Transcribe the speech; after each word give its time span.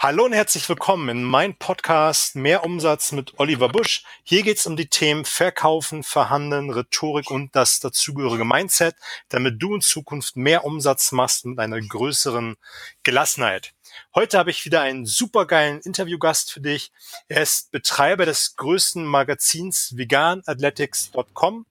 Hallo 0.00 0.26
und 0.26 0.32
herzlich 0.32 0.68
willkommen 0.68 1.08
in 1.08 1.24
meinem 1.24 1.56
Podcast 1.56 2.36
Mehr 2.36 2.62
Umsatz 2.62 3.10
mit 3.10 3.40
Oliver 3.40 3.68
Busch. 3.68 4.04
Hier 4.22 4.44
geht 4.44 4.58
es 4.58 4.66
um 4.66 4.76
die 4.76 4.88
Themen 4.88 5.24
Verkaufen, 5.24 6.04
Verhandeln, 6.04 6.70
Rhetorik 6.70 7.32
und 7.32 7.56
das 7.56 7.80
dazugehörige 7.80 8.44
Mindset, 8.44 8.94
damit 9.28 9.60
du 9.60 9.74
in 9.74 9.80
Zukunft 9.80 10.36
mehr 10.36 10.64
Umsatz 10.64 11.10
machst 11.10 11.46
mit 11.46 11.58
einer 11.58 11.80
größeren 11.80 12.54
Gelassenheit. 13.02 13.74
Heute 14.14 14.38
habe 14.38 14.52
ich 14.52 14.64
wieder 14.64 14.82
einen 14.82 15.04
supergeilen 15.04 15.80
Interviewgast 15.80 16.52
für 16.52 16.60
dich. 16.60 16.92
Er 17.26 17.42
ist 17.42 17.72
Betreiber 17.72 18.24
des 18.24 18.54
größten 18.54 19.04
Magazins 19.04 19.96
veganathletics.com. 19.96 21.66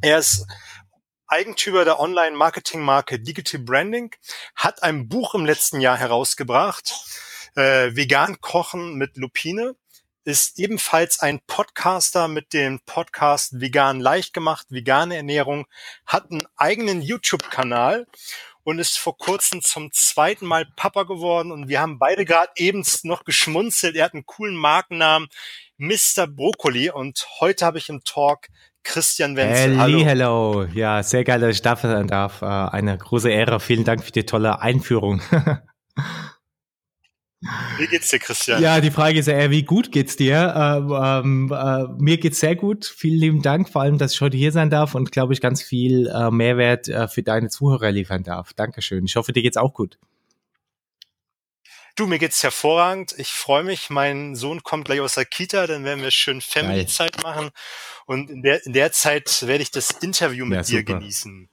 Er 0.00 0.18
ist 0.18 0.44
Eigentümer 1.28 1.84
der 1.84 2.00
Online-Marketing-Marke 2.00 3.20
Digital 3.20 3.60
Branding, 3.60 4.10
hat 4.56 4.82
ein 4.82 5.08
Buch 5.08 5.36
im 5.36 5.46
letzten 5.46 5.80
Jahr 5.80 5.98
herausgebracht 5.98 6.92
äh, 7.58 7.96
Vegan 7.96 8.40
Kochen 8.40 8.94
mit 8.94 9.16
Lupine 9.16 9.74
ist 10.24 10.58
ebenfalls 10.60 11.18
ein 11.18 11.40
Podcaster 11.46 12.28
mit 12.28 12.52
dem 12.52 12.80
Podcast 12.86 13.60
Vegan 13.60 13.98
leicht 13.98 14.32
gemacht, 14.32 14.66
vegane 14.70 15.16
Ernährung, 15.16 15.66
hat 16.06 16.30
einen 16.30 16.46
eigenen 16.56 17.02
YouTube-Kanal 17.02 18.06
und 18.62 18.78
ist 18.78 18.98
vor 18.98 19.16
kurzem 19.16 19.60
zum 19.62 19.90
zweiten 19.90 20.46
Mal 20.46 20.66
Papa 20.76 21.02
geworden 21.02 21.50
und 21.50 21.68
wir 21.68 21.80
haben 21.80 21.98
beide 21.98 22.24
gerade 22.24 22.52
eben 22.56 22.84
noch 23.02 23.24
geschmunzelt. 23.24 23.96
Er 23.96 24.04
hat 24.04 24.14
einen 24.14 24.26
coolen 24.26 24.54
Markennamen, 24.54 25.28
Mr. 25.78 26.28
Brokkoli 26.28 26.90
und 26.90 27.26
heute 27.40 27.66
habe 27.66 27.78
ich 27.78 27.88
im 27.88 28.04
Talk 28.04 28.46
Christian 28.84 29.34
Wenzel. 29.36 29.78
Hallo. 29.78 30.04
Hello. 30.04 30.64
Ja, 30.74 31.02
sehr 31.02 31.24
geil, 31.24 31.40
dass 31.40 31.56
ich 31.56 31.62
da 31.62 31.74
sein 31.74 32.06
darf. 32.06 32.42
Äh, 32.42 32.44
eine 32.44 32.96
große 32.96 33.30
Ehre. 33.30 33.58
Vielen 33.58 33.84
Dank 33.84 34.04
für 34.04 34.12
die 34.12 34.26
tolle 34.26 34.60
Einführung. 34.60 35.20
Wie 37.40 37.86
geht's 37.86 38.10
dir, 38.10 38.18
Christian? 38.18 38.60
Ja, 38.60 38.80
die 38.80 38.90
Frage 38.90 39.18
ist 39.18 39.28
eher, 39.28 39.50
wie 39.50 39.62
gut 39.62 39.92
geht's 39.92 40.16
dir? 40.16 40.54
Ähm, 40.56 41.52
äh, 41.52 41.84
mir 42.02 42.18
geht's 42.18 42.40
sehr 42.40 42.56
gut. 42.56 42.84
Vielen 42.86 43.20
lieben 43.20 43.42
Dank, 43.42 43.68
vor 43.68 43.82
allem, 43.82 43.96
dass 43.96 44.12
ich 44.14 44.20
heute 44.20 44.36
hier 44.36 44.50
sein 44.50 44.70
darf 44.70 44.96
und 44.96 45.12
glaube 45.12 45.34
ich 45.34 45.40
ganz 45.40 45.62
viel 45.62 46.08
äh, 46.08 46.32
Mehrwert 46.32 46.88
äh, 46.88 47.06
für 47.06 47.22
deine 47.22 47.48
Zuhörer 47.48 47.92
liefern 47.92 48.24
darf. 48.24 48.54
Dankeschön. 48.54 49.04
Ich 49.04 49.14
hoffe, 49.14 49.32
dir 49.32 49.42
geht's 49.42 49.56
auch 49.56 49.72
gut. 49.72 49.98
Du, 51.94 52.06
mir 52.06 52.18
geht's 52.18 52.42
hervorragend. 52.42 53.14
Ich 53.18 53.30
freue 53.30 53.62
mich. 53.62 53.88
Mein 53.88 54.34
Sohn 54.34 54.62
kommt 54.64 54.84
gleich 54.86 55.00
aus 55.00 55.14
der 55.14 55.24
Kita, 55.24 55.66
dann 55.66 55.84
werden 55.84 56.02
wir 56.02 56.10
schön 56.10 56.40
Family-Zeit 56.40 57.22
machen. 57.22 57.50
Und 58.06 58.30
in 58.30 58.42
der, 58.42 58.64
in 58.66 58.72
der 58.72 58.90
Zeit 58.92 59.46
werde 59.46 59.62
ich 59.62 59.70
das 59.70 59.90
Interview 59.90 60.44
mit 60.44 60.56
ja, 60.56 60.62
dir 60.62 60.84
genießen. 60.84 61.48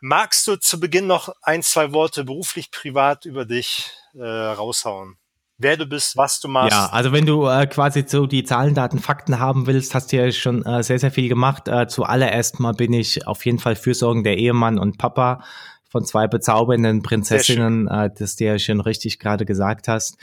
Magst 0.00 0.46
du 0.46 0.56
zu 0.56 0.78
Beginn 0.78 1.06
noch 1.06 1.34
ein, 1.42 1.62
zwei 1.62 1.92
Worte 1.92 2.22
beruflich, 2.24 2.70
privat 2.70 3.24
über 3.24 3.44
dich 3.44 3.90
äh, 4.18 4.26
raushauen? 4.26 5.16
Wer 5.60 5.76
du 5.76 5.86
bist, 5.86 6.16
was 6.16 6.38
du 6.38 6.46
machst. 6.46 6.70
Ja, 6.70 6.86
also 6.92 7.10
wenn 7.10 7.26
du 7.26 7.46
äh, 7.46 7.66
quasi 7.66 8.04
so 8.06 8.26
die 8.26 8.44
Zahlen, 8.44 8.74
Daten, 8.74 9.00
Fakten 9.00 9.40
haben 9.40 9.66
willst, 9.66 9.92
hast 9.92 10.12
du 10.12 10.16
ja 10.16 10.30
schon 10.30 10.64
äh, 10.64 10.84
sehr, 10.84 11.00
sehr 11.00 11.10
viel 11.10 11.28
gemacht. 11.28 11.66
Äh, 11.66 11.88
zuallererst 11.88 12.60
mal 12.60 12.74
bin 12.74 12.92
ich 12.92 13.26
auf 13.26 13.44
jeden 13.44 13.58
Fall 13.58 13.74
fürsorgender 13.74 14.34
Ehemann 14.34 14.78
und 14.78 14.98
Papa 14.98 15.42
von 15.88 16.04
zwei 16.04 16.28
bezaubernden 16.28 17.02
Prinzessinnen, 17.02 17.88
äh, 17.88 18.08
das 18.16 18.36
du 18.36 18.44
ja 18.44 18.58
schon 18.60 18.80
richtig 18.80 19.18
gerade 19.18 19.44
gesagt 19.44 19.88
hast. 19.88 20.16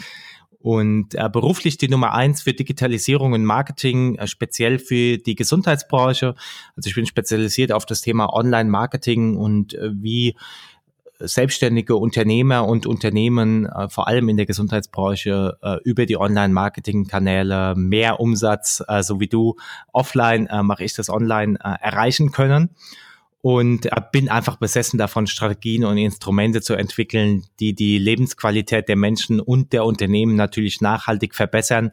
Und 0.59 1.13
äh, 1.13 1.29
beruflich 1.29 1.77
die 1.77 1.89
Nummer 1.89 2.13
eins 2.13 2.41
für 2.41 2.53
Digitalisierung 2.53 3.33
und 3.33 3.43
Marketing, 3.43 4.15
äh, 4.15 4.27
speziell 4.27 4.79
für 4.79 5.17
die 5.17 5.35
Gesundheitsbranche. 5.35 6.33
Also 6.75 6.87
ich 6.87 6.95
bin 6.95 7.05
spezialisiert 7.05 7.71
auf 7.73 7.85
das 7.85 8.01
Thema 8.01 8.33
Online-Marketing 8.33 9.35
und 9.35 9.73
äh, 9.73 9.91
wie 9.93 10.35
selbstständige 11.19 11.95
Unternehmer 11.95 12.67
und 12.67 12.85
Unternehmen, 12.85 13.65
äh, 13.65 13.89
vor 13.89 14.07
allem 14.07 14.29
in 14.29 14.37
der 14.37 14.45
Gesundheitsbranche, 14.45 15.57
äh, 15.61 15.77
über 15.83 16.05
die 16.05 16.17
Online-Marketing-Kanäle 16.17 17.75
mehr 17.75 18.19
Umsatz, 18.19 18.83
äh, 18.87 19.03
so 19.03 19.19
wie 19.19 19.27
du 19.27 19.55
offline, 19.93 20.47
äh, 20.47 20.63
mache 20.63 20.83
ich 20.83 20.93
das 20.93 21.09
online, 21.09 21.57
äh, 21.63 21.75
erreichen 21.81 22.31
können 22.31 22.69
und 23.45 23.87
bin 24.11 24.27
einfach 24.27 24.55
besessen 24.55 24.97
davon, 24.97 25.27
Strategien 25.27 25.85
und 25.85 25.97
Instrumente 25.99 26.61
zu 26.61 26.73
entwickeln, 26.73 27.45
die 27.59 27.75
die 27.75 27.99
Lebensqualität 27.99 28.89
der 28.89 28.95
Menschen 28.95 29.39
und 29.39 29.71
der 29.71 29.85
Unternehmen 29.85 30.35
natürlich 30.35 30.81
nachhaltig 30.81 31.35
verbessern. 31.35 31.91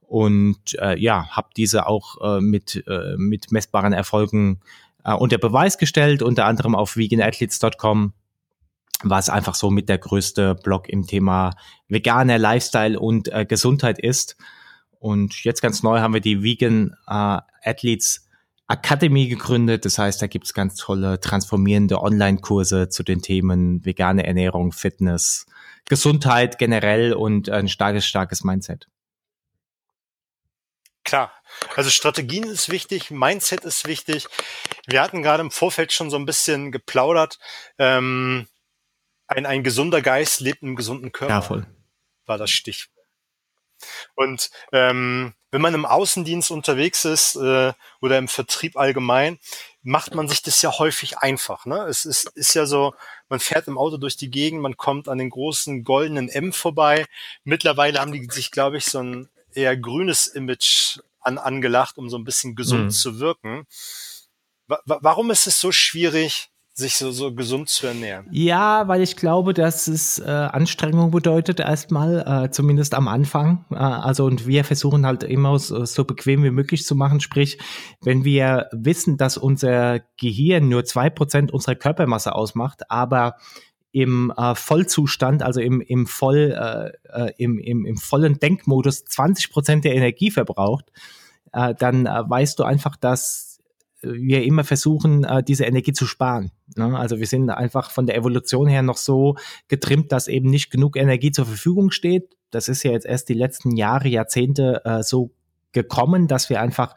Und 0.00 0.76
äh, 0.80 0.98
ja, 0.98 1.28
habe 1.28 1.50
diese 1.56 1.86
auch 1.86 2.16
äh, 2.20 2.40
mit, 2.40 2.82
äh, 2.88 3.14
mit 3.16 3.52
messbaren 3.52 3.92
Erfolgen 3.92 4.58
äh, 5.04 5.12
unter 5.12 5.38
Beweis 5.38 5.78
gestellt, 5.78 6.20
unter 6.20 6.46
anderem 6.46 6.74
auf 6.74 6.96
veganathletes.com, 6.96 8.12
was 9.02 9.28
einfach 9.28 9.54
so 9.54 9.70
mit 9.70 9.88
der 9.88 9.98
größte 9.98 10.54
Blog 10.54 10.88
im 10.88 11.06
Thema 11.06 11.50
veganer 11.88 12.38
Lifestyle 12.38 12.98
und 12.98 13.32
äh, 13.32 13.44
Gesundheit 13.44 13.98
ist. 13.98 14.36
Und 14.98 15.44
jetzt 15.44 15.62
ganz 15.62 15.82
neu 15.82 16.00
haben 16.00 16.14
wir 16.14 16.20
die 16.20 16.42
Vegan 16.42 16.96
äh, 17.06 17.38
Athletes 17.62 18.28
Academy 18.68 19.28
gegründet. 19.28 19.84
Das 19.84 19.98
heißt, 19.98 20.20
da 20.20 20.26
gibt's 20.26 20.52
ganz 20.52 20.76
tolle 20.76 21.20
transformierende 21.20 22.00
Online-Kurse 22.00 22.88
zu 22.88 23.02
den 23.02 23.22
Themen 23.22 23.84
vegane 23.84 24.26
Ernährung, 24.26 24.72
Fitness, 24.72 25.46
Gesundheit 25.86 26.58
generell 26.58 27.14
und 27.14 27.48
ein 27.48 27.68
starkes, 27.68 28.06
starkes 28.06 28.44
Mindset. 28.44 28.88
Klar. 31.04 31.32
Also 31.74 31.88
Strategien 31.88 32.44
ist 32.44 32.68
wichtig, 32.68 33.10
Mindset 33.10 33.64
ist 33.64 33.86
wichtig. 33.86 34.26
Wir 34.86 35.00
hatten 35.00 35.22
gerade 35.22 35.40
im 35.40 35.50
Vorfeld 35.50 35.92
schon 35.92 36.10
so 36.10 36.18
ein 36.18 36.26
bisschen 36.26 36.70
geplaudert. 36.70 37.38
Ähm, 37.78 38.46
ein, 39.28 39.46
ein 39.46 39.62
gesunder 39.62 40.02
Geist 40.02 40.40
lebt 40.40 40.62
im 40.62 40.76
gesunden 40.76 41.12
Körper. 41.12 41.34
Ja, 41.34 41.42
voll. 41.42 41.66
War 42.26 42.38
das 42.38 42.50
Stichwort. 42.50 42.98
Und 44.14 44.50
ähm, 44.72 45.34
wenn 45.50 45.60
man 45.60 45.74
im 45.74 45.86
Außendienst 45.86 46.50
unterwegs 46.50 47.04
ist 47.04 47.36
äh, 47.36 47.72
oder 48.00 48.18
im 48.18 48.28
Vertrieb 48.28 48.76
allgemein, 48.76 49.38
macht 49.82 50.14
man 50.14 50.28
sich 50.28 50.42
das 50.42 50.60
ja 50.62 50.78
häufig 50.78 51.18
einfach. 51.18 51.64
Ne? 51.64 51.82
Es 51.84 52.04
ist, 52.04 52.28
ist 52.34 52.54
ja 52.54 52.66
so, 52.66 52.94
man 53.28 53.40
fährt 53.40 53.68
im 53.68 53.78
Auto 53.78 53.96
durch 53.96 54.16
die 54.16 54.30
Gegend, 54.30 54.60
man 54.60 54.76
kommt 54.76 55.08
an 55.08 55.18
den 55.18 55.30
großen 55.30 55.84
goldenen 55.84 56.28
M 56.28 56.52
vorbei. 56.52 57.06
Mittlerweile 57.44 58.00
haben 58.00 58.12
die 58.12 58.26
sich, 58.30 58.50
glaube 58.50 58.78
ich, 58.78 58.86
so 58.86 58.98
ein 58.98 59.28
eher 59.52 59.76
grünes 59.76 60.26
Image 60.26 60.98
an, 61.20 61.38
angelacht, 61.38 61.98
um 61.98 62.10
so 62.10 62.18
ein 62.18 62.24
bisschen 62.24 62.56
gesund 62.56 62.84
mhm. 62.86 62.90
zu 62.90 63.20
wirken. 63.20 63.66
Wa 64.66 64.80
warum 64.84 65.30
ist 65.30 65.46
es 65.46 65.60
so 65.60 65.72
schwierig, 65.72 66.50
sich 66.78 66.96
so, 66.96 67.10
so 67.10 67.34
gesund 67.34 67.68
zu 67.68 67.86
ernähren? 67.86 68.26
Ja, 68.30 68.86
weil 68.88 69.02
ich 69.02 69.16
glaube, 69.16 69.52
dass 69.52 69.88
es 69.88 70.18
äh, 70.18 70.30
Anstrengung 70.30 71.10
bedeutet, 71.10 71.60
erstmal, 71.60 72.44
äh, 72.46 72.50
zumindest 72.50 72.94
am 72.94 73.08
Anfang. 73.08 73.64
Äh, 73.70 73.76
also, 73.76 74.24
und 74.24 74.46
wir 74.46 74.64
versuchen 74.64 75.04
halt 75.04 75.24
immer 75.24 75.58
so, 75.58 75.84
so 75.84 76.04
bequem 76.04 76.44
wie 76.44 76.50
möglich 76.50 76.84
zu 76.84 76.94
machen. 76.94 77.20
Sprich, 77.20 77.58
wenn 78.02 78.24
wir 78.24 78.68
wissen, 78.72 79.16
dass 79.16 79.36
unser 79.36 80.00
Gehirn 80.16 80.68
nur 80.68 80.84
zwei 80.84 81.10
Prozent 81.10 81.52
unserer 81.52 81.74
Körpermasse 81.74 82.34
ausmacht, 82.34 82.90
aber 82.90 83.36
im 83.90 84.32
äh, 84.36 84.54
Vollzustand, 84.54 85.42
also 85.42 85.60
im, 85.60 85.80
im, 85.80 86.06
voll, 86.06 86.54
äh, 86.56 87.26
äh 87.26 87.32
im, 87.38 87.58
im, 87.58 87.84
im 87.86 87.96
vollen 87.96 88.38
Denkmodus 88.38 89.04
20 89.04 89.50
Prozent 89.50 89.84
der 89.84 89.94
Energie 89.94 90.30
verbraucht, 90.30 90.92
äh, 91.52 91.74
dann 91.74 92.06
äh, 92.06 92.22
weißt 92.28 92.58
du 92.58 92.64
einfach, 92.64 92.96
dass 92.96 93.47
wir 94.02 94.44
immer 94.44 94.64
versuchen, 94.64 95.24
äh, 95.24 95.42
diese 95.42 95.64
Energie 95.64 95.92
zu 95.92 96.06
sparen. 96.06 96.50
Ne? 96.76 96.96
Also 96.96 97.18
wir 97.18 97.26
sind 97.26 97.50
einfach 97.50 97.90
von 97.90 98.06
der 98.06 98.16
Evolution 98.16 98.68
her 98.68 98.82
noch 98.82 98.96
so 98.96 99.36
getrimmt, 99.68 100.12
dass 100.12 100.28
eben 100.28 100.50
nicht 100.50 100.70
genug 100.70 100.96
Energie 100.96 101.32
zur 101.32 101.46
Verfügung 101.46 101.90
steht. 101.90 102.36
Das 102.50 102.68
ist 102.68 102.82
ja 102.82 102.92
jetzt 102.92 103.06
erst 103.06 103.28
die 103.28 103.34
letzten 103.34 103.76
Jahre, 103.76 104.08
Jahrzehnte 104.08 104.82
äh, 104.84 105.02
so 105.02 105.32
gekommen, 105.72 106.28
dass 106.28 106.48
wir 106.48 106.60
einfach 106.60 106.94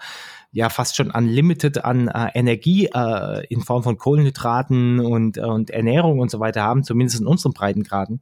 ja 0.51 0.69
fast 0.69 0.95
schon 0.95 1.11
unlimited 1.11 1.83
an 1.83 2.07
äh, 2.07 2.29
Energie 2.33 2.89
äh, 2.93 3.45
in 3.47 3.61
Form 3.61 3.83
von 3.83 3.97
Kohlenhydraten 3.97 4.99
und, 4.99 5.37
und 5.37 5.69
Ernährung 5.69 6.19
und 6.19 6.29
so 6.29 6.39
weiter 6.39 6.61
haben, 6.61 6.83
zumindest 6.83 7.21
in 7.21 7.27
unseren 7.27 7.53
Breitengraden. 7.53 8.21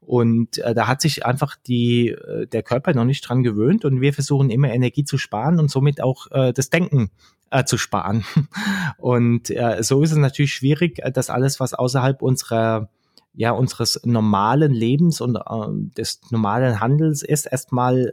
Und 0.00 0.58
äh, 0.58 0.74
da 0.74 0.88
hat 0.88 1.00
sich 1.00 1.24
einfach 1.24 1.56
die, 1.66 2.08
äh, 2.08 2.46
der 2.46 2.62
Körper 2.62 2.94
noch 2.94 3.04
nicht 3.04 3.20
dran 3.20 3.42
gewöhnt 3.42 3.84
und 3.84 4.00
wir 4.00 4.12
versuchen 4.12 4.50
immer 4.50 4.72
Energie 4.72 5.04
zu 5.04 5.18
sparen 5.18 5.60
und 5.60 5.70
somit 5.70 6.02
auch 6.02 6.26
äh, 6.32 6.52
das 6.52 6.70
Denken 6.70 7.10
äh, 7.50 7.64
zu 7.64 7.78
sparen. 7.78 8.24
Und 8.98 9.50
äh, 9.50 9.82
so 9.82 10.02
ist 10.02 10.12
es 10.12 10.18
natürlich 10.18 10.54
schwierig, 10.54 11.00
äh, 11.00 11.12
dass 11.12 11.30
alles, 11.30 11.60
was 11.60 11.74
außerhalb 11.74 12.22
unserer 12.22 12.88
ja, 13.32 13.52
unseres 13.52 14.00
normalen 14.04 14.72
Lebens 14.72 15.20
und 15.20 15.36
äh, 15.36 15.40
des 15.96 16.20
normalen 16.30 16.80
Handels 16.80 17.22
ist, 17.22 17.46
erstmal 17.46 18.12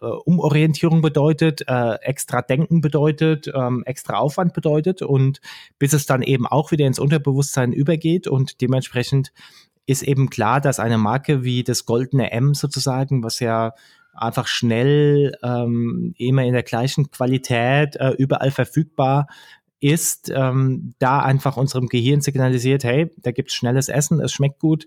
äh, 0.00 0.06
Umorientierung 0.06 1.00
bedeutet, 1.00 1.62
äh, 1.68 1.94
extra 2.02 2.42
Denken 2.42 2.80
bedeutet, 2.80 3.50
ähm, 3.54 3.84
extra 3.86 4.16
Aufwand 4.16 4.52
bedeutet 4.52 5.00
und 5.00 5.40
bis 5.78 5.92
es 5.92 6.06
dann 6.06 6.22
eben 6.22 6.46
auch 6.46 6.72
wieder 6.72 6.86
ins 6.86 6.98
Unterbewusstsein 6.98 7.72
übergeht 7.72 8.26
und 8.26 8.60
dementsprechend 8.60 9.32
ist 9.86 10.02
eben 10.02 10.28
klar, 10.28 10.60
dass 10.60 10.80
eine 10.80 10.98
Marke 10.98 11.44
wie 11.44 11.62
das 11.62 11.86
goldene 11.86 12.32
M 12.32 12.54
sozusagen, 12.54 13.22
was 13.22 13.38
ja 13.38 13.74
einfach 14.12 14.46
schnell 14.46 15.36
ähm, 15.42 16.14
immer 16.18 16.44
in 16.44 16.52
der 16.52 16.62
gleichen 16.62 17.10
Qualität 17.10 17.96
äh, 17.96 18.10
überall 18.10 18.50
verfügbar 18.50 19.26
ist, 19.82 20.30
ähm, 20.32 20.94
da 21.00 21.18
einfach 21.18 21.56
unserem 21.56 21.88
Gehirn 21.88 22.20
signalisiert, 22.20 22.84
hey, 22.84 23.10
da 23.16 23.32
gibt's 23.32 23.54
schnelles 23.54 23.88
Essen, 23.88 24.20
es 24.20 24.32
schmeckt 24.32 24.60
gut, 24.60 24.86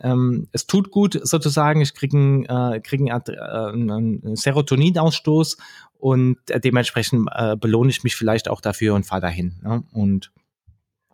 ähm, 0.00 0.48
es 0.52 0.66
tut 0.66 0.90
gut 0.90 1.18
sozusagen, 1.22 1.80
ich 1.80 1.94
kriege 1.94 2.16
einen, 2.16 2.44
äh, 2.44 2.80
krieg 2.80 3.00
einen, 3.00 3.10
äh, 3.10 3.92
einen 3.92 4.36
Serotoninausstoß 4.36 5.56
und 5.98 6.36
äh, 6.50 6.60
dementsprechend 6.60 7.26
äh, 7.34 7.56
belohne 7.56 7.88
ich 7.88 8.04
mich 8.04 8.16
vielleicht 8.16 8.50
auch 8.50 8.60
dafür 8.60 8.94
und 8.94 9.06
fahre 9.06 9.22
dahin. 9.22 9.54
Ne? 9.62 9.82
Und 9.92 10.30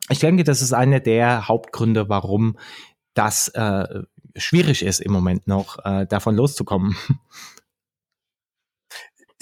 ich 0.08 0.18
denke, 0.18 0.42
das 0.42 0.60
ist 0.60 0.72
einer 0.72 0.98
der 0.98 1.46
Hauptgründe, 1.46 2.08
warum 2.08 2.58
das 3.14 3.46
äh, 3.48 4.02
schwierig 4.36 4.82
ist 4.82 5.00
im 5.00 5.12
Moment 5.12 5.46
noch, 5.46 5.78
äh, 5.84 6.06
davon 6.06 6.36
loszukommen. 6.36 6.96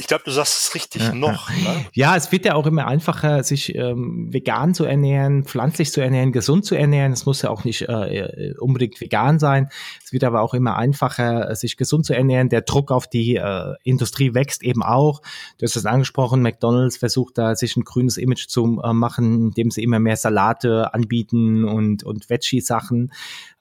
Ich 0.00 0.06
glaube, 0.06 0.22
du 0.24 0.30
sagst 0.30 0.60
es 0.60 0.74
richtig 0.76 1.02
ja, 1.02 1.12
noch. 1.12 1.50
Ne? 1.50 1.84
Ja, 1.92 2.14
es 2.14 2.30
wird 2.30 2.44
ja 2.44 2.54
auch 2.54 2.66
immer 2.66 2.86
einfacher, 2.86 3.42
sich 3.42 3.74
ähm, 3.74 4.32
vegan 4.32 4.72
zu 4.72 4.84
ernähren, 4.84 5.42
pflanzlich 5.44 5.90
zu 5.90 6.00
ernähren, 6.00 6.30
gesund 6.30 6.64
zu 6.64 6.76
ernähren. 6.76 7.12
Es 7.12 7.26
muss 7.26 7.42
ja 7.42 7.50
auch 7.50 7.64
nicht 7.64 7.82
äh, 7.82 8.54
unbedingt 8.60 9.00
vegan 9.00 9.40
sein. 9.40 9.70
Es 10.04 10.12
wird 10.12 10.22
aber 10.22 10.42
auch 10.42 10.54
immer 10.54 10.76
einfacher, 10.76 11.52
sich 11.56 11.76
gesund 11.76 12.06
zu 12.06 12.14
ernähren. 12.14 12.48
Der 12.48 12.60
Druck 12.60 12.92
auf 12.92 13.08
die 13.08 13.34
äh, 13.34 13.74
Industrie 13.82 14.34
wächst 14.34 14.62
eben 14.62 14.84
auch. 14.84 15.20
Du 15.58 15.64
hast 15.64 15.74
es 15.74 15.84
angesprochen, 15.84 16.42
McDonald's 16.42 16.96
versucht 16.96 17.36
da 17.36 17.56
sich 17.56 17.76
ein 17.76 17.82
grünes 17.82 18.18
Image 18.18 18.46
zu 18.46 18.80
äh, 18.80 18.92
machen, 18.92 19.48
indem 19.48 19.72
sie 19.72 19.82
immer 19.82 19.98
mehr 19.98 20.16
Salate 20.16 20.94
anbieten 20.94 21.64
und, 21.64 22.04
und 22.04 22.30
Veggie-Sachen. 22.30 23.12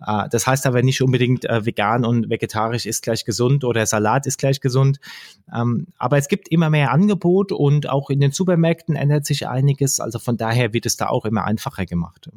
Äh, 0.06 0.30
das 0.30 0.46
heißt 0.46 0.68
aber 0.68 0.84
nicht 0.84 1.02
unbedingt 1.02 1.46
äh, 1.46 1.66
vegan 1.66 2.06
und 2.06 2.30
vegetarisch 2.30 2.86
ist 2.86 3.02
gleich 3.02 3.26
gesund 3.26 3.64
oder 3.64 3.88
Salat 3.88 4.28
ist 4.28 4.38
gleich 4.38 4.62
gesund. 4.62 5.00
Ähm, 5.52 5.88
aber 5.98 6.18
es 6.18 6.27
gibt 6.28 6.50
immer 6.50 6.70
mehr 6.70 6.92
Angebot 6.92 7.52
und 7.52 7.90
auch 7.90 8.10
in 8.10 8.20
den 8.20 8.32
Supermärkten 8.32 8.96
ändert 8.96 9.26
sich 9.26 9.48
einiges. 9.48 10.00
Also 10.00 10.20
von 10.20 10.38
daher 10.38 10.74
wird 10.74 10.86
es 10.86 10.98
da 10.98 11.08
auch 11.08 11.26
immer 11.26 11.46
einfacher 11.46 11.86
gemacht. 11.86 12.30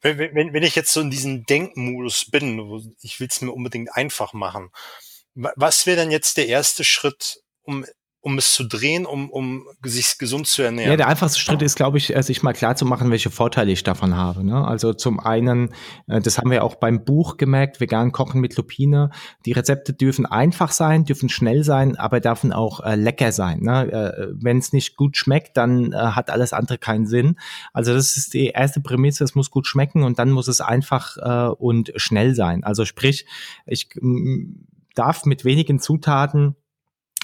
Wenn, 0.00 0.18
wenn, 0.18 0.52
wenn 0.52 0.62
ich 0.62 0.74
jetzt 0.74 0.92
so 0.92 1.00
in 1.00 1.10
diesem 1.10 1.44
Denkmodus 1.44 2.30
bin, 2.30 2.94
ich 3.00 3.20
will 3.20 3.28
es 3.28 3.40
mir 3.40 3.52
unbedingt 3.52 3.94
einfach 3.94 4.32
machen, 4.32 4.70
was 5.34 5.86
wäre 5.86 5.96
denn 5.96 6.10
jetzt 6.10 6.36
der 6.36 6.46
erste 6.46 6.84
Schritt, 6.84 7.42
um 7.62 7.86
um 8.22 8.38
es 8.38 8.54
zu 8.54 8.64
drehen, 8.64 9.04
um, 9.04 9.28
um 9.30 9.66
sich 9.82 10.16
gesund 10.16 10.46
zu 10.46 10.62
ernähren? 10.62 10.92
Ja, 10.92 10.96
der 10.96 11.08
einfachste 11.08 11.40
Schritt 11.40 11.60
ist, 11.60 11.74
glaube 11.74 11.98
ich, 11.98 12.14
äh, 12.14 12.22
sich 12.22 12.44
mal 12.44 12.52
klar 12.52 12.76
zu 12.76 12.86
machen, 12.86 13.10
welche 13.10 13.30
Vorteile 13.30 13.72
ich 13.72 13.82
davon 13.82 14.16
habe. 14.16 14.44
Ne? 14.44 14.64
Also 14.64 14.94
zum 14.94 15.18
einen, 15.18 15.74
äh, 16.06 16.20
das 16.20 16.38
haben 16.38 16.52
wir 16.52 16.62
auch 16.62 16.76
beim 16.76 17.04
Buch 17.04 17.36
gemerkt, 17.36 17.80
vegan 17.80 18.12
kochen 18.12 18.40
mit 18.40 18.56
Lupine. 18.56 19.10
Die 19.44 19.50
Rezepte 19.50 19.92
dürfen 19.92 20.24
einfach 20.24 20.70
sein, 20.70 21.04
dürfen 21.04 21.28
schnell 21.28 21.64
sein, 21.64 21.96
aber 21.96 22.20
dürfen 22.20 22.52
auch 22.52 22.78
äh, 22.80 22.94
lecker 22.94 23.32
sein. 23.32 23.58
Ne? 23.60 23.90
Äh, 23.90 24.28
Wenn 24.34 24.58
es 24.58 24.72
nicht 24.72 24.94
gut 24.96 25.16
schmeckt, 25.16 25.56
dann 25.56 25.92
äh, 25.92 25.96
hat 25.96 26.30
alles 26.30 26.52
andere 26.52 26.78
keinen 26.78 27.08
Sinn. 27.08 27.40
Also 27.72 27.92
das 27.92 28.16
ist 28.16 28.34
die 28.34 28.46
erste 28.46 28.80
Prämisse, 28.80 29.24
es 29.24 29.34
muss 29.34 29.50
gut 29.50 29.66
schmecken 29.66 30.04
und 30.04 30.20
dann 30.20 30.30
muss 30.30 30.46
es 30.46 30.60
einfach 30.60 31.16
äh, 31.16 31.52
und 31.52 31.92
schnell 31.96 32.36
sein. 32.36 32.62
Also 32.62 32.84
sprich, 32.84 33.26
ich 33.66 33.88
darf 34.94 35.24
mit 35.24 35.44
wenigen 35.44 35.80
Zutaten 35.80 36.54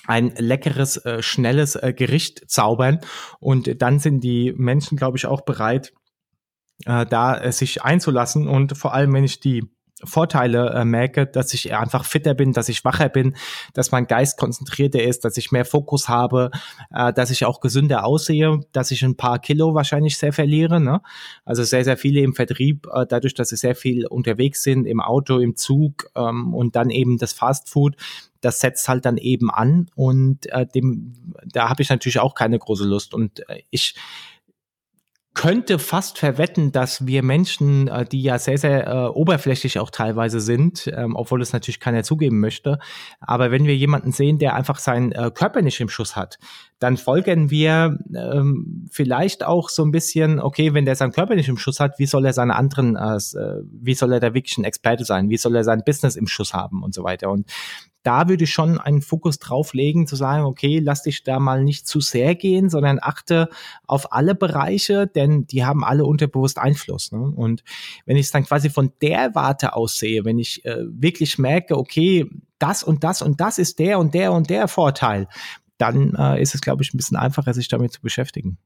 ein 0.09 0.33
leckeres, 0.37 0.97
äh, 1.05 1.23
schnelles 1.23 1.77
äh, 1.77 1.93
Gericht 1.93 2.51
zaubern. 2.51 3.01
Und 3.41 3.83
dann 3.83 3.99
sind 3.99 4.21
die 4.21 4.55
Menschen, 4.57 4.97
glaube 4.97 5.19
ich, 5.19 5.27
auch 5.27 5.43
bereit, 5.43 5.93
äh, 6.87 7.05
da 7.05 7.39
äh, 7.39 7.53
sich 7.53 7.83
einzulassen. 7.83 8.49
Und 8.49 8.77
vor 8.77 8.95
allem, 8.95 9.13
wenn 9.13 9.25
ich 9.25 9.41
die 9.41 9.71
Vorteile 10.05 10.71
äh, 10.71 10.85
merke, 10.85 11.27
dass 11.27 11.53
ich 11.55 11.75
einfach 11.75 12.05
fitter 12.05 12.35
bin, 12.35 12.53
dass 12.53 12.69
ich 12.69 12.85
wacher 12.85 13.09
bin, 13.09 13.37
dass 13.75 13.91
mein 13.91 14.07
Geist 14.07 14.39
konzentrierter 14.39 15.03
ist, 15.03 15.25
dass 15.25 15.37
ich 15.37 15.53
mehr 15.53 15.65
Fokus 15.65 16.09
habe, 16.09 16.51
äh, 16.95 17.13
dass 17.13 17.31
ich 17.31 17.45
auch 17.45 17.61
gesünder 17.61 18.05
aussehe, 18.05 18.61
dass 18.73 18.91
ich 18.91 19.03
ein 19.03 19.17
paar 19.17 19.39
Kilo 19.39 19.75
wahrscheinlich 19.75 20.19
sehr 20.19 20.33
verliere. 20.33 20.81
Ne? 20.81 21.01
Also 21.45 21.65
sehr, 21.65 21.85
sehr 21.85 21.97
viele 21.97 22.21
im 22.21 22.35
Vertrieb, 22.35 22.87
äh, 22.93 23.07
dadurch, 23.09 23.35
dass 23.35 23.49
sie 23.49 23.57
sehr 23.57 23.75
viel 23.75 24.07
unterwegs 24.07 24.63
sind, 24.63 24.87
im 24.87 25.01
Auto, 25.01 25.39
im 25.39 25.57
Zug 25.57 26.11
ähm, 26.15 26.55
und 26.55 26.77
dann 26.77 26.91
eben 26.91 27.19
das 27.19 27.33
Fast 27.33 27.69
Food, 27.69 27.97
das 28.41 28.61
setzt 28.61 28.89
halt 28.89 29.05
dann 29.05 29.17
eben 29.17 29.51
an 29.51 29.91
und 29.95 30.47
äh, 30.53 30.67
dem, 30.67 31.15
da 31.45 31.69
habe 31.69 31.83
ich 31.83 31.89
natürlich 31.89 32.21
auch 32.21 32.35
keine 32.35 32.59
große 32.59 32.85
Lust. 32.85 33.15
Und 33.15 33.49
äh, 33.49 33.63
ich 33.71 33.95
könnte 35.39 35.79
fast 35.79 36.19
verwetten, 36.19 36.73
dass 36.73 37.07
wir 37.07 37.23
Menschen, 37.23 37.87
äh, 37.87 38.05
die 38.05 38.23
ja 38.23 38.41
sehr, 38.41 38.59
sehr 38.59 38.89
äh, 38.89 39.07
oberflächlich 39.07 39.79
auch 39.79 39.91
teilweise 39.91 40.41
sind, 40.41 40.91
ähm, 40.93 41.15
obwohl 41.15 41.41
es 41.41 41.53
natürlich 41.53 41.79
keiner 41.79 42.03
zugeben 42.03 42.41
möchte, 42.41 42.81
aber 43.21 43.53
wenn 43.53 43.65
wir 43.65 43.77
jemanden 43.77 44.11
sehen, 44.11 44.39
der 44.41 44.57
einfach 44.57 44.81
seinen 44.81 45.13
äh, 45.13 45.31
Körper 45.33 45.63
nicht 45.63 45.79
im 45.79 45.89
Schuss 45.89 46.17
hat, 46.17 46.41
dann 46.81 46.97
folgen 46.97 47.51
wir 47.53 47.99
ähm, 48.17 48.89
vielleicht 48.91 49.45
auch 49.45 49.69
so 49.69 49.85
ein 49.85 49.93
bisschen, 49.93 50.41
okay, 50.41 50.75
wenn 50.75 50.87
der 50.87 50.97
seinen 50.97 51.13
Körper 51.13 51.37
nicht 51.37 51.49
im 51.49 51.57
Schuss 51.57 51.79
hat, 51.79 52.01
wie 52.01 52.07
soll 52.07 52.27
er 52.27 52.33
seine 52.33 52.57
anderen, 52.57 52.97
äh, 52.97 53.17
äh 53.17 53.63
wie 53.81 53.95
soll 53.95 54.13
er 54.13 54.21
da 54.21 54.35
wirklich 54.35 54.59
ein 54.59 54.65
Experte 54.65 55.05
sein, 55.05 55.31
wie 55.31 55.37
soll 55.37 55.55
er 55.55 55.63
sein 55.63 55.85
Business 55.87 56.17
im 56.17 56.27
Schuss 56.27 56.53
haben 56.53 56.83
und 56.83 56.95
so 56.95 57.05
weiter. 57.05 57.31
Und 57.31 57.47
da 58.03 58.29
würde 58.29 58.45
ich 58.45 58.53
schon 58.53 58.79
einen 58.79 59.03
Fokus 59.03 59.39
drauf 59.39 59.75
legen, 59.75 60.07
zu 60.07 60.17
sagen, 60.17 60.45
okay, 60.45 60.81
lass 60.83 61.03
dich 61.03 61.25
da 61.25 61.39
mal 61.39 61.65
nicht 61.65 61.87
zu 61.87 62.01
sehr 62.01 62.35
gehen, 62.35 62.71
sondern 62.71 62.99
achte 63.01 63.49
auf 63.87 64.13
alle 64.13 64.35
Bereiche, 64.35 65.07
denn 65.07 65.47
die 65.47 65.65
haben 65.65 65.85
alle 65.85 66.05
unterbewusst 66.05 66.59
Einfluss. 66.59 67.13
Ne? 67.13 67.21
Und 67.21 67.65
wenn 68.07 68.17
ich 68.17 68.27
es 68.27 68.33
dann 68.33 68.45
quasi 68.45 68.71
von 68.71 68.93
der 69.03 69.35
Warte 69.35 69.75
aus 69.75 69.99
sehe, 69.99 70.25
wenn 70.25 70.39
ich 70.39 70.65
äh, 70.65 70.85
wirklich 70.89 71.39
merke, 71.39 71.77
okay, 71.77 72.31
das 72.59 72.83
und 72.83 73.05
das 73.05 73.23
und 73.23 73.41
das 73.41 73.59
ist 73.59 73.79
der 73.79 73.99
und 73.99 74.15
der 74.15 74.33
und 74.33 74.51
der 74.51 74.69
Vorteil, 74.69 75.29
dann 75.77 76.15
äh, 76.15 76.41
ist 76.41 76.55
es, 76.55 76.61
glaube 76.61 76.83
ich, 76.83 76.93
ein 76.93 76.97
bisschen 76.97 77.17
einfacher, 77.17 77.55
sich 77.55 77.69
damit 77.69 77.93
zu 77.93 78.01
beschäftigen. 78.01 78.59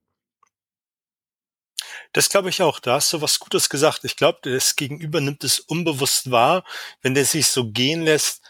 Das 2.13 2.29
glaube 2.29 2.51
ich 2.51 2.61
auch. 2.61 2.79
Da 2.79 2.95
hast 2.95 3.13
du 3.13 3.23
was 3.23 3.39
Gutes 3.39 3.71
gesagt. 3.71 4.05
Ich 4.05 4.17
glaube, 4.17 4.39
das 4.43 4.77
Gegenüber 4.77 5.21
nimmt 5.21 5.45
es 5.45 5.61
unbewusst 5.61 6.31
wahr, 6.31 6.65
wenn 7.01 7.15
der 7.15 7.25
sich 7.25 7.47
so 7.47 7.71
gehen 7.71 8.03
lässt, 8.03 8.43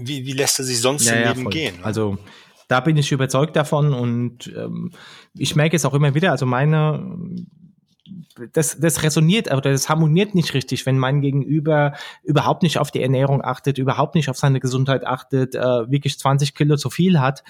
wie, 0.00 0.26
wie 0.26 0.32
lässt 0.32 0.58
er 0.58 0.64
sich 0.64 0.80
sonst 0.80 1.06
ja, 1.06 1.14
im 1.14 1.28
Leben 1.28 1.42
voll. 1.42 1.52
gehen? 1.52 1.74
Also 1.82 2.18
da 2.68 2.80
bin 2.80 2.96
ich 2.96 3.10
überzeugt 3.10 3.56
davon 3.56 3.92
und 3.92 4.52
ähm, 4.56 4.92
ich 5.34 5.56
merke 5.56 5.76
es 5.76 5.84
auch 5.84 5.94
immer 5.94 6.14
wieder, 6.14 6.30
also 6.30 6.46
meine 6.46 7.18
das, 8.52 8.78
das 8.78 9.02
resoniert 9.02 9.52
oder 9.52 9.70
das 9.72 9.88
harmoniert 9.88 10.34
nicht 10.34 10.54
richtig, 10.54 10.86
wenn 10.86 10.98
mein 10.98 11.20
Gegenüber 11.20 11.94
überhaupt 12.22 12.62
nicht 12.62 12.78
auf 12.78 12.90
die 12.90 13.02
Ernährung 13.02 13.42
achtet, 13.44 13.78
überhaupt 13.78 14.14
nicht 14.14 14.28
auf 14.28 14.36
seine 14.36 14.60
Gesundheit 14.60 15.06
achtet, 15.06 15.54
äh, 15.54 15.90
wirklich 15.90 16.18
20 16.18 16.54
Kilo 16.54 16.76
zu 16.76 16.90
viel 16.90 17.20
hat. 17.20 17.42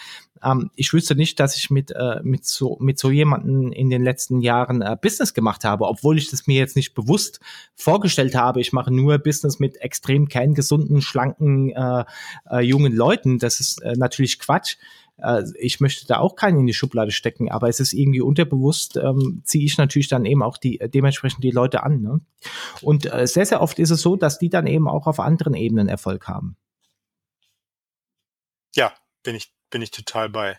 Ähm, 0.42 0.70
ich 0.74 0.92
wüsste 0.92 1.14
nicht, 1.14 1.38
dass 1.40 1.56
ich 1.56 1.70
mit, 1.70 1.90
äh, 1.92 2.20
mit, 2.22 2.46
so, 2.46 2.76
mit 2.80 2.98
so 2.98 3.10
jemanden 3.10 3.72
in 3.72 3.90
den 3.90 4.02
letzten 4.02 4.40
Jahren 4.40 4.82
äh, 4.82 4.96
Business 5.00 5.34
gemacht 5.34 5.64
habe, 5.64 5.86
obwohl 5.86 6.18
ich 6.18 6.30
das 6.30 6.46
mir 6.46 6.58
jetzt 6.58 6.76
nicht 6.76 6.94
bewusst 6.94 7.40
vorgestellt 7.74 8.34
habe. 8.34 8.60
Ich 8.60 8.72
mache 8.72 8.92
nur 8.92 9.18
Business 9.18 9.58
mit 9.58 9.76
extrem 9.80 10.28
kerngesunden, 10.28 11.02
schlanken, 11.02 11.70
äh, 11.70 12.04
äh, 12.50 12.60
jungen 12.60 12.94
Leuten. 12.94 13.38
Das 13.38 13.60
ist 13.60 13.82
äh, 13.82 13.94
natürlich 13.96 14.38
Quatsch 14.38 14.76
äh, 15.22 15.44
ich 15.58 15.80
möchte 15.80 16.06
da 16.06 16.18
auch 16.18 16.36
keinen 16.36 16.60
in 16.60 16.66
die 16.66 16.74
Schublade 16.74 17.12
stecken, 17.12 17.50
aber 17.50 17.68
es 17.68 17.80
ist 17.80 17.92
irgendwie 17.92 18.20
unterbewusst, 18.20 18.96
ähm, 18.96 19.42
ziehe 19.44 19.64
ich 19.64 19.78
natürlich 19.78 20.08
dann 20.08 20.24
eben 20.24 20.42
auch 20.42 20.56
die 20.56 20.78
dementsprechend 20.78 21.44
die 21.44 21.50
Leute 21.50 21.82
an. 21.82 22.00
Ne? 22.00 22.20
Und 22.82 23.12
äh, 23.12 23.26
sehr, 23.26 23.46
sehr 23.46 23.60
oft 23.60 23.78
ist 23.78 23.90
es 23.90 24.02
so, 24.02 24.16
dass 24.16 24.38
die 24.38 24.50
dann 24.50 24.66
eben 24.66 24.88
auch 24.88 25.06
auf 25.06 25.20
anderen 25.20 25.54
Ebenen 25.54 25.88
Erfolg 25.88 26.28
haben. 26.28 26.56
Ja, 28.74 28.94
bin 29.22 29.34
ich, 29.34 29.52
bin 29.70 29.82
ich 29.82 29.90
total 29.90 30.28
bei. 30.28 30.58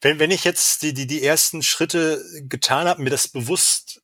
Wenn, 0.00 0.18
wenn 0.18 0.30
ich 0.30 0.44
jetzt 0.44 0.82
die, 0.82 0.94
die, 0.94 1.06
die 1.06 1.22
ersten 1.22 1.62
Schritte 1.62 2.22
getan 2.48 2.86
habe, 2.86 3.02
mir 3.02 3.10
das 3.10 3.28
bewusst 3.28 4.02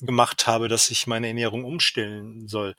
gemacht 0.00 0.46
habe, 0.46 0.68
dass 0.68 0.90
ich 0.90 1.06
meine 1.06 1.28
Ernährung 1.28 1.64
umstellen 1.64 2.46
soll, 2.46 2.76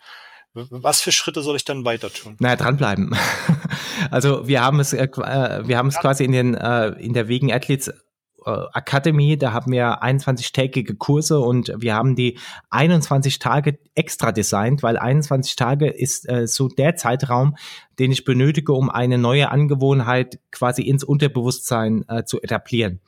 was 0.54 1.02
für 1.02 1.12
Schritte 1.12 1.42
soll 1.42 1.56
ich 1.56 1.66
dann 1.66 1.86
weiter 1.86 2.12
tun? 2.12 2.36
Naja, 2.40 2.56
dranbleiben. 2.56 3.16
also 4.12 4.48
wir 4.48 4.62
haben 4.62 4.80
es, 4.80 4.94
äh, 4.94 5.04
äh, 5.04 5.68
wir 5.68 5.78
haben 5.78 5.88
es 5.88 6.00
quasi 6.00 6.26
in 6.26 6.32
den 6.32 6.56
äh, 6.56 6.90
in 7.00 7.14
der 7.14 7.28
Wegen 7.28 7.52
Athletes 7.52 7.92
äh, 8.46 8.66
Academy, 8.74 9.38
da 9.38 9.54
haben 9.54 9.72
wir 9.72 10.02
21-tägige 10.04 10.96
Kurse 10.96 11.40
und 11.40 11.74
wir 11.78 11.96
haben 11.96 12.16
die 12.16 12.38
21 12.70 13.40
Tage 13.40 13.80
extra 13.96 14.32
designt, 14.32 14.84
weil 14.84 14.98
21 14.98 15.56
Tage 15.56 15.88
ist 15.88 16.28
äh, 16.30 16.48
so 16.48 16.68
der 16.68 16.96
Zeitraum, 16.96 17.56
den 18.00 18.12
ich 18.12 18.26
benötige, 18.26 18.74
um 18.74 18.90
eine 18.90 19.18
neue 19.18 19.50
Angewohnheit 19.50 20.40
quasi 20.52 20.84
ins 20.84 21.04
Unterbewusstsein 21.04 22.06
äh, 22.08 22.24
zu 22.24 22.42
etablieren. 22.42 23.02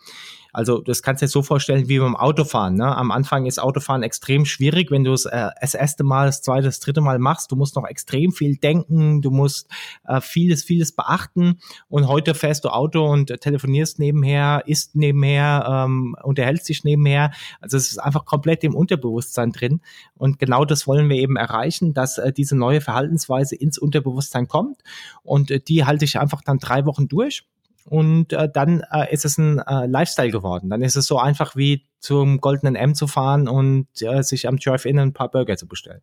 Also 0.54 0.82
das 0.82 1.02
kannst 1.02 1.22
du 1.22 1.26
dir 1.26 1.30
so 1.30 1.42
vorstellen 1.42 1.88
wie 1.88 2.00
beim 2.00 2.16
Autofahren. 2.16 2.76
Ne? 2.76 2.96
Am 2.96 3.12
Anfang 3.12 3.46
ist 3.46 3.60
Autofahren 3.60 4.04
extrem 4.04 4.46
schwierig, 4.46 4.92
wenn 4.92 5.04
du 5.04 5.14
es 5.14 5.26
äh, 5.26 5.50
das 5.60 5.74
erste 5.74 6.04
Mal, 6.04 6.28
das 6.28 6.42
zweite, 6.42 6.66
das 6.66 6.80
dritte 6.80 7.02
Mal 7.02 7.20
machst. 7.20 7.52
Du 7.52 7.56
musst 7.56 7.76
noch 7.76 7.86
extrem 7.86 8.32
viel 8.32 8.58
denken, 8.58 9.22
du 9.22 9.32
musst 9.32 9.70
äh, 10.06 10.22
vieles, 10.22 10.64
vieles 10.64 10.92
beachten. 10.92 11.60
Und 11.88 12.08
heute 12.08 12.36
fährst 12.36 12.66
du 12.66 12.70
Auto 12.70 13.06
und 13.06 13.28
telefonierst 13.42 14.00
nebenher, 14.00 14.64
isst 14.66 14.96
nebenher, 14.96 15.66
ähm, 15.68 16.16
unterhältst 16.24 16.70
dich 16.70 16.84
nebenher. 16.84 17.32
Also 17.60 17.78
es 17.78 17.92
ist 17.92 17.98
einfach 17.98 18.26
komplett 18.26 18.64
im 18.64 18.76
Unterbewusstsein 18.76 19.52
drin. 19.52 19.82
Und 20.16 20.40
genau 20.40 20.66
das 20.66 20.88
wollen 20.88 21.10
wir 21.10 21.18
eben 21.18 21.36
erreichen, 21.36 21.94
dass 21.94 22.18
äh, 22.18 22.34
diese 22.34 22.56
neue 22.56 22.82
Verhaltensweise 22.82 23.56
ins 23.56 23.78
Unterbewusstsein 23.78 24.48
kommt. 24.48 24.82
Und 25.24 25.52
äh, 25.52 25.60
die 25.60 25.86
halte 25.86 26.06
ich 26.06 26.20
einfach 26.20 26.42
dann 26.42 26.60
drei 26.60 26.86
Wochen 26.86 27.08
durch 27.08 27.44
und 27.86 28.34
äh, 28.34 28.50
dann 28.52 28.84
äh, 28.92 29.14
ist 29.14 29.26
es 29.26 29.38
ein 29.38 29.60
äh, 29.60 29.86
Lifestyle 29.88 30.32
geworden. 30.32 30.70
Dann 30.70 30.82
ist 30.82 30.96
es 30.96 31.06
so 31.06 31.18
einfach 31.20 31.56
wie 31.56 31.86
zum 32.00 32.40
goldenen 32.42 32.76
M 32.76 32.96
zu 32.96 33.08
fahren 33.08 33.48
und 33.48 33.88
äh, 34.02 34.22
sich 34.24 34.48
am 34.48 34.58
Drive-In 34.58 35.00
ein 35.00 35.14
paar 35.14 35.30
Burger 35.30 35.58
zu 35.58 35.68
bestellen. 35.68 36.02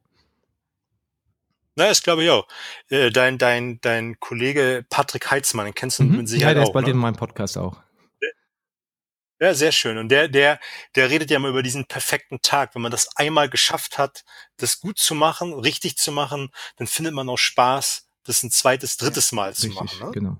Na, 1.77 1.87
das 1.89 2.03
glaube 2.03 2.25
ich 2.25 2.31
auch. 2.31 2.47
Äh, 2.91 3.11
dein, 3.11 3.39
dein, 3.39 3.81
dein 3.81 4.19
Kollege 4.19 4.85
Patrick 4.91 5.31
Heitzmann, 5.31 5.67
den 5.67 5.75
kennst 5.75 5.99
du 6.01 6.05
Mhm. 6.05 6.17
mit 6.17 6.29
Sicherheit 6.29 6.51
Ja, 6.51 6.55
der 6.55 6.63
ist 6.65 6.69
auch. 6.71 6.73
bald 6.75 6.87
ne? 6.87 6.93
in 6.93 6.99
meinem 6.99 7.17
Podcast 7.17 7.57
auch. 7.57 7.77
Ja, 9.41 9.55
sehr 9.55 9.71
schön. 9.71 9.99
Und 9.99 10.09
der, 10.09 10.27
der, 10.27 10.59
der 10.97 11.11
redet 11.11 11.31
ja 11.31 11.37
immer 11.37 11.51
über 11.51 11.63
diesen 11.63 11.87
perfekten 11.87 12.41
Tag. 12.43 12.75
Wenn 12.75 12.83
man 12.83 12.91
das 12.91 13.09
einmal 13.17 13.49
geschafft 13.49 13.97
hat, 13.97 14.25
das 14.57 14.81
gut 14.81 14.99
zu 14.99 15.15
machen, 15.15 15.53
richtig 15.55 15.97
zu 15.97 16.11
machen, 16.11 16.51
dann 16.77 16.89
findet 16.89 17.15
man 17.15 17.29
auch 17.29 17.37
Spaß, 17.39 18.09
das 18.25 18.43
ein 18.43 18.51
zweites, 18.51 18.97
drittes 18.97 19.31
Mal 19.31 19.55
zu 19.55 19.69
Richtig, 19.69 19.81
machen. 19.81 20.07
Ne? 20.07 20.11
genau. 20.13 20.37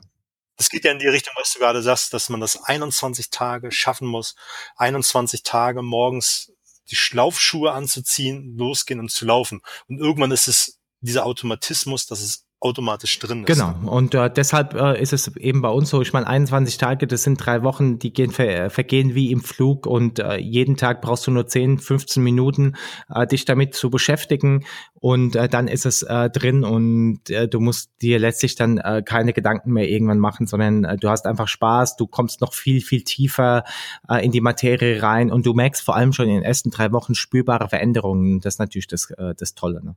Das 0.59 0.69
geht 0.71 0.85
ja 0.85 0.93
in 0.93 0.99
die 0.99 1.07
Richtung, 1.07 1.33
was 1.39 1.53
du 1.53 1.61
gerade 1.61 1.83
sagst, 1.83 2.13
dass 2.13 2.29
man 2.29 2.41
das 2.41 2.63
21 2.63 3.31
Tage 3.31 3.71
schaffen 3.73 4.09
muss, 4.09 4.35
21 4.77 5.45
Tage 5.45 5.83
morgens 5.83 6.53
die 6.91 6.97
Schlaufschuhe 6.97 7.73
anzuziehen, 7.73 8.57
losgehen 8.57 9.01
und 9.01 9.11
zu 9.11 9.25
laufen. 9.25 9.63
Und 9.89 9.99
irgendwann 9.99 10.33
ist 10.33 10.49
es 10.49 10.81
dieser 11.01 11.27
Automatismus, 11.27 12.07
dass 12.07 12.21
es 12.21 12.48
automatisch 12.61 13.19
drin 13.21 13.45
ist. 13.45 13.47
Genau. 13.47 13.75
Und 13.85 14.15
äh, 14.15 14.29
deshalb 14.31 14.75
äh, 14.75 15.01
ist 15.01 15.13
es 15.13 15.37
eben 15.37 15.63
bei 15.63 15.69
uns 15.69 15.91
so, 15.91 16.03
ich 16.03 16.13
meine, 16.13 16.27
21 16.27 16.77
Tage, 16.77 17.07
das 17.07 17.23
sind 17.23 17.37
drei 17.37 17.63
Wochen, 17.63 18.01
die 18.01 18.13
gehen 18.13 18.33
ver 18.33 18.65
äh, 18.65 18.71
vergehen 18.71 19.15
wie 19.15 19.31
im 19.31 19.43
Flug 19.43 19.87
und 19.87 20.19
äh, 20.19 20.39
jeden 20.39 20.77
Tag 20.77 21.01
brauchst 21.01 21.27
du 21.27 21.31
nur 21.31 21.47
10, 21.47 21.79
15 21.79 22.23
Minuten, 22.23 22.75
äh, 23.15 23.27
dich 23.29 23.45
damit 23.45 23.75
zu 23.75 23.91
beschäftigen 23.91 24.65
und 24.95 25.37
äh, 25.37 25.49
dann 25.49 25.69
ist 25.69 25.87
es 25.87 26.03
äh, 26.03 26.31
drin 26.31 26.65
und 26.65 27.31
äh, 27.31 27.47
du 27.47 27.61
musst 27.61 27.93
dir 28.03 28.19
letztlich 28.19 28.57
dann 28.57 28.79
äh, 28.79 29.03
keine 29.05 29.33
Gedanken 29.33 29.73
mehr 29.73 29.89
irgendwann 29.89 30.19
machen, 30.19 30.49
sondern 30.49 30.83
äh, 30.83 30.97
du 30.97 31.11
hast 31.11 31.27
einfach 31.27 31.47
Spaß, 31.47 31.97
du 31.97 32.09
kommst 32.09 32.41
noch 32.41 32.55
viel, 32.55 32.81
viel 32.81 33.05
tiefer 33.05 33.63
äh, 34.09 34.25
in 34.25 34.33
die 34.33 34.41
Materie 34.41 35.01
rein 35.01 35.31
und 35.31 35.47
du 35.47 35.55
merkst 35.55 35.85
vor 35.85 35.95
allem 35.95 36.13
schon 36.13 36.27
in 36.27 36.35
den 36.35 36.43
ersten 36.43 36.71
drei 36.71 36.91
Wochen 36.91 37.15
spürbare 37.15 37.69
Veränderungen. 37.69 38.41
Das 38.41 38.55
ist 38.55 38.59
natürlich 38.59 38.89
das, 38.89 39.11
äh, 39.13 39.35
das 39.37 39.55
Tolle. 39.55 39.85
Ne? 39.85 39.95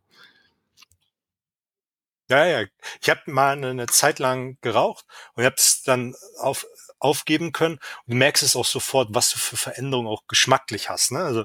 Ja, 2.32 2.46
ja. 2.46 2.66
Ich 3.02 3.10
habe 3.10 3.20
mal 3.26 3.52
eine, 3.58 3.72
eine 3.72 3.88
Zeit 3.88 4.20
lang 4.20 4.58
geraucht 4.62 5.06
und 5.36 5.44
habe 5.44 5.56
es 5.58 5.84
dann 5.84 6.16
auf, 6.40 6.66
aufgeben 6.98 7.52
können. 7.52 7.76
Und 7.76 8.14
du 8.14 8.16
merkst 8.16 8.42
es 8.42 8.56
auch 8.56 8.66
sofort, 8.66 9.10
was 9.12 9.32
du 9.32 9.38
für 9.38 9.58
Veränderungen 9.58 10.08
auch 10.08 10.24
geschmacklich 10.30 10.90
hast. 10.90 11.12
Ne? 11.12 11.20
Also 11.20 11.44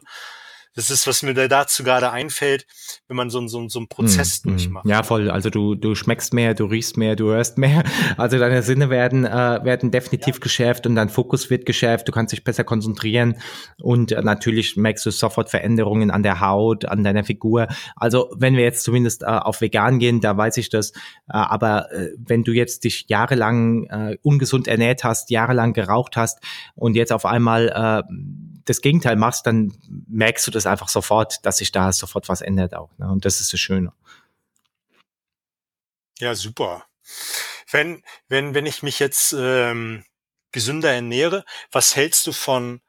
das 0.77 0.91
ist, 0.91 1.07
was 1.07 1.23
mir 1.25 1.35
da 1.35 1.49
dazu 1.49 1.83
gerade 1.83 2.13
einfällt, 2.13 2.67
wenn 3.09 3.17
man 3.17 3.31
so, 3.31 3.39
einen- 3.39 3.49
so, 3.49 3.67
so 3.69 3.79
einen 3.81 3.89
Prozess 3.89 4.45
Mm, 4.45 4.49
durchmacht. 4.51 4.87
Ja, 4.87 5.03
voll. 5.03 5.31
Also 5.31 5.51
du, 5.51 5.75
du 5.75 5.95
schmeckst 5.95 6.33
mehr, 6.33 6.55
du 6.55 6.67
riechst 6.67 6.97
mehr, 6.97 7.17
du 7.17 7.31
hörst 7.31 7.59
mehr. 7.59 7.83
Also 8.19 8.39
deine 8.39 8.63
Sinne 8.63 8.89
werden, 8.91 9.25
äh, 9.25 9.61
werden 9.65 9.91
definitiv 9.91 10.41
geschärft 10.41 10.87
und 10.87 10.95
dein 10.95 11.09
Fokus 11.09 11.51
wird 11.51 11.67
geschärft. 11.67 12.07
Du 12.09 12.13
kannst 12.13 12.33
dich 12.33 12.45
besser 12.45 12.63
konzentrieren 12.65 13.37
und 13.81 14.13
äh, 14.13 14.23
natürlich 14.23 14.77
merkst 14.77 15.05
du 15.07 15.11
sofort 15.11 15.51
Veränderungen 15.51 16.11
an 16.11 16.23
der 16.23 16.41
Haut, 16.41 16.85
an 16.85 17.03
deiner 17.03 17.25
Figur. 17.25 17.67
Also 17.97 18.31
wenn 18.37 18.55
wir 18.55 18.63
jetzt 18.65 18.85
zumindest 18.85 19.23
äh, 19.23 19.27
auf 19.27 19.61
vegan 19.61 19.99
gehen, 19.99 20.21
da 20.21 20.37
weiß 20.37 20.57
ich 20.59 20.69
das. 20.69 20.91
Äh, 20.93 21.33
aber 21.33 21.91
äh, 21.93 22.11
wenn 22.19 22.45
du 22.45 22.53
jetzt 22.53 22.85
dich 22.85 23.07
jahrelang 23.09 23.85
äh, 23.85 24.19
ungesund 24.23 24.69
ernährt 24.69 25.05
hast, 25.05 25.31
jahrelang 25.31 25.73
geraucht 25.73 26.17
hast 26.17 26.39
und 26.75 26.97
jetzt 26.97 27.13
auf 27.13 27.25
einmal 27.27 27.69
äh, 28.05 28.13
das 28.67 28.83
Gegenteil 28.83 29.17
machst, 29.17 29.47
dann 29.47 29.73
merkst 30.09 30.47
du 30.47 30.51
das 30.51 30.67
einfach 30.67 30.89
sofort, 30.89 31.45
dass 31.47 31.59
sich 31.59 31.73
da 31.73 31.93
sofort 31.93 32.29
was 32.29 32.43
ändert 32.43 32.75
auch. 32.75 32.91
Ne? 32.99 33.11
Und 33.11 33.25
das 33.25 33.41
ist 33.41 33.53
das 33.53 33.61
Schöne. 33.61 33.93
Ja, 36.19 36.35
super. 36.35 36.85
Wenn, 37.71 38.03
wenn, 38.29 38.55
wenn 38.55 38.67
ich 38.67 38.83
mich 38.83 38.99
jetzt 38.99 39.35
ähm, 39.37 40.05
gesünder 40.53 40.93
ernähre, 40.93 41.45
was 41.71 41.97
hältst 41.97 42.27
du 42.27 42.33
von 42.33 42.81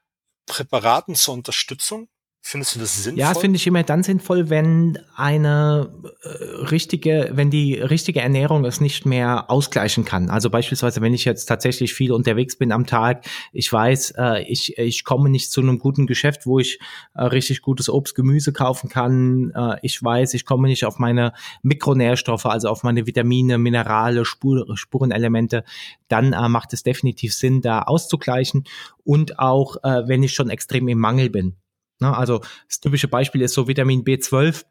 Präparaten 0.45 1.15
zur 1.15 1.35
Unterstützung? 1.35 2.09
Findest 2.49 2.75
du 2.75 2.79
das 2.79 3.03
sinnvoll? 3.03 3.19
Ja, 3.19 3.33
das 3.33 3.39
finde 3.39 3.57
ich 3.57 3.67
immer 3.67 3.83
dann 3.83 4.03
sinnvoll, 4.03 4.49
wenn 4.49 4.99
eine 5.17 5.91
äh, 6.23 6.27
richtige, 6.67 7.31
wenn 7.33 7.49
die 7.49 7.73
richtige 7.73 8.21
Ernährung 8.21 8.63
es 8.63 8.79
nicht 8.79 9.05
mehr 9.05 9.51
ausgleichen 9.51 10.05
kann. 10.05 10.29
Also 10.29 10.49
beispielsweise, 10.49 11.01
wenn 11.01 11.13
ich 11.13 11.25
jetzt 11.25 11.47
tatsächlich 11.47 11.93
viel 11.93 12.13
unterwegs 12.13 12.55
bin 12.55 12.71
am 12.71 12.85
Tag, 12.85 13.25
ich 13.51 13.69
weiß, 13.69 14.11
äh, 14.11 14.43
ich, 14.43 14.77
ich 14.77 15.03
komme 15.03 15.29
nicht 15.29 15.51
zu 15.51 15.59
einem 15.59 15.77
guten 15.77 16.07
Geschäft, 16.07 16.45
wo 16.45 16.57
ich 16.57 16.79
äh, 17.15 17.23
richtig 17.23 17.61
gutes 17.61 17.89
Obst, 17.89 18.15
Gemüse 18.15 18.53
kaufen 18.53 18.89
kann. 18.89 19.51
Äh, 19.53 19.79
ich 19.81 20.01
weiß, 20.01 20.33
ich 20.33 20.45
komme 20.45 20.69
nicht 20.69 20.85
auf 20.85 20.99
meine 20.99 21.33
Mikronährstoffe, 21.63 22.45
also 22.45 22.69
auf 22.69 22.81
meine 22.81 23.05
Vitamine, 23.05 23.57
Minerale, 23.57 24.23
Spur, 24.23 24.65
Spurenelemente, 24.77 25.65
dann 26.07 26.31
äh, 26.31 26.47
macht 26.47 26.71
es 26.71 26.81
definitiv 26.81 27.33
Sinn, 27.33 27.59
da 27.59 27.81
auszugleichen. 27.81 28.63
Und 29.03 29.37
auch, 29.37 29.75
äh, 29.83 30.07
wenn 30.07 30.23
ich 30.23 30.31
schon 30.31 30.49
extrem 30.49 30.87
im 30.87 30.99
Mangel 30.99 31.29
bin. 31.29 31.57
Ne, 31.99 32.15
also 32.15 32.41
das 32.67 32.79
typische 32.79 33.07
Beispiel 33.07 33.41
ist 33.41 33.53
so 33.53 33.67
Vitamin 33.67 34.03
B12, 34.03 34.65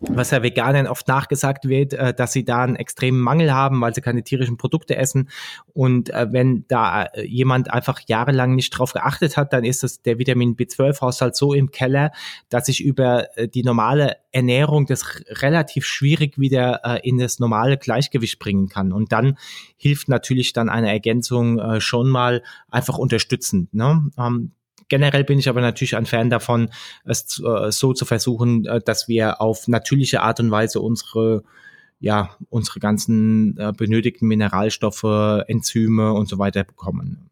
was 0.00 0.30
ja 0.30 0.42
Veganern 0.42 0.86
oft 0.86 1.08
nachgesagt 1.08 1.68
wird, 1.68 1.92
äh, 1.92 2.14
dass 2.14 2.32
sie 2.32 2.44
da 2.44 2.62
einen 2.62 2.76
extremen 2.76 3.20
Mangel 3.20 3.52
haben, 3.52 3.80
weil 3.80 3.94
sie 3.94 4.00
keine 4.00 4.22
tierischen 4.22 4.56
Produkte 4.56 4.96
essen. 4.96 5.28
Und 5.72 6.10
äh, 6.10 6.28
wenn 6.30 6.64
da 6.68 7.04
äh, 7.04 7.26
jemand 7.26 7.72
einfach 7.72 8.00
jahrelang 8.06 8.54
nicht 8.54 8.70
drauf 8.70 8.92
geachtet 8.92 9.36
hat, 9.36 9.52
dann 9.52 9.64
ist 9.64 9.82
das 9.82 10.02
der 10.02 10.18
Vitamin 10.18 10.56
B12-Haushalt 10.56 11.34
so 11.34 11.52
im 11.52 11.70
Keller, 11.70 12.12
dass 12.48 12.68
ich 12.68 12.82
über 12.82 13.26
die 13.54 13.62
normale 13.62 14.16
Ernährung 14.30 14.86
das 14.86 15.04
relativ 15.28 15.84
schwierig 15.84 16.38
wieder 16.38 17.02
in 17.04 17.18
das 17.18 17.38
normale 17.38 17.76
Gleichgewicht 17.78 18.38
bringen 18.38 18.68
kann. 18.68 18.92
Und 18.92 19.12
dann 19.12 19.36
hilft 19.76 20.08
natürlich 20.08 20.52
dann 20.52 20.68
eine 20.68 20.90
Ergänzung 20.90 21.80
schon 21.80 22.08
mal 22.08 22.42
einfach 22.70 22.98
unterstützend. 22.98 23.72
Ne? 23.74 24.10
Generell 24.88 25.24
bin 25.24 25.38
ich 25.38 25.48
aber 25.48 25.60
natürlich 25.60 25.96
ein 25.96 26.06
Fan 26.06 26.30
davon, 26.30 26.70
es 27.04 27.42
äh, 27.44 27.70
so 27.70 27.92
zu 27.92 28.04
versuchen, 28.04 28.66
äh, 28.66 28.80
dass 28.80 29.08
wir 29.08 29.40
auf 29.40 29.68
natürliche 29.68 30.22
Art 30.22 30.40
und 30.40 30.50
Weise 30.50 30.80
unsere 30.80 31.42
ja, 32.00 32.36
unsere 32.48 32.78
ganzen 32.78 33.58
äh, 33.58 33.72
benötigten 33.76 34.28
Mineralstoffe, 34.28 35.42
Enzyme 35.48 36.12
und 36.12 36.28
so 36.28 36.38
weiter 36.38 36.62
bekommen. 36.62 37.28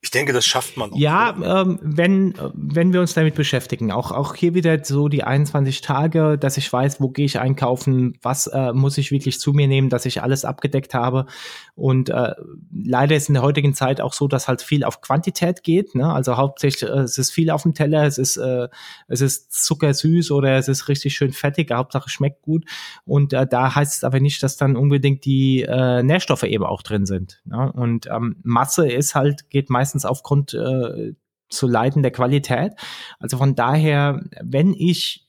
Ich 0.00 0.12
denke, 0.12 0.32
das 0.32 0.46
schafft 0.46 0.76
man. 0.76 0.92
Auch, 0.92 0.96
Ja, 0.96 1.62
ähm, 1.62 1.80
wenn, 1.82 2.34
wenn 2.54 2.92
wir 2.92 3.00
uns 3.00 3.14
damit 3.14 3.34
beschäftigen, 3.34 3.90
auch, 3.90 4.12
auch 4.12 4.36
hier 4.36 4.54
wieder 4.54 4.84
so 4.84 5.08
die 5.08 5.24
21 5.24 5.80
Tage, 5.80 6.38
dass 6.38 6.56
ich 6.56 6.72
weiß, 6.72 7.00
wo 7.00 7.08
gehe 7.08 7.24
ich 7.24 7.40
einkaufen, 7.40 8.16
was 8.22 8.46
äh, 8.46 8.72
muss 8.72 8.96
ich 8.96 9.10
wirklich 9.10 9.40
zu 9.40 9.52
mir 9.52 9.66
nehmen, 9.66 9.88
dass 9.88 10.06
ich 10.06 10.22
alles 10.22 10.44
abgedeckt 10.44 10.94
habe. 10.94 11.26
Und 11.74 12.10
äh, 12.10 12.32
leider 12.72 13.16
ist 13.16 13.28
in 13.28 13.34
der 13.34 13.42
heutigen 13.42 13.74
Zeit 13.74 14.00
auch 14.00 14.12
so, 14.12 14.28
dass 14.28 14.46
halt 14.46 14.62
viel 14.62 14.84
auf 14.84 15.00
Quantität 15.00 15.64
geht. 15.64 15.96
Ne? 15.96 16.12
Also 16.12 16.36
hauptsächlich, 16.36 16.88
äh, 16.88 17.00
es 17.00 17.18
ist 17.18 17.32
viel 17.32 17.50
auf 17.50 17.64
dem 17.64 17.74
Teller, 17.74 18.04
es 18.04 18.18
ist, 18.18 18.36
äh, 18.36 18.68
es 19.08 19.20
ist 19.20 19.52
zuckersüß 19.64 20.30
oder 20.30 20.58
es 20.58 20.68
ist 20.68 20.86
richtig 20.86 21.16
schön 21.16 21.32
fettig, 21.32 21.72
Hauptsache 21.72 22.08
schmeckt 22.08 22.42
gut. 22.42 22.64
Und 23.04 23.32
äh, 23.32 23.48
da 23.48 23.74
heißt 23.74 23.96
es 23.96 24.04
aber 24.04 24.20
nicht, 24.20 24.44
dass 24.44 24.56
dann 24.56 24.76
unbedingt 24.76 25.24
die 25.24 25.62
äh, 25.62 26.04
Nährstoffe 26.04 26.44
eben 26.44 26.64
auch 26.64 26.82
drin 26.82 27.04
sind. 27.04 27.42
Ne? 27.44 27.72
Und 27.72 28.06
ähm, 28.06 28.36
Masse 28.44 28.88
ist 28.88 29.16
halt, 29.16 29.50
geht 29.50 29.70
meistens 29.70 29.87
aufgrund 30.04 30.54
äh, 30.54 31.14
zu 31.48 31.66
Leiden 31.66 32.02
der 32.02 32.12
Qualität. 32.12 32.72
Also 33.18 33.38
von 33.38 33.54
daher, 33.54 34.22
wenn 34.42 34.74
ich 34.74 35.26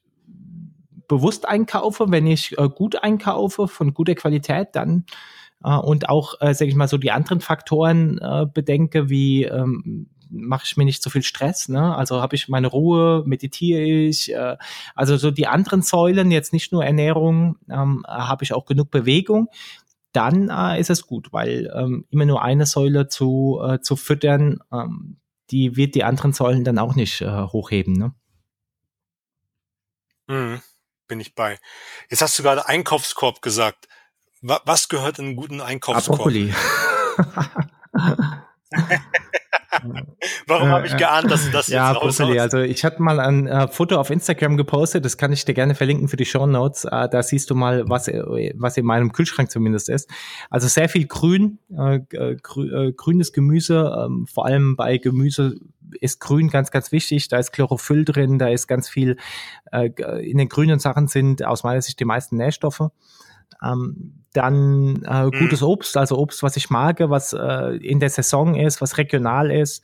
bewusst 1.08 1.48
einkaufe, 1.48 2.06
wenn 2.10 2.28
ich 2.28 2.58
äh, 2.58 2.70
gut 2.70 3.04
einkaufe, 3.04 3.68
von 3.68 3.94
guter 3.94 4.16
Qualität, 4.16 4.70
dann 4.74 5.06
äh, 5.64 5.76
und 5.76 6.10
auch, 6.10 6.36
äh, 6.40 6.54
sage 6.54 6.70
ich 6.70 6.76
mal, 6.76 6.88
so 6.88 6.98
die 6.98 7.12
anderen 7.12 7.42
Faktoren 7.42 8.18
äh, 8.20 8.46
bedenke, 8.46 9.10
wie 9.10 9.44
ähm, 9.44 10.08
mache 10.30 10.64
ich 10.66 10.78
mir 10.78 10.86
nicht 10.86 11.02
so 11.02 11.10
viel 11.10 11.24
Stress, 11.24 11.70
ne? 11.70 11.96
Also 11.96 12.22
habe 12.22 12.36
ich 12.36 12.50
meine 12.50 12.68
Ruhe, 12.68 13.24
meditiere 13.26 13.82
ich, 13.82 14.32
äh, 14.34 14.58
also 14.96 15.18
so 15.18 15.32
die 15.32 15.48
anderen 15.48 15.82
Säulen, 15.82 16.30
jetzt 16.30 16.54
nicht 16.54 16.72
nur 16.72 16.86
Ernährung, 16.86 17.58
ähm, 17.70 18.06
habe 18.08 18.44
ich 18.44 18.54
auch 18.54 18.66
genug 18.66 18.92
Bewegung, 18.92 19.48
dann 20.12 20.50
äh, 20.50 20.80
ist 20.80 20.90
es 20.90 21.06
gut, 21.06 21.32
weil 21.32 21.72
ähm, 21.76 22.06
immer 22.10 22.26
nur 22.26 22.42
eine 22.42 22.66
Säule 22.66 23.08
zu, 23.08 23.60
äh, 23.64 23.80
zu 23.82 23.96
füttern, 23.96 24.60
ähm, 24.72 25.20
die 25.52 25.76
wird 25.76 25.96
die 25.96 26.04
anderen 26.04 26.34
Säulen 26.34 26.64
dann 26.64 26.80
auch 26.80 26.96
nicht 26.96 27.22
äh, 27.22 27.30
hochheben, 27.48 27.94
ne? 27.94 28.14
Mhm, 30.28 30.62
bin 31.08 31.20
ich 31.20 31.34
bei. 31.36 31.60
Jetzt 32.10 32.22
hast 32.22 32.38
du 32.38 32.44
gerade 32.44 32.68
Einkaufskorb 32.68 33.42
gesagt. 33.42 33.88
Wa 34.42 34.62
was 34.66 34.90
gehört 34.90 35.20
in 35.20 35.26
einen 35.26 35.36
guten 35.36 35.60
Ah, 35.60 35.66
Einkaufskorb? 35.66 36.20
Brokkoli. 36.20 36.54
Warum 40.48 40.68
Äh, 40.68 40.72
habe 40.72 40.88
ich 40.88 40.94
äh, 40.94 40.98
geahnt, 40.98 41.30
dass 41.30 41.46
du 41.46 41.52
das 41.52 41.68
ja, 41.68 41.92
jetzt? 41.92 42.02
Brokkoli. 42.02 42.40
Also 42.40 42.60
ich 42.60 42.84
hatte 42.84 43.02
mal 43.02 43.20
ein 43.20 43.48
äh, 43.48 43.68
Foto 43.68 43.98
auf 43.98 44.10
Instagram 44.10 44.58
gepostet, 44.58 45.06
das 45.06 45.18
kann 45.18 45.32
ich 45.32 45.46
dir 45.46 45.54
gerne 45.54 45.76
verlinken 45.76 46.08
für 46.08 46.18
die 46.18 46.26
Show 46.26 46.46
Notes. 46.46 46.86
Äh, 46.86 47.10
da 47.10 47.24
siehst 47.24 47.50
du 47.50 47.56
mal, 47.56 47.88
was, 47.88 48.08
äh, 48.08 48.54
was 48.56 48.78
in 48.78 48.86
meinem 48.86 49.12
Kühlschrank 49.12 49.52
zumindest 49.52 49.90
ist. 49.90 50.10
Also 50.50 50.68
sehr 50.68 50.90
viel 50.90 51.08
Grün, 51.08 51.60
äh, 51.70 52.00
grü 52.42 52.94
grünes 52.96 53.34
Gemüse, 53.34 53.96
ähm, 54.06 54.26
vor 54.26 54.46
allem 54.46 54.76
bei 54.76 54.98
Gemüse 54.98 55.56
ist 56.02 56.20
Grün 56.20 56.50
ganz, 56.50 56.72
ganz 56.72 56.92
wichtig. 56.92 57.28
Da 57.30 57.38
ist 57.38 57.52
Chlorophyll 57.52 58.06
drin, 58.06 58.38
da 58.38 58.50
ist 58.50 58.68
ganz 58.68 58.88
viel, 58.88 59.18
in 59.72 60.38
den 60.38 60.48
grünen 60.48 60.78
Sachen 60.78 61.08
sind 61.08 61.44
aus 61.44 61.64
meiner 61.64 61.82
Sicht 61.82 62.00
die 62.00 62.06
meisten 62.06 62.38
Nährstoffe. 62.38 62.92
Ähm, 63.64 64.26
dann 64.34 65.04
äh, 65.04 65.26
mhm. 65.26 65.32
gutes 65.32 65.64
Obst, 65.64 65.98
also 65.98 66.18
Obst, 66.18 66.44
was 66.44 66.56
ich 66.56 66.70
mag, 66.70 67.00
was 67.00 67.34
äh, 67.34 67.78
in 67.78 68.00
der 68.00 68.10
Saison 68.10 68.56
ist, 68.56 68.82
was 68.82 68.98
regional 68.98 69.52
ist. 69.52 69.84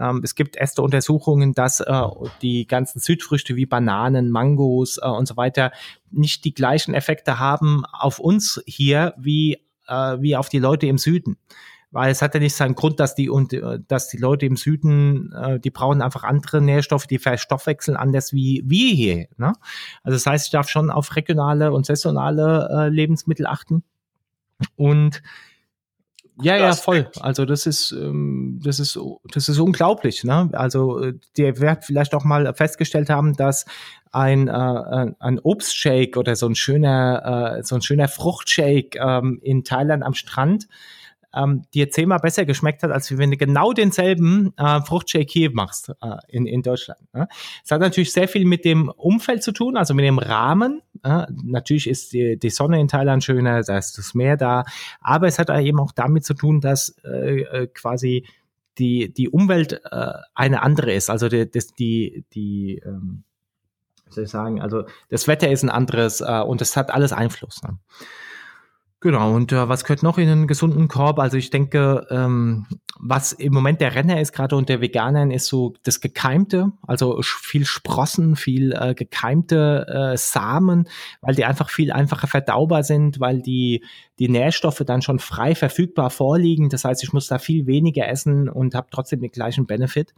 Ähm, 0.00 0.22
es 0.24 0.34
gibt 0.34 0.56
erste 0.56 0.82
Untersuchungen, 0.82 1.52
dass 1.52 1.80
äh, 1.80 2.02
die 2.42 2.66
ganzen 2.66 3.00
Südfrüchte 3.00 3.56
wie 3.56 3.66
Bananen, 3.66 4.30
Mangos 4.30 4.98
äh, 4.98 5.06
und 5.06 5.28
so 5.28 5.36
weiter 5.36 5.70
nicht 6.10 6.44
die 6.44 6.54
gleichen 6.54 6.94
Effekte 6.94 7.38
haben 7.38 7.84
auf 7.92 8.18
uns 8.18 8.62
hier 8.66 9.14
wie, 9.18 9.60
äh, 9.86 10.16
wie 10.20 10.36
auf 10.36 10.48
die 10.48 10.58
Leute 10.58 10.86
im 10.86 10.98
Süden 10.98 11.36
weil 11.94 12.10
es 12.10 12.22
hat 12.22 12.34
ja 12.34 12.40
nicht 12.40 12.56
seinen 12.56 12.74
Grund, 12.74 12.98
dass 12.98 13.14
die 13.14 13.30
und 13.30 13.52
äh, 13.52 13.78
dass 13.86 14.08
die 14.08 14.16
Leute 14.16 14.46
im 14.46 14.56
Süden, 14.56 15.32
äh, 15.32 15.60
die 15.60 15.70
brauchen 15.70 16.02
einfach 16.02 16.24
andere 16.24 16.60
Nährstoffe, 16.60 17.06
die 17.06 17.18
verstoffwechseln 17.18 17.96
anders 17.96 18.32
wie 18.32 18.62
wir 18.66 18.92
hier. 18.92 19.28
Ne? 19.36 19.52
Also 20.02 20.16
das 20.16 20.26
heißt, 20.26 20.46
ich 20.46 20.50
darf 20.50 20.68
schon 20.68 20.90
auf 20.90 21.14
regionale 21.14 21.72
und 21.72 21.86
saisonale 21.86 22.68
äh, 22.68 22.88
Lebensmittel 22.88 23.46
achten. 23.46 23.84
Und 24.74 25.22
ja, 26.42 26.56
ja, 26.56 26.72
voll. 26.72 27.08
Also 27.20 27.44
das 27.44 27.64
ist, 27.64 27.92
ähm, 27.92 28.60
das 28.64 28.80
ist, 28.80 28.98
das 29.32 29.48
ist 29.48 29.60
unglaublich. 29.60 30.24
Ne? 30.24 30.50
Also 30.52 31.00
äh, 31.00 31.14
der 31.36 31.60
wird 31.60 31.84
vielleicht 31.84 32.12
auch 32.12 32.24
mal 32.24 32.52
festgestellt 32.54 33.08
haben, 33.08 33.34
dass 33.34 33.66
ein, 34.10 34.48
äh, 34.48 35.12
ein 35.20 35.38
Obstshake 35.38 36.18
oder 36.18 36.34
so 36.34 36.48
ein 36.48 36.56
schöner, 36.56 37.58
äh, 37.58 37.62
so 37.62 37.76
ein 37.76 37.82
schöner 37.82 38.08
Fruchtshake 38.08 38.96
ähm, 39.00 39.38
in 39.42 39.62
Thailand 39.62 40.02
am 40.02 40.14
Strand 40.14 40.66
ähm, 41.34 41.62
dir 41.74 41.90
zehnmal 41.90 42.18
besser 42.20 42.44
geschmeckt 42.44 42.82
hat, 42.82 42.90
als 42.90 43.16
wenn 43.16 43.30
du 43.30 43.36
genau 43.36 43.72
denselben 43.72 44.52
äh, 44.56 44.80
Fruchtshake 44.82 45.30
hier 45.30 45.52
machst 45.52 45.88
äh, 45.88 46.16
in, 46.28 46.46
in 46.46 46.62
Deutschland. 46.62 47.00
Ne? 47.12 47.28
Es 47.64 47.70
hat 47.70 47.80
natürlich 47.80 48.12
sehr 48.12 48.28
viel 48.28 48.44
mit 48.44 48.64
dem 48.64 48.88
Umfeld 48.88 49.42
zu 49.42 49.52
tun, 49.52 49.76
also 49.76 49.94
mit 49.94 50.04
dem 50.04 50.18
Rahmen. 50.18 50.82
Äh, 51.02 51.26
natürlich 51.42 51.88
ist 51.88 52.12
die, 52.12 52.38
die 52.38 52.50
Sonne 52.50 52.80
in 52.80 52.88
Thailand 52.88 53.24
schöner, 53.24 53.62
da 53.62 53.78
ist 53.78 53.98
das 53.98 54.14
Meer 54.14 54.36
da, 54.36 54.64
aber 55.00 55.26
es 55.26 55.38
hat 55.38 55.50
eben 55.50 55.80
auch 55.80 55.92
damit 55.92 56.24
zu 56.24 56.34
tun, 56.34 56.60
dass 56.60 56.96
äh, 57.04 57.40
äh, 57.42 57.66
quasi 57.68 58.26
die, 58.78 59.12
die 59.12 59.28
Umwelt 59.28 59.80
äh, 59.90 60.12
eine 60.34 60.62
andere 60.62 60.92
ist. 60.92 61.10
Also 61.10 61.28
die, 61.28 61.50
das, 61.50 61.68
die, 61.74 62.24
die 62.34 62.82
ähm, 62.84 63.24
soll 64.10 64.24
ich 64.24 64.30
sagen, 64.30 64.60
also 64.60 64.84
das 65.08 65.28
Wetter 65.28 65.50
ist 65.50 65.62
ein 65.62 65.70
anderes 65.70 66.20
äh, 66.20 66.40
und 66.40 66.60
es 66.60 66.76
hat 66.76 66.92
alles 66.92 67.12
Einfluss. 67.12 67.62
Ne? 67.62 67.78
Genau, 69.04 69.34
und 69.34 69.52
äh, 69.52 69.68
was 69.68 69.84
gehört 69.84 70.02
noch 70.02 70.16
in 70.16 70.30
einen 70.30 70.46
gesunden 70.46 70.88
Korb? 70.88 71.18
Also 71.18 71.36
ich 71.36 71.50
denke, 71.50 72.06
ähm, 72.08 72.64
was 72.98 73.34
im 73.34 73.52
Moment 73.52 73.82
der 73.82 73.94
Renner 73.94 74.18
ist, 74.18 74.32
gerade 74.32 74.56
unter 74.56 74.80
Veganern, 74.80 75.30
ist 75.30 75.46
so 75.46 75.74
das 75.82 76.00
Gekeimte, 76.00 76.72
also 76.80 77.20
viel 77.20 77.66
Sprossen, 77.66 78.34
viel 78.34 78.72
äh, 78.72 78.94
gekeimte 78.94 80.12
äh, 80.14 80.16
Samen, 80.16 80.88
weil 81.20 81.34
die 81.34 81.44
einfach 81.44 81.68
viel 81.68 81.92
einfacher 81.92 82.28
verdaubar 82.28 82.82
sind, 82.82 83.20
weil 83.20 83.42
die, 83.42 83.84
die 84.18 84.30
Nährstoffe 84.30 84.82
dann 84.86 85.02
schon 85.02 85.18
frei 85.18 85.54
verfügbar 85.54 86.08
vorliegen. 86.08 86.70
Das 86.70 86.86
heißt, 86.86 87.04
ich 87.04 87.12
muss 87.12 87.26
da 87.26 87.38
viel 87.38 87.66
weniger 87.66 88.08
essen 88.08 88.48
und 88.48 88.74
habe 88.74 88.86
trotzdem 88.90 89.20
den 89.20 89.32
gleichen 89.32 89.66
Benefit. 89.66 90.14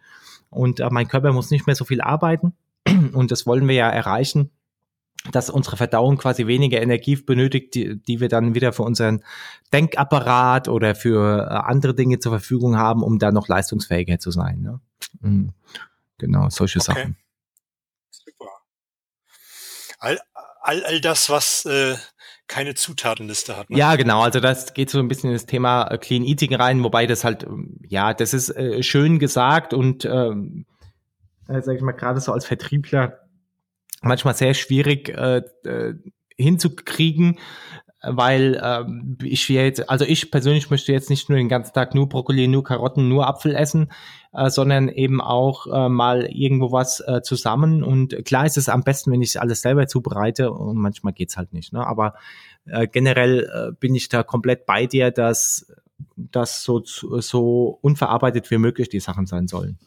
Und 0.49 0.79
äh, 0.79 0.89
mein 0.93 1.09
Körper 1.09 1.33
muss 1.33 1.51
nicht 1.51 1.67
mehr 1.67 1.75
so 1.75 1.85
viel 1.85 2.03
arbeiten. 2.03 2.53
Und 3.15 3.33
das 3.33 3.49
wollen 3.49 3.67
wir 3.67 3.75
ja 3.75 3.91
erreichen 3.91 4.53
dass 5.37 5.51
unsere 5.51 5.77
Verdauung 5.77 6.17
quasi 6.17 6.47
weniger 6.47 6.81
Energie 6.81 7.15
benötigt, 7.17 7.75
die, 7.75 8.03
die 8.03 8.21
wir 8.21 8.29
dann 8.29 8.55
wieder 8.55 8.73
für 8.73 8.85
unseren 8.85 9.23
Denkapparat 9.71 10.69
oder 10.69 10.95
für 10.95 11.43
äh, 11.43 11.55
andere 11.55 11.95
Dinge 11.95 12.19
zur 12.19 12.33
Verfügung 12.33 12.79
haben, 12.79 13.03
um 13.03 13.19
da 13.19 13.31
noch 13.31 13.47
leistungsfähiger 13.47 14.19
zu 14.19 14.31
sein. 14.31 14.63
Ne? 14.63 14.81
Mhm. 15.21 15.53
Genau, 16.17 16.49
solche 16.49 16.79
okay. 16.79 16.87
Sachen. 16.87 17.17
Super. 18.11 18.51
All, 19.99 20.19
all, 20.63 20.85
all 20.85 21.01
das, 21.03 21.29
was 21.29 21.67
äh, 21.67 21.97
keine 22.49 22.75
Zutatenliste 22.75 23.59
hat. 23.59 23.69
Ne? 23.69 23.77
Ja, 23.77 23.97
genau. 23.97 24.23
Also 24.23 24.41
das 24.41 24.73
geht 24.73 24.89
so 24.89 24.99
ein 25.01 25.09
bisschen 25.09 25.29
in 25.29 25.37
das 25.37 25.45
Thema 25.45 25.89
äh, 25.89 25.99
Clean 25.99 26.25
Eating 26.25 26.55
rein, 26.55 26.83
wobei 26.83 27.07
das 27.07 27.25
halt, 27.25 27.43
ähm, 27.43 27.79
ja, 27.87 28.15
das 28.15 28.33
ist 28.33 28.49
äh, 28.57 28.83
schön 28.83 29.19
gesagt 29.19 29.75
und 29.75 30.07
ähm, 30.07 30.65
äh, 31.47 31.61
sag 31.61 31.77
ich 31.77 31.83
mal, 31.83 31.93
gerade 31.93 32.21
so 32.21 32.33
als 32.33 32.47
Vertriebler 32.47 33.26
manchmal 34.03 34.35
sehr 34.35 34.55
schwierig 34.55 35.09
äh, 35.09 35.43
äh, 35.65 35.95
hinzukriegen, 36.37 37.39
weil 38.03 38.61
ähm, 38.63 39.19
ich 39.23 39.49
jetzt, 39.49 39.89
also 39.89 40.05
ich 40.05 40.31
persönlich 40.31 40.71
möchte 40.71 40.93
jetzt 40.93 41.11
nicht 41.11 41.29
nur 41.29 41.39
den 41.39 41.49
ganzen 41.49 41.73
Tag 41.73 41.95
nur 41.95 42.09
Brokkoli, 42.09 42.47
nur 42.47 42.63
Karotten, 42.63 43.09
nur 43.09 43.27
Apfel 43.27 43.55
essen, 43.55 43.91
äh, 44.33 44.51
sondern 44.51 44.89
eben 44.89 45.21
auch 45.21 45.67
äh, 45.67 45.89
mal 45.89 46.27
irgendwo 46.27 46.73
was 46.73 47.01
äh, 47.01 47.23
zusammen. 47.23 47.83
Und 47.83 48.25
klar 48.25 48.47
ist 48.47 48.59
es 48.59 48.69
am 48.69 48.83
besten, 48.83 49.11
wenn 49.13 49.23
ich 49.23 49.41
alles 49.41 49.63
selber 49.63 49.87
zubereite 49.87 50.53
und 50.53 50.77
manchmal 50.77 51.15
geht's 51.15 51.37
halt 51.37 51.53
nicht. 51.53 51.73
Ne? 51.73 51.85
Aber 51.87 52.15
äh, 52.67 52.87
generell 52.87 53.41
äh, 53.53 53.73
bin 53.79 53.95
ich 53.95 54.09
da 54.09 54.23
komplett 54.23 54.67
bei 54.67 54.87
dir, 54.87 55.11
dass 55.11 55.67
das 56.17 56.63
so, 56.63 56.83
so 56.85 57.79
unverarbeitet 57.81 58.51
wie 58.51 58.59
möglich 58.59 58.89
die 58.89 59.01
Sachen 59.01 59.27
sein 59.27 59.49
sollen. 59.49 59.79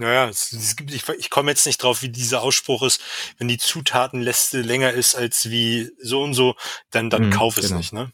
Naja, 0.00 0.30
es, 0.30 0.50
es 0.54 0.76
gibt, 0.76 0.94
ich, 0.94 1.06
ich 1.10 1.28
komme 1.28 1.50
jetzt 1.50 1.66
nicht 1.66 1.82
drauf, 1.82 2.00
wie 2.00 2.08
dieser 2.08 2.40
Ausspruch 2.40 2.82
ist, 2.82 3.02
wenn 3.36 3.48
die 3.48 3.58
Zutatenliste 3.58 4.62
länger 4.62 4.92
ist 4.92 5.14
als 5.14 5.50
wie 5.50 5.90
so 6.00 6.22
und 6.22 6.32
so, 6.32 6.54
dann, 6.90 7.10
dann 7.10 7.26
mhm, 7.26 7.30
kauf 7.30 7.58
es 7.58 7.66
genau. 7.66 7.76
nicht, 7.76 7.92
ne? 7.92 8.10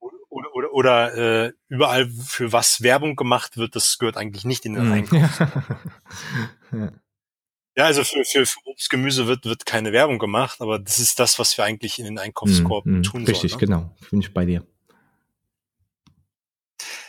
Oder, 0.00 0.54
oder, 0.54 0.72
oder 0.72 1.14
äh, 1.44 1.52
überall 1.68 2.08
für 2.08 2.52
was 2.52 2.80
Werbung 2.80 3.14
gemacht 3.14 3.58
wird, 3.58 3.76
das 3.76 3.98
gehört 3.98 4.16
eigentlich 4.16 4.46
nicht 4.46 4.64
in 4.64 4.72
den 4.72 4.86
mhm. 4.86 4.92
Einkauf. 4.92 5.38
ja. 6.72 6.92
ja, 7.76 7.84
also 7.84 8.02
für, 8.02 8.24
für, 8.24 8.46
für 8.46 8.58
Obst, 8.64 8.88
Gemüse 8.88 9.26
wird, 9.26 9.44
wird 9.44 9.66
keine 9.66 9.92
Werbung 9.92 10.18
gemacht, 10.18 10.62
aber 10.62 10.78
das 10.78 10.98
ist 10.98 11.20
das, 11.20 11.38
was 11.38 11.58
wir 11.58 11.66
eigentlich 11.66 11.98
in 11.98 12.06
den 12.06 12.18
Einkaufskorb 12.18 12.86
mhm, 12.86 13.02
tun 13.02 13.26
Richtig, 13.26 13.52
sollen. 13.52 13.60
Richtig, 13.60 13.60
ne? 13.60 13.66
genau. 13.66 13.96
Bin 14.10 14.20
ich 14.20 14.32
bei 14.32 14.46
dir. 14.46 14.66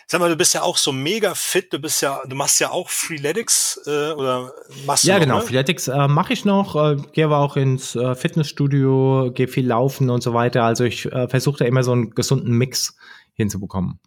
Sag 0.10 0.22
mal, 0.22 0.30
du 0.30 0.38
bist 0.38 0.54
ja 0.54 0.62
auch 0.62 0.78
so 0.78 0.94
mega 0.94 1.36
fit, 1.36 1.74
du 1.74 1.80
bist 1.80 2.02
ja, 2.02 2.22
du 2.26 2.34
machst 2.34 2.62
ja 2.62 2.72
auch 2.72 2.90
Freeletics 2.90 3.78
äh, 3.86 4.12
oder 4.12 4.54
machst 4.86 5.04
du 5.04 5.10
Ja, 5.10 5.16
noch, 5.16 5.22
genau, 5.22 5.36
ne? 5.40 5.42
Freeletics 5.42 5.90
äh, 5.90 6.08
mache 6.08 6.32
ich 6.32 6.46
noch, 6.46 6.76
äh, 6.78 6.96
gehe 7.12 7.26
aber 7.26 7.40
auch 7.40 7.58
ins 7.58 7.94
äh, 7.98 8.16
Fitnessstudio, 8.16 9.32
gehe 9.34 9.50
viel 9.50 9.68
laufen 9.68 10.10
und 10.10 10.24
so 10.24 10.34
weiter. 10.34 10.64
Also 10.64 10.86
ich 10.86 11.06
äh, 11.08 11.28
versuche 11.28 11.58
da 11.60 11.66
immer 11.66 11.84
so 11.84 11.92
einen 11.92 12.12
gesunden 12.12 12.54
Mix 12.54 12.96
hinzubekommen. 13.34 14.00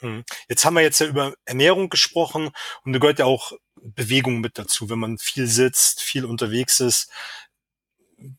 Hm. 0.00 0.24
Jetzt 0.48 0.64
haben 0.64 0.74
wir 0.74 0.82
jetzt 0.82 1.00
ja 1.00 1.08
über 1.08 1.34
Ernährung 1.44 1.90
gesprochen 1.90 2.50
und 2.84 2.92
da 2.94 2.98
gehört 2.98 3.18
ja 3.18 3.26
auch 3.26 3.52
Bewegung 3.74 4.40
mit 4.40 4.56
dazu, 4.56 4.88
wenn 4.88 4.98
man 4.98 5.18
viel 5.18 5.46
sitzt, 5.46 6.00
viel 6.02 6.24
unterwegs 6.24 6.80
ist. 6.80 7.10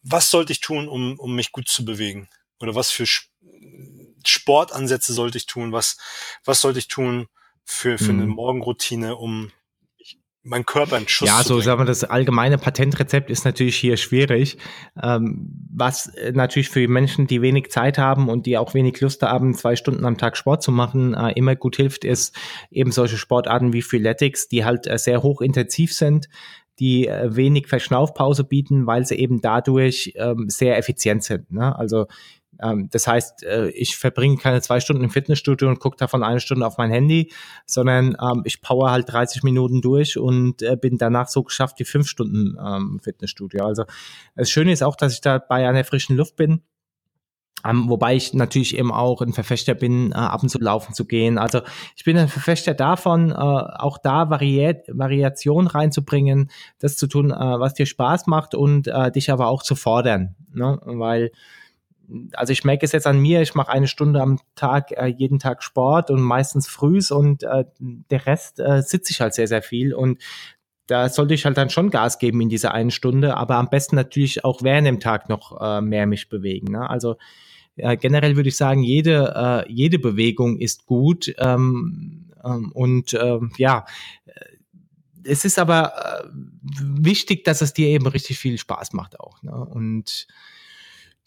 Was 0.01 0.31
sollte 0.31 0.53
ich 0.53 0.59
tun, 0.59 0.87
um, 0.87 1.19
um 1.19 1.35
mich 1.35 1.51
gut 1.51 1.67
zu 1.67 1.85
bewegen? 1.85 2.29
Oder 2.59 2.73
was 2.73 2.89
für 2.89 3.05
Sportansätze 4.29 5.13
sollte 5.13 5.37
ich 5.37 5.45
tun? 5.45 5.71
Was, 5.71 5.97
was 6.45 6.61
sollte 6.61 6.79
ich 6.79 6.87
tun 6.87 7.27
für, 7.63 7.97
für 7.97 8.13
mhm. 8.13 8.21
eine 8.21 8.27
Morgenroutine, 8.27 9.15
um 9.15 9.51
mein 10.47 10.65
Körper 10.65 10.97
in 10.97 11.07
Schuss 11.07 11.27
Ja, 11.27 11.43
so 11.43 11.59
sagen 11.59 11.81
wir, 11.81 11.85
das 11.85 12.03
allgemeine 12.03 12.57
Patentrezept 12.57 13.29
ist 13.29 13.45
natürlich 13.45 13.75
hier 13.75 13.97
schwierig. 13.97 14.57
Ähm, 15.01 15.67
was 15.73 16.07
äh, 16.15 16.31
natürlich 16.31 16.69
für 16.69 16.87
Menschen, 16.87 17.27
die 17.27 17.41
wenig 17.41 17.69
Zeit 17.69 17.97
haben 17.97 18.29
und 18.29 18.45
die 18.45 18.57
auch 18.57 18.73
wenig 18.73 18.99
Lust 19.01 19.21
haben, 19.21 19.53
zwei 19.53 19.75
Stunden 19.75 20.05
am 20.05 20.17
Tag 20.17 20.37
Sport 20.37 20.63
zu 20.63 20.71
machen, 20.71 21.13
äh, 21.13 21.33
immer 21.33 21.55
gut 21.55 21.75
hilft, 21.75 22.05
ist 22.05 22.35
eben 22.71 22.91
solche 22.91 23.17
Sportarten 23.17 23.73
wie 23.73 23.81
Freeletics, 23.81 24.47
die 24.47 24.63
halt 24.63 24.87
äh, 24.87 24.97
sehr 24.97 25.21
hochintensiv 25.21 25.93
sind, 25.93 26.29
die 26.79 27.07
äh, 27.07 27.35
wenig 27.35 27.67
Verschnaufpause 27.67 28.43
bieten, 28.43 28.87
weil 28.87 29.05
sie 29.05 29.15
eben 29.15 29.41
dadurch 29.41 30.13
ähm, 30.15 30.45
sehr 30.49 30.77
effizient 30.77 31.23
sind. 31.23 31.51
Ne? 31.51 31.77
Also 31.77 32.07
ähm, 32.61 32.89
das 32.91 33.07
heißt, 33.07 33.43
äh, 33.43 33.69
ich 33.69 33.97
verbringe 33.97 34.37
keine 34.37 34.61
zwei 34.61 34.79
Stunden 34.79 35.03
im 35.03 35.09
Fitnessstudio 35.09 35.67
und 35.67 35.79
gucke 35.79 35.97
davon 35.97 36.23
eine 36.23 36.39
Stunde 36.39 36.65
auf 36.65 36.77
mein 36.77 36.91
Handy, 36.91 37.31
sondern 37.65 38.15
ähm, 38.21 38.41
ich 38.45 38.61
power 38.61 38.91
halt 38.91 39.11
30 39.11 39.43
Minuten 39.43 39.81
durch 39.81 40.17
und 40.17 40.61
äh, 40.61 40.75
bin 40.75 40.97
danach 40.97 41.27
so 41.27 41.43
geschafft 41.43 41.79
wie 41.79 41.85
fünf 41.85 42.07
Stunden 42.07 42.57
ähm, 42.63 42.99
Fitnessstudio. 43.03 43.65
Also 43.65 43.83
das 44.35 44.49
Schöne 44.49 44.71
ist 44.71 44.83
auch, 44.83 44.95
dass 44.95 45.13
ich 45.13 45.21
da 45.21 45.37
bei 45.39 45.67
einer 45.67 45.83
frischen 45.83 46.15
Luft 46.15 46.35
bin. 46.35 46.61
Um, 47.67 47.89
wobei 47.89 48.15
ich 48.15 48.35
natürlich 48.35 48.77
eben 48.77 48.93
auch 48.93 49.19
ein 49.21 49.33
Verfechter 49.33 49.73
bin, 49.73 50.11
äh, 50.11 50.15
ab 50.15 50.43
und 50.43 50.49
zu 50.49 50.59
laufen 50.59 50.93
zu 50.93 51.05
gehen. 51.05 51.39
Also 51.39 51.61
ich 51.95 52.03
bin 52.03 52.15
ein 52.15 52.27
Verfechter 52.27 52.75
davon, 52.75 53.31
äh, 53.31 53.33
auch 53.33 53.97
da 53.97 54.29
Variat 54.29 54.85
Variation 54.89 55.65
reinzubringen, 55.65 56.51
das 56.77 56.97
zu 56.97 57.07
tun, 57.07 57.31
äh, 57.31 57.35
was 57.35 57.73
dir 57.73 57.87
Spaß 57.87 58.27
macht 58.27 58.53
und 58.53 58.87
äh, 58.87 59.11
dich 59.11 59.31
aber 59.31 59.47
auch 59.47 59.63
zu 59.63 59.75
fordern. 59.75 60.35
Ne? 60.53 60.79
Weil 60.83 61.31
also 62.33 62.53
ich 62.53 62.63
merke 62.63 62.85
es 62.85 62.91
jetzt 62.91 63.07
an 63.07 63.19
mir, 63.19 63.41
ich 63.41 63.55
mache 63.55 63.71
eine 63.71 63.87
Stunde 63.87 64.21
am 64.21 64.39
Tag, 64.55 64.91
äh, 64.91 65.07
jeden 65.07 65.39
Tag 65.39 65.63
Sport 65.63 66.09
und 66.09 66.21
meistens 66.21 66.67
frühs 66.67 67.11
und 67.11 67.43
äh, 67.43 67.65
der 67.79 68.25
Rest 68.25 68.59
äh, 68.59 68.81
sitze 68.81 69.11
ich 69.11 69.21
halt 69.21 69.33
sehr, 69.33 69.47
sehr 69.47 69.61
viel 69.61 69.93
und 69.93 70.21
da 70.87 71.09
sollte 71.09 71.33
ich 71.33 71.43
halt 71.45 71.57
dann 71.57 71.69
schon 71.69 71.89
Gas 71.89 72.17
geben 72.17 72.39
in 72.39 72.49
dieser 72.49 72.73
einen 72.73 72.91
Stunde, 72.91 73.35
aber 73.35 73.55
am 73.55 73.69
besten 73.69 73.97
natürlich 73.97 74.45
auch 74.45 74.63
während 74.63 74.87
dem 74.87 75.01
Tag 75.01 75.27
noch 75.27 75.59
äh, 75.61 75.81
mehr 75.81 76.07
mich 76.07 76.29
bewegen. 76.29 76.71
Ne? 76.71 76.89
Also 76.89 77.17
äh, 77.75 77.97
generell 77.97 78.37
würde 78.37 78.49
ich 78.49 78.55
sagen, 78.55 78.83
jede, 78.83 79.65
äh, 79.67 79.71
jede 79.71 79.99
Bewegung 79.99 80.57
ist 80.57 80.85
gut 80.85 81.35
ähm, 81.39 82.31
ähm, 82.43 82.71
und 82.71 83.13
äh, 83.13 83.39
ja, 83.57 83.85
es 85.27 85.45
ist 85.45 85.59
aber 85.59 86.23
äh, 86.23 86.29
wichtig, 86.81 87.43
dass 87.43 87.61
es 87.61 87.73
dir 87.73 87.87
eben 87.87 88.07
richtig 88.07 88.39
viel 88.39 88.57
Spaß 88.57 88.93
macht 88.93 89.19
auch. 89.19 89.41
Ne? 89.43 89.51
Und 89.53 90.27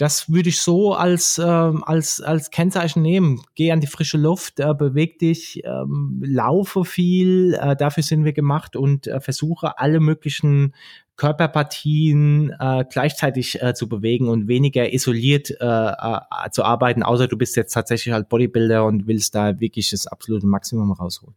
das 0.01 0.33
würde 0.33 0.49
ich 0.49 0.63
so 0.63 0.95
als, 0.95 1.39
ähm, 1.39 1.85
als, 1.85 2.23
als 2.23 2.51
Kennzeichen 2.51 3.03
nehmen. 3.03 3.43
Geh 3.55 3.71
an 3.71 3.81
die 3.81 3.87
frische 3.87 4.17
Luft, 4.17 4.59
äh, 4.59 4.73
beweg 4.73 5.19
dich, 5.19 5.63
ähm, 5.67 6.23
laufe 6.25 6.87
viel, 6.87 7.53
äh, 7.61 7.77
dafür 7.77 8.03
sind 8.03 8.25
wir 8.25 8.33
gemacht 8.33 8.77
und 8.77 9.07
äh, 9.07 9.21
versuche 9.21 9.79
alle 9.79 10.01
möglichen 10.01 10.75
Körperpartien 11.17 12.51
äh, 12.59 12.87
gleichzeitig 12.91 13.61
äh, 13.61 13.75
zu 13.75 13.91
bewegen 13.91 14.31
und 14.31 14.49
weniger 14.49 14.91
isoliert 14.91 15.51
äh, 15.51 15.55
äh, 15.65 16.51
zu 16.51 16.65
arbeiten, 16.65 17.03
außer 17.03 17.29
du 17.29 17.37
bist 17.37 17.57
jetzt 17.57 17.75
tatsächlich 17.75 18.15
halt 18.15 18.31
Bodybuilder 18.31 18.87
und 18.87 19.07
willst 19.07 19.35
da 19.35 19.61
wirklich 19.61 19.91
das 19.91 20.07
absolute 20.07 20.47
Maximum 20.47 20.93
rausholen. 20.93 21.35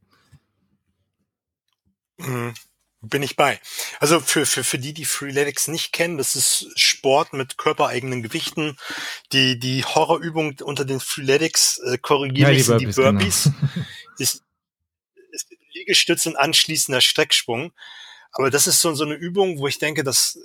Mhm 2.17 2.53
bin 3.03 3.21
ich 3.21 3.35
bei. 3.35 3.59
Also 3.99 4.19
für, 4.19 4.45
für, 4.45 4.63
für 4.63 4.79
die, 4.79 4.93
die 4.93 5.05
Freeletics 5.05 5.67
nicht 5.67 5.91
kennen, 5.91 6.17
das 6.17 6.35
ist 6.35 6.67
Sport 6.75 7.33
mit 7.33 7.57
körpereigenen 7.57 8.23
Gewichten. 8.23 8.77
Die, 9.33 9.59
die 9.59 9.83
Horrorübung 9.83 10.55
unter 10.63 10.85
den 10.85 10.99
Freeletics, 10.99 11.79
äh, 11.79 11.97
korrigiere 11.97 12.51
ja, 12.51 12.57
ich, 12.57 12.65
sind 12.65 12.79
die 12.79 12.87
Burpees. 12.87 13.43
Genau. 13.43 13.85
ist, 14.17 14.43
ist 15.31 15.49
Liegestütz 15.73 16.25
und 16.25 16.37
anschließender 16.37 17.01
Strecksprung. 17.01 17.73
Aber 18.31 18.49
das 18.49 18.67
ist 18.67 18.79
so, 18.79 18.93
so 18.93 19.03
eine 19.03 19.15
Übung, 19.15 19.59
wo 19.59 19.67
ich 19.67 19.79
denke, 19.79 20.03
das 20.03 20.39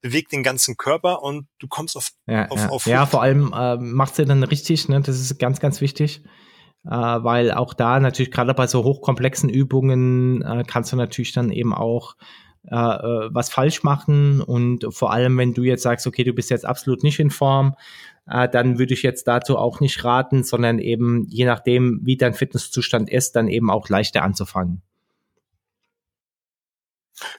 bewegt 0.00 0.32
den 0.32 0.42
ganzen 0.42 0.76
Körper 0.76 1.22
und 1.22 1.46
du 1.58 1.68
kommst 1.68 1.96
auf, 1.96 2.10
ja, 2.26 2.48
auf, 2.48 2.60
ja. 2.60 2.68
auf 2.68 2.86
Ja, 2.86 3.06
vor 3.06 3.20
allem 3.20 3.52
äh, 3.52 3.76
macht 3.76 4.16
sie 4.16 4.24
dann 4.24 4.42
richtig, 4.44 4.88
ne? 4.88 5.00
Das 5.00 5.20
ist 5.20 5.38
ganz, 5.38 5.60
ganz 5.60 5.80
wichtig 5.80 6.22
äh, 6.84 6.90
weil 6.90 7.52
auch 7.52 7.74
da 7.74 8.00
natürlich 8.00 8.30
gerade 8.30 8.54
bei 8.54 8.66
so 8.66 8.84
hochkomplexen 8.84 9.48
Übungen 9.48 10.42
äh, 10.42 10.64
kannst 10.66 10.92
du 10.92 10.96
natürlich 10.96 11.32
dann 11.32 11.50
eben 11.50 11.74
auch 11.74 12.16
äh, 12.70 12.74
äh, 12.74 13.30
was 13.32 13.50
falsch 13.50 13.82
machen 13.82 14.42
und 14.42 14.86
vor 14.90 15.12
allem, 15.12 15.38
wenn 15.38 15.54
du 15.54 15.62
jetzt 15.62 15.82
sagst, 15.82 16.06
okay, 16.06 16.24
du 16.24 16.34
bist 16.34 16.50
jetzt 16.50 16.66
absolut 16.66 17.02
nicht 17.02 17.18
in 17.18 17.30
Form, 17.30 17.74
äh, 18.26 18.48
dann 18.48 18.78
würde 18.78 18.92
ich 18.92 19.02
jetzt 19.02 19.26
dazu 19.26 19.56
auch 19.56 19.80
nicht 19.80 20.04
raten, 20.04 20.44
sondern 20.44 20.78
eben 20.78 21.24
je 21.28 21.46
nachdem, 21.46 22.00
wie 22.02 22.16
dein 22.16 22.34
Fitnesszustand 22.34 23.08
ist, 23.10 23.36
dann 23.36 23.48
eben 23.48 23.70
auch 23.70 23.88
leichter 23.88 24.22
anzufangen. 24.22 24.82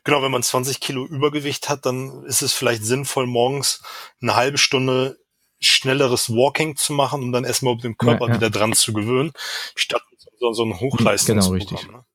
Genau, 0.03 0.21
wenn 0.23 0.31
man 0.31 0.43
20 0.43 0.79
Kilo 0.79 1.05
Übergewicht 1.05 1.69
hat, 1.69 1.85
dann 1.85 2.23
ist 2.23 2.41
es 2.41 2.53
vielleicht 2.53 2.83
sinnvoll, 2.83 3.27
morgens 3.27 3.83
eine 4.21 4.35
halbe 4.35 4.57
Stunde 4.57 5.19
schnelleres 5.59 6.29
Walking 6.29 6.75
zu 6.75 6.93
machen, 6.93 7.21
um 7.23 7.31
dann 7.31 7.43
erstmal 7.43 7.77
den 7.77 7.97
Körper 7.97 8.27
ja, 8.27 8.33
ja. 8.33 8.35
wieder 8.35 8.49
dran 8.49 8.73
zu 8.73 8.93
gewöhnen, 8.93 9.31
statt 9.75 10.03
so, 10.39 10.53
so 10.53 10.63
ein 10.63 10.79
Hochleistungsprogramm. 10.79 11.59
Genau, 11.59 11.73
richtig. 11.73 11.91
Ne? 11.91 12.05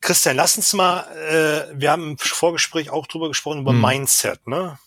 Christian, 0.00 0.36
lass 0.36 0.56
uns 0.56 0.72
mal, 0.72 1.02
äh, 1.16 1.78
wir 1.78 1.90
haben 1.90 2.10
im 2.10 2.18
Vorgespräch 2.18 2.90
auch 2.90 3.06
drüber 3.06 3.28
gesprochen, 3.28 3.60
über 3.60 3.72
hm. 3.72 3.80
Mindset, 3.80 4.46
ne? 4.46 4.78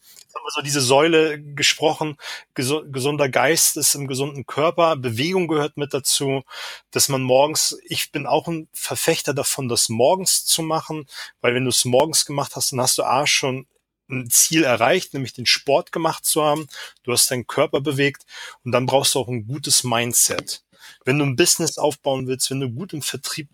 Jetzt 0.00 0.34
haben 0.34 0.44
wir 0.44 0.50
so 0.50 0.62
diese 0.62 0.80
Säule 0.80 1.42
gesprochen, 1.42 2.16
gesu 2.54 2.90
gesunder 2.90 3.28
Geist 3.28 3.76
ist 3.76 3.94
im 3.94 4.06
gesunden 4.06 4.46
Körper, 4.46 4.96
Bewegung 4.96 5.46
gehört 5.46 5.76
mit 5.76 5.92
dazu, 5.92 6.42
dass 6.90 7.10
man 7.10 7.22
morgens, 7.22 7.76
ich 7.84 8.12
bin 8.12 8.26
auch 8.26 8.48
ein 8.48 8.68
Verfechter 8.72 9.34
davon, 9.34 9.68
das 9.68 9.90
morgens 9.90 10.46
zu 10.46 10.62
machen, 10.62 11.06
weil 11.42 11.54
wenn 11.54 11.64
du 11.64 11.70
es 11.70 11.84
morgens 11.84 12.24
gemacht 12.24 12.56
hast, 12.56 12.72
dann 12.72 12.80
hast 12.80 12.96
du 12.96 13.02
A 13.02 13.26
schon 13.26 13.66
ein 14.12 14.30
Ziel 14.30 14.64
erreicht, 14.64 15.14
nämlich 15.14 15.32
den 15.32 15.46
Sport 15.46 15.92
gemacht 15.92 16.24
zu 16.24 16.42
haben. 16.42 16.66
Du 17.02 17.12
hast 17.12 17.30
deinen 17.30 17.46
Körper 17.46 17.80
bewegt 17.80 18.24
und 18.64 18.72
dann 18.72 18.86
brauchst 18.86 19.14
du 19.14 19.20
auch 19.20 19.28
ein 19.28 19.46
gutes 19.46 19.84
Mindset. 19.84 20.62
Wenn 21.04 21.18
du 21.18 21.24
ein 21.24 21.36
Business 21.36 21.78
aufbauen 21.78 22.26
willst, 22.26 22.50
wenn 22.50 22.60
du 22.60 22.70
gut 22.70 22.92
im 22.92 23.02
Vertrieb 23.02 23.48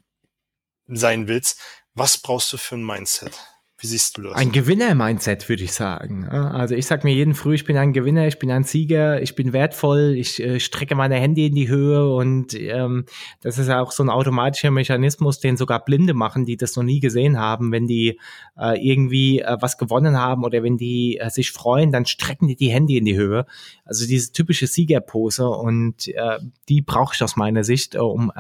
sein 0.86 1.28
willst, 1.28 1.60
was 1.94 2.18
brauchst 2.18 2.52
du 2.52 2.56
für 2.56 2.76
ein 2.76 2.84
Mindset? 2.84 3.38
Wie 3.80 3.86
siehst 3.86 4.18
du 4.18 4.22
das? 4.22 4.34
Ein 4.34 4.50
Gewinner-Mindset, 4.50 5.48
würde 5.48 5.62
ich 5.62 5.72
sagen. 5.72 6.28
Also 6.28 6.74
ich 6.74 6.86
sage 6.86 7.06
mir 7.06 7.14
jeden 7.14 7.34
früh, 7.34 7.54
ich 7.54 7.64
bin 7.64 7.76
ein 7.76 7.92
Gewinner, 7.92 8.26
ich 8.26 8.40
bin 8.40 8.50
ein 8.50 8.64
Sieger, 8.64 9.22
ich 9.22 9.36
bin 9.36 9.52
wertvoll, 9.52 10.16
ich 10.16 10.42
äh, 10.42 10.58
strecke 10.58 10.96
meine 10.96 11.14
Hände 11.14 11.42
in 11.42 11.54
die 11.54 11.68
Höhe 11.68 12.12
und 12.12 12.54
ähm, 12.54 13.04
das 13.40 13.56
ist 13.56 13.68
ja 13.68 13.80
auch 13.80 13.92
so 13.92 14.02
ein 14.02 14.10
automatischer 14.10 14.72
Mechanismus, 14.72 15.38
den 15.38 15.56
sogar 15.56 15.84
Blinde 15.84 16.12
machen, 16.12 16.44
die 16.44 16.56
das 16.56 16.74
noch 16.74 16.82
nie 16.82 16.98
gesehen 16.98 17.38
haben. 17.38 17.70
Wenn 17.70 17.86
die 17.86 18.18
äh, 18.58 18.84
irgendwie 18.84 19.42
äh, 19.42 19.56
was 19.60 19.78
gewonnen 19.78 20.18
haben 20.18 20.42
oder 20.42 20.64
wenn 20.64 20.76
die 20.76 21.18
äh, 21.18 21.30
sich 21.30 21.52
freuen, 21.52 21.92
dann 21.92 22.04
strecken 22.04 22.48
die 22.48 22.56
die 22.56 22.70
Hände 22.70 22.96
in 22.96 23.04
die 23.04 23.16
Höhe. 23.16 23.46
Also 23.84 24.08
diese 24.08 24.32
typische 24.32 24.66
Siegerpose 24.66 25.48
und 25.48 26.08
äh, 26.08 26.40
die 26.68 26.82
brauche 26.82 27.14
ich 27.14 27.22
aus 27.22 27.36
meiner 27.36 27.62
Sicht, 27.62 27.94
äh, 27.94 27.98
um 27.98 28.32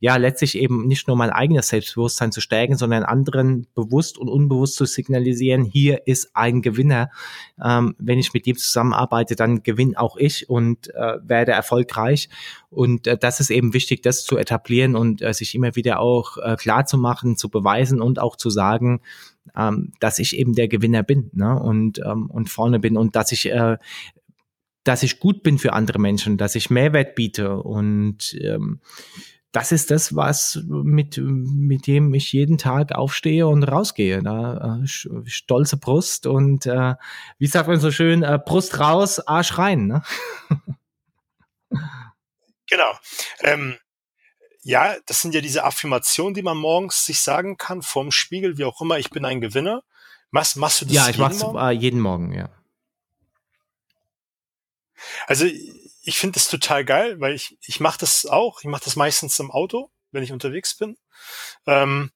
ja 0.00 0.16
letztlich 0.16 0.58
eben 0.58 0.86
nicht 0.86 1.08
nur 1.08 1.16
mein 1.16 1.30
eigenes 1.30 1.68
Selbstbewusstsein 1.68 2.30
zu 2.30 2.42
stärken, 2.42 2.76
sondern 2.76 3.04
anderen 3.04 3.66
bewusst 3.74 4.18
und 4.18 4.28
unbewusst 4.28 4.65
bewusst 4.66 4.76
zu 4.76 4.84
signalisieren, 4.84 5.64
hier 5.64 6.06
ist 6.06 6.30
ein 6.34 6.60
Gewinner. 6.62 7.10
Ähm, 7.62 7.94
wenn 7.98 8.18
ich 8.18 8.34
mit 8.34 8.46
ihm 8.46 8.56
zusammenarbeite, 8.56 9.36
dann 9.36 9.62
gewinne 9.62 9.98
auch 9.98 10.16
ich 10.16 10.48
und 10.48 10.92
äh, 10.94 11.18
werde 11.22 11.52
erfolgreich. 11.52 12.28
Und 12.70 13.06
äh, 13.06 13.16
das 13.16 13.40
ist 13.40 13.50
eben 13.50 13.72
wichtig, 13.74 14.02
das 14.02 14.24
zu 14.24 14.36
etablieren 14.36 14.96
und 14.96 15.22
äh, 15.22 15.32
sich 15.32 15.54
immer 15.54 15.76
wieder 15.76 16.00
auch 16.00 16.36
äh, 16.38 16.56
klar 16.56 16.84
zu 16.84 16.98
machen, 16.98 17.36
zu 17.36 17.48
beweisen 17.48 18.00
und 18.00 18.18
auch 18.18 18.36
zu 18.36 18.50
sagen, 18.50 19.00
ähm, 19.56 19.92
dass 20.00 20.18
ich 20.18 20.36
eben 20.36 20.54
der 20.54 20.68
Gewinner 20.68 21.02
bin 21.02 21.30
ne? 21.32 21.58
und, 21.58 22.00
ähm, 22.04 22.28
und 22.30 22.50
vorne 22.50 22.80
bin 22.80 22.96
und 22.96 23.14
dass 23.14 23.32
ich 23.32 23.50
äh, 23.50 23.78
dass 24.82 25.02
ich 25.02 25.18
gut 25.18 25.42
bin 25.42 25.58
für 25.58 25.72
andere 25.72 25.98
Menschen, 25.98 26.36
dass 26.36 26.54
ich 26.54 26.70
Mehrwert 26.70 27.16
biete 27.16 27.56
und 27.56 28.38
ähm, 28.40 28.78
das 29.56 29.72
ist 29.72 29.90
das, 29.90 30.14
was 30.14 30.60
mit, 30.66 31.16
mit 31.16 31.86
dem 31.86 32.12
ich 32.12 32.30
jeden 32.34 32.58
Tag 32.58 32.92
aufstehe 32.92 33.46
und 33.46 33.64
rausgehe. 33.64 34.22
Da, 34.22 34.82
äh, 34.82 34.86
stolze 34.86 35.78
Brust 35.78 36.26
und 36.26 36.66
äh, 36.66 36.94
wie 37.38 37.46
sagt 37.46 37.66
man 37.66 37.80
so 37.80 37.90
schön, 37.90 38.22
äh, 38.22 38.38
Brust 38.44 38.78
raus, 38.78 39.18
Arsch 39.18 39.56
rein. 39.56 39.86
Ne? 39.86 40.02
genau. 42.68 42.98
Ähm, 43.40 43.78
ja, 44.60 44.94
das 45.06 45.22
sind 45.22 45.34
ja 45.34 45.40
diese 45.40 45.64
Affirmationen, 45.64 46.34
die 46.34 46.42
man 46.42 46.58
morgens 46.58 47.06
sich 47.06 47.20
sagen 47.20 47.56
kann, 47.56 47.80
vorm 47.80 48.10
Spiegel, 48.10 48.58
wie 48.58 48.64
auch 48.64 48.82
immer, 48.82 48.98
ich 48.98 49.08
bin 49.08 49.24
ein 49.24 49.40
Gewinner. 49.40 49.82
Machst, 50.30 50.58
machst 50.58 50.82
du 50.82 50.84
das 50.84 50.94
Ja, 50.94 51.08
ich 51.08 51.16
mach's 51.16 51.40
Morgen? 51.40 51.56
Äh, 51.56 51.70
jeden 51.70 52.00
Morgen, 52.00 52.34
ja. 52.34 52.50
Also 55.26 55.46
ich 56.06 56.18
finde 56.18 56.34
das 56.34 56.48
total 56.48 56.84
geil, 56.84 57.20
weil 57.20 57.34
ich, 57.34 57.58
ich 57.62 57.80
mache 57.80 57.98
das 57.98 58.26
auch. 58.26 58.60
Ich 58.60 58.66
mache 58.66 58.84
das 58.84 58.94
meistens 58.94 59.38
im 59.40 59.50
Auto, 59.50 59.90
wenn 60.12 60.22
ich 60.22 60.32
unterwegs 60.32 60.76
bin. 60.76 60.96
Ähm, 61.66 62.12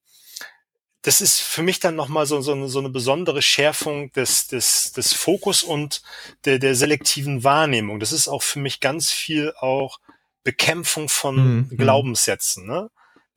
das 1.02 1.20
ist 1.20 1.40
für 1.40 1.62
mich 1.62 1.80
dann 1.80 1.96
nochmal 1.96 2.26
so, 2.26 2.40
so, 2.40 2.52
eine, 2.52 2.68
so 2.68 2.78
eine 2.78 2.90
besondere 2.90 3.42
Schärfung 3.42 4.12
des, 4.12 4.46
des, 4.46 4.92
des 4.92 5.12
Fokus 5.12 5.64
und 5.64 6.02
der, 6.44 6.60
der 6.60 6.76
selektiven 6.76 7.42
Wahrnehmung. 7.42 7.98
Das 7.98 8.12
ist 8.12 8.28
auch 8.28 8.44
für 8.44 8.60
mich 8.60 8.78
ganz 8.78 9.10
viel 9.10 9.52
auch 9.58 9.98
Bekämpfung 10.44 11.08
von 11.08 11.36
mhm. 11.36 11.76
Glaubenssätzen. 11.76 12.66
Ne? 12.66 12.90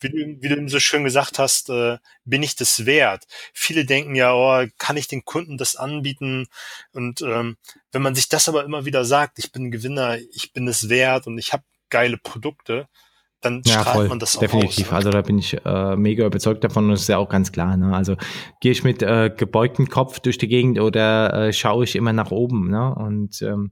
Wie 0.03 0.09
du, 0.09 0.41
wie 0.41 0.49
du 0.49 0.67
so 0.69 0.79
schön 0.79 1.03
gesagt 1.03 1.39
hast, 1.39 1.69
äh, 1.69 1.97
bin 2.25 2.43
ich 2.43 2.55
das 2.55 2.85
wert? 2.85 3.25
Viele 3.53 3.85
denken 3.85 4.15
ja, 4.15 4.33
oh, 4.33 4.65
kann 4.77 4.97
ich 4.97 5.07
den 5.07 5.25
Kunden 5.25 5.57
das 5.57 5.75
anbieten? 5.75 6.47
Und 6.91 7.21
ähm, 7.21 7.57
wenn 7.91 8.01
man 8.01 8.15
sich 8.15 8.29
das 8.29 8.49
aber 8.49 8.63
immer 8.63 8.85
wieder 8.85 9.05
sagt, 9.05 9.39
ich 9.39 9.51
bin 9.51 9.71
Gewinner, 9.71 10.17
ich 10.33 10.53
bin 10.53 10.67
es 10.67 10.89
wert 10.89 11.27
und 11.27 11.37
ich 11.37 11.53
habe 11.53 11.63
geile 11.89 12.17
Produkte, 12.17 12.87
dann 13.43 13.61
ja, 13.65 13.81
strahlt 13.81 13.95
voll, 13.95 14.07
man 14.07 14.19
das 14.19 14.35
auch 14.35 14.41
definitiv. 14.41 14.85
Aus, 14.85 14.91
ne? 14.91 14.95
Also 14.97 15.09
da 15.11 15.21
bin 15.21 15.37
ich 15.37 15.65
äh, 15.65 15.95
mega 15.95 16.25
überzeugt 16.25 16.63
davon 16.63 16.85
und 16.85 16.91
das 16.91 17.01
ist 17.01 17.09
ja 17.09 17.17
auch 17.17 17.29
ganz 17.29 17.51
klar. 17.51 17.75
Ne? 17.77 17.95
Also 17.95 18.15
gehe 18.61 18.71
ich 18.71 18.83
mit 18.83 19.01
äh, 19.03 19.29
gebeugtem 19.35 19.89
Kopf 19.89 20.19
durch 20.19 20.37
die 20.37 20.47
Gegend 20.47 20.79
oder 20.79 21.33
äh, 21.33 21.53
schaue 21.53 21.83
ich 21.83 21.95
immer 21.95 22.13
nach 22.13 22.31
oben. 22.31 22.69
Ne? 22.69 22.95
Und 22.95 23.41
ähm, 23.41 23.71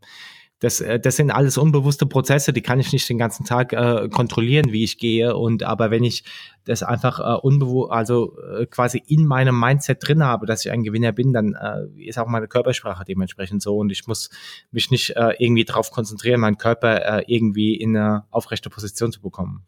das, 0.61 0.79
äh, 0.79 0.99
das 0.99 1.15
sind 1.15 1.31
alles 1.31 1.57
unbewusste 1.57 2.05
Prozesse, 2.05 2.53
die 2.53 2.61
kann 2.61 2.79
ich 2.79 2.93
nicht 2.93 3.09
den 3.09 3.17
ganzen 3.17 3.45
Tag 3.45 3.73
äh, 3.73 4.07
kontrollieren, 4.09 4.71
wie 4.71 4.83
ich 4.83 4.99
gehe. 4.99 5.35
Und 5.35 5.63
aber 5.63 5.89
wenn 5.89 6.03
ich 6.03 6.23
das 6.65 6.83
einfach 6.83 7.19
äh, 7.19 7.39
unbewusst, 7.41 7.91
also 7.91 8.37
äh, 8.39 8.67
quasi 8.67 9.03
in 9.07 9.25
meinem 9.25 9.59
Mindset 9.59 10.07
drin 10.07 10.23
habe, 10.23 10.45
dass 10.45 10.63
ich 10.63 10.71
ein 10.71 10.83
Gewinner 10.83 11.11
bin, 11.11 11.33
dann 11.33 11.55
äh, 11.55 12.07
ist 12.07 12.19
auch 12.19 12.27
meine 12.27 12.47
Körpersprache 12.47 13.03
dementsprechend 13.03 13.63
so. 13.63 13.75
Und 13.75 13.91
ich 13.91 14.05
muss 14.05 14.29
mich 14.71 14.91
nicht 14.91 15.15
äh, 15.15 15.33
irgendwie 15.39 15.65
darauf 15.65 15.89
konzentrieren, 15.89 16.39
meinen 16.39 16.59
Körper 16.59 17.19
äh, 17.19 17.23
irgendwie 17.25 17.75
in 17.75 17.97
eine 17.97 18.25
aufrechte 18.29 18.69
Position 18.69 19.11
zu 19.11 19.19
bekommen. 19.19 19.65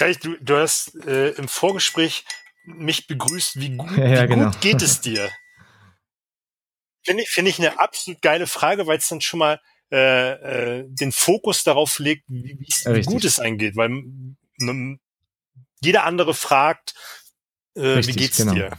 Ja, 0.00 0.08
ich, 0.08 0.18
du, 0.18 0.36
du 0.40 0.56
hast 0.56 0.96
äh, 1.06 1.30
im 1.30 1.46
Vorgespräch 1.46 2.24
mich 2.64 3.06
begrüßt, 3.06 3.60
wie 3.60 3.76
gut, 3.76 3.90
ja, 3.96 4.24
wie 4.24 4.34
genau. 4.34 4.46
gut 4.46 4.60
geht 4.60 4.82
es 4.82 5.00
dir? 5.00 5.30
Finde 7.04 7.22
ich, 7.22 7.28
finde 7.28 7.50
ich 7.50 7.58
eine 7.58 7.78
absolut 7.78 8.22
geile 8.22 8.46
Frage, 8.46 8.86
weil 8.86 8.98
es 8.98 9.08
dann 9.08 9.20
schon 9.20 9.38
mal 9.38 9.60
äh, 9.92 10.32
äh, 10.78 10.84
den 10.88 11.12
Fokus 11.12 11.62
darauf 11.62 11.98
legt, 11.98 12.24
wie, 12.28 12.58
wie 12.58 13.02
gut 13.02 13.24
es 13.24 13.38
eingeht, 13.38 13.76
weil 13.76 13.90
ne, 14.56 14.98
jeder 15.80 16.04
andere 16.04 16.34
fragt, 16.34 16.94
äh, 17.74 17.80
Richtig, 17.80 18.14
wie 18.14 18.18
geht's 18.18 18.36
genau. 18.38 18.54
dir? 18.54 18.78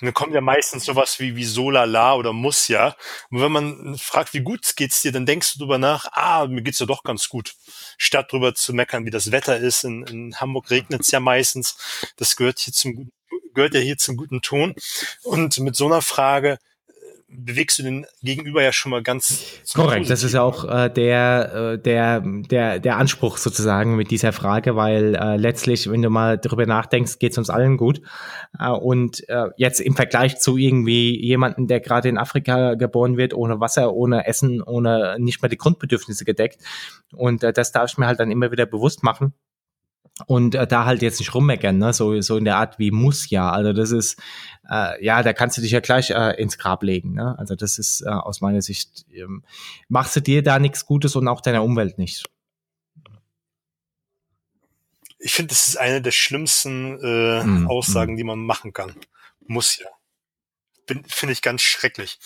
Und 0.00 0.06
dann 0.06 0.14
kommt 0.14 0.34
ja 0.34 0.40
meistens 0.40 0.84
sowas 0.84 1.20
wie, 1.20 1.36
wie 1.36 1.44
Solala 1.44 2.16
oder 2.16 2.32
muss 2.32 2.66
ja. 2.66 2.96
Und 3.30 3.40
wenn 3.40 3.52
man 3.52 3.96
fragt, 3.96 4.34
wie 4.34 4.40
gut 4.40 4.74
geht's 4.74 5.02
dir, 5.02 5.12
dann 5.12 5.24
denkst 5.24 5.52
du 5.54 5.60
drüber 5.60 5.78
nach, 5.78 6.08
ah, 6.12 6.46
mir 6.48 6.62
geht's 6.62 6.80
ja 6.80 6.86
doch 6.86 7.04
ganz 7.04 7.28
gut. 7.28 7.54
Statt 7.96 8.32
drüber 8.32 8.54
zu 8.54 8.74
meckern, 8.74 9.06
wie 9.06 9.10
das 9.10 9.30
Wetter 9.30 9.56
ist. 9.56 9.84
In, 9.84 10.02
in 10.02 10.40
Hamburg 10.40 10.70
regnet's 10.70 11.12
ja 11.12 11.20
meistens. 11.20 11.76
Das 12.16 12.34
gehört 12.34 12.58
hier 12.58 12.74
zum, 12.74 13.12
gehört 13.54 13.74
ja 13.74 13.80
hier 13.80 13.96
zum 13.96 14.16
guten 14.16 14.42
Ton. 14.42 14.74
Und 15.22 15.58
mit 15.58 15.76
so 15.76 15.86
einer 15.86 16.02
Frage, 16.02 16.58
bewegst 17.36 17.78
du 17.78 17.82
den 17.82 18.06
Gegenüber 18.22 18.62
ja 18.62 18.72
schon 18.72 18.90
mal 18.90 19.02
ganz 19.02 19.44
korrekt. 19.74 20.08
Das 20.10 20.22
ist 20.22 20.32
ja 20.32 20.42
auch 20.42 20.64
äh, 20.64 20.88
der 20.88 21.74
äh, 21.74 21.78
der 21.78 22.20
der 22.20 22.78
der 22.78 22.96
Anspruch 22.96 23.36
sozusagen 23.38 23.96
mit 23.96 24.10
dieser 24.10 24.32
Frage, 24.32 24.76
weil 24.76 25.14
äh, 25.14 25.36
letztlich, 25.36 25.90
wenn 25.90 26.02
du 26.02 26.10
mal 26.10 26.38
darüber 26.38 26.66
nachdenkst, 26.66 27.18
geht 27.18 27.32
es 27.32 27.38
uns 27.38 27.50
allen 27.50 27.76
gut. 27.76 28.00
Äh, 28.58 28.70
und 28.70 29.28
äh, 29.28 29.48
jetzt 29.56 29.80
im 29.80 29.96
Vergleich 29.96 30.38
zu 30.38 30.56
irgendwie 30.56 31.20
jemanden, 31.24 31.66
der 31.66 31.80
gerade 31.80 32.08
in 32.08 32.18
Afrika 32.18 32.74
geboren 32.74 33.16
wird, 33.16 33.34
ohne 33.34 33.60
Wasser, 33.60 33.92
ohne 33.92 34.26
Essen, 34.26 34.62
ohne 34.62 35.16
nicht 35.18 35.42
mal 35.42 35.48
die 35.48 35.58
Grundbedürfnisse 35.58 36.24
gedeckt. 36.24 36.62
Und 37.12 37.42
äh, 37.42 37.52
das 37.52 37.72
darf 37.72 37.90
ich 37.90 37.98
mir 37.98 38.06
halt 38.06 38.20
dann 38.20 38.30
immer 38.30 38.50
wieder 38.50 38.66
bewusst 38.66 39.02
machen 39.02 39.34
und 40.26 40.54
äh, 40.54 40.66
da 40.66 40.84
halt 40.84 41.02
jetzt 41.02 41.18
nicht 41.18 41.34
rummeckern, 41.34 41.78
ne? 41.78 41.92
so, 41.92 42.20
so 42.20 42.36
in 42.36 42.44
der 42.44 42.56
Art 42.56 42.78
wie 42.78 42.90
muss 42.90 43.30
ja. 43.30 43.50
Also 43.50 43.72
das 43.72 43.90
ist, 43.90 44.20
äh, 44.70 45.04
ja, 45.04 45.22
da 45.22 45.32
kannst 45.32 45.58
du 45.58 45.62
dich 45.62 45.72
ja 45.72 45.80
gleich 45.80 46.10
äh, 46.10 46.40
ins 46.40 46.56
Grab 46.56 46.82
legen. 46.82 47.14
Ne? 47.14 47.36
Also 47.38 47.56
das 47.56 47.78
ist 47.78 48.02
äh, 48.02 48.10
aus 48.10 48.40
meiner 48.40 48.62
Sicht, 48.62 49.06
ähm, 49.12 49.42
machst 49.88 50.14
du 50.14 50.20
dir 50.20 50.42
da 50.42 50.58
nichts 50.58 50.86
Gutes 50.86 51.16
und 51.16 51.26
auch 51.26 51.40
deiner 51.40 51.64
Umwelt 51.64 51.98
nicht. 51.98 52.24
Ich 55.18 55.32
finde, 55.32 55.48
das 55.48 55.68
ist 55.68 55.76
eine 55.76 56.02
der 56.02 56.12
schlimmsten 56.12 56.98
äh, 57.02 57.44
mm, 57.44 57.66
Aussagen, 57.66 58.16
die 58.16 58.24
man 58.24 58.38
machen 58.40 58.72
kann. 58.72 58.94
Muss 59.46 59.78
ja 59.78 59.88
finde 60.86 61.32
ich 61.32 61.42
ganz 61.42 61.62
schrecklich. 61.62 62.18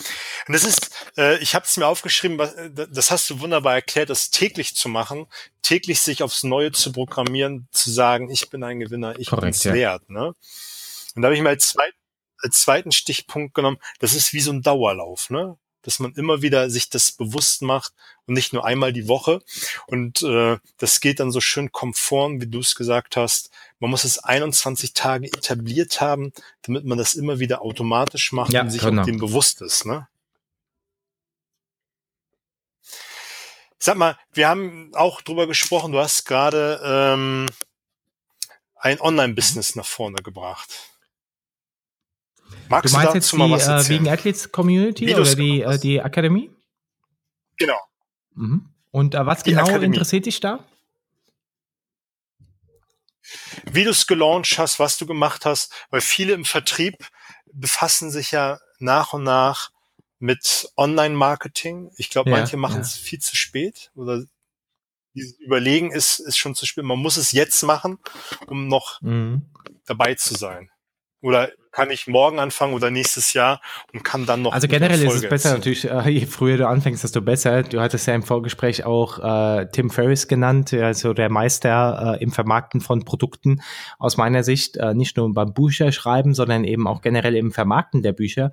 Und 0.46 0.54
das 0.54 0.64
ist, 0.64 0.90
äh, 1.16 1.38
ich 1.38 1.54
habe 1.54 1.64
es 1.64 1.76
mir 1.76 1.86
aufgeschrieben, 1.86 2.38
was, 2.38 2.54
äh, 2.54 2.70
das 2.90 3.10
hast 3.10 3.28
du 3.30 3.40
wunderbar 3.40 3.74
erklärt, 3.74 4.10
das 4.10 4.30
täglich 4.30 4.74
zu 4.74 4.88
machen, 4.88 5.26
täglich 5.62 6.00
sich 6.00 6.22
aufs 6.22 6.44
Neue 6.44 6.72
zu 6.72 6.92
programmieren, 6.92 7.68
zu 7.72 7.90
sagen, 7.90 8.30
ich 8.30 8.50
bin 8.50 8.64
ein 8.64 8.80
Gewinner, 8.80 9.18
ich 9.18 9.30
bin 9.30 9.44
es 9.44 9.64
ja. 9.64 9.74
wert. 9.74 10.08
Ne? 10.10 10.34
Und 11.14 11.22
da 11.22 11.26
habe 11.26 11.34
ich 11.34 11.42
mir 11.42 11.50
als, 11.50 11.70
zweit, 11.70 11.94
als 12.38 12.60
zweiten 12.62 12.92
Stichpunkt 12.92 13.54
genommen, 13.54 13.78
das 13.98 14.14
ist 14.14 14.32
wie 14.32 14.40
so 14.40 14.52
ein 14.52 14.62
Dauerlauf. 14.62 15.30
Ne? 15.30 15.56
Dass 15.88 16.00
man 16.00 16.12
immer 16.16 16.42
wieder 16.42 16.68
sich 16.68 16.90
das 16.90 17.12
bewusst 17.12 17.62
macht 17.62 17.94
und 18.26 18.34
nicht 18.34 18.52
nur 18.52 18.66
einmal 18.66 18.92
die 18.92 19.08
Woche. 19.08 19.40
Und 19.86 20.22
äh, 20.22 20.58
das 20.76 21.00
geht 21.00 21.18
dann 21.18 21.32
so 21.32 21.40
schön 21.40 21.72
konform, 21.72 22.42
wie 22.42 22.46
du 22.46 22.60
es 22.60 22.74
gesagt 22.74 23.16
hast. 23.16 23.50
Man 23.78 23.90
muss 23.90 24.04
es 24.04 24.18
21 24.18 24.92
Tage 24.92 25.28
etabliert 25.28 26.02
haben, 26.02 26.34
damit 26.60 26.84
man 26.84 26.98
das 26.98 27.14
immer 27.14 27.38
wieder 27.38 27.62
automatisch 27.62 28.32
macht 28.32 28.52
ja, 28.52 28.60
und 28.60 28.70
sich 28.70 28.82
genau. 28.82 29.02
dem 29.02 29.18
bewusst 29.18 29.62
ist. 29.62 29.86
Ne? 29.86 30.06
Sag 33.78 33.96
mal, 33.96 34.18
wir 34.34 34.46
haben 34.46 34.90
auch 34.94 35.22
drüber 35.22 35.46
gesprochen, 35.46 35.92
du 35.92 36.00
hast 36.00 36.26
gerade 36.26 36.82
ähm, 36.84 37.46
ein 38.76 39.00
Online-Business 39.00 39.74
nach 39.74 39.86
vorne 39.86 40.18
gebracht. 40.22 40.97
Magst 42.68 42.92
du 42.92 42.98
meinst 42.98 43.12
du 43.12 43.16
jetzt 43.16 43.32
die 43.32 43.36
äh, 43.36 43.88
wegen 43.88 44.08
Athletes 44.08 44.52
Community 44.52 45.14
oder 45.14 45.34
die, 45.34 45.62
äh, 45.62 45.78
die 45.78 46.02
Akademie? 46.02 46.50
Genau. 47.56 47.78
Mhm. 48.34 48.68
Und 48.90 49.14
äh, 49.14 49.26
was 49.26 49.42
die 49.42 49.50
genau 49.50 49.62
Akademie. 49.62 49.86
interessiert 49.86 50.26
dich 50.26 50.40
da? 50.40 50.64
Wie 53.64 53.84
du 53.84 53.90
es 53.90 54.06
gelauncht 54.06 54.58
hast, 54.58 54.78
was 54.78 54.96
du 54.96 55.06
gemacht 55.06 55.44
hast, 55.44 55.72
weil 55.90 56.00
viele 56.00 56.32
im 56.32 56.44
Vertrieb 56.44 57.08
befassen 57.52 58.10
sich 58.10 58.30
ja 58.30 58.58
nach 58.78 59.12
und 59.12 59.24
nach 59.24 59.70
mit 60.18 60.70
Online-Marketing. 60.76 61.90
Ich 61.96 62.10
glaube, 62.10 62.30
ja, 62.30 62.36
manche 62.36 62.56
machen 62.56 62.80
es 62.80 62.96
ja. 62.96 63.02
viel 63.02 63.18
zu 63.20 63.36
spät 63.36 63.90
oder 63.94 64.24
überlegen 65.14 65.90
ist, 65.90 66.20
ist 66.20 66.38
schon 66.38 66.54
zu 66.54 66.66
spät. 66.66 66.84
Man 66.84 66.98
muss 66.98 67.16
es 67.16 67.32
jetzt 67.32 67.62
machen, 67.62 67.98
um 68.46 68.68
noch 68.68 69.00
mhm. 69.02 69.42
dabei 69.84 70.14
zu 70.14 70.34
sein. 70.34 70.70
Oder 71.20 71.50
kann 71.78 71.92
ich 71.92 72.08
morgen 72.08 72.40
anfangen 72.40 72.74
oder 72.74 72.90
nächstes 72.90 73.34
Jahr 73.34 73.60
und 73.94 74.02
kann 74.02 74.26
dann 74.26 74.42
noch. 74.42 74.52
Also 74.52 74.66
generell 74.66 75.00
ist 75.00 75.14
es 75.14 75.28
besser 75.28 75.52
natürlich, 75.52 75.88
äh, 75.88 76.10
je 76.10 76.26
früher 76.26 76.56
du 76.56 76.66
anfängst, 76.66 77.04
desto 77.04 77.22
besser. 77.22 77.62
Du 77.62 77.80
hattest 77.80 78.04
ja 78.08 78.16
im 78.16 78.24
Vorgespräch 78.24 78.84
auch 78.84 79.20
äh, 79.20 79.66
Tim 79.70 79.88
Ferriss 79.88 80.26
genannt, 80.26 80.72
also 80.72 81.12
der 81.12 81.30
Meister 81.30 82.16
äh, 82.18 82.22
im 82.24 82.32
Vermarkten 82.32 82.80
von 82.80 83.04
Produkten 83.04 83.62
aus 84.00 84.16
meiner 84.16 84.42
Sicht, 84.42 84.76
äh, 84.76 84.92
nicht 84.92 85.16
nur 85.16 85.32
beim 85.32 85.54
Bücherschreiben, 85.54 86.34
sondern 86.34 86.64
eben 86.64 86.88
auch 86.88 87.00
generell 87.00 87.36
im 87.36 87.52
Vermarkten 87.52 88.02
der 88.02 88.12
Bücher. 88.12 88.50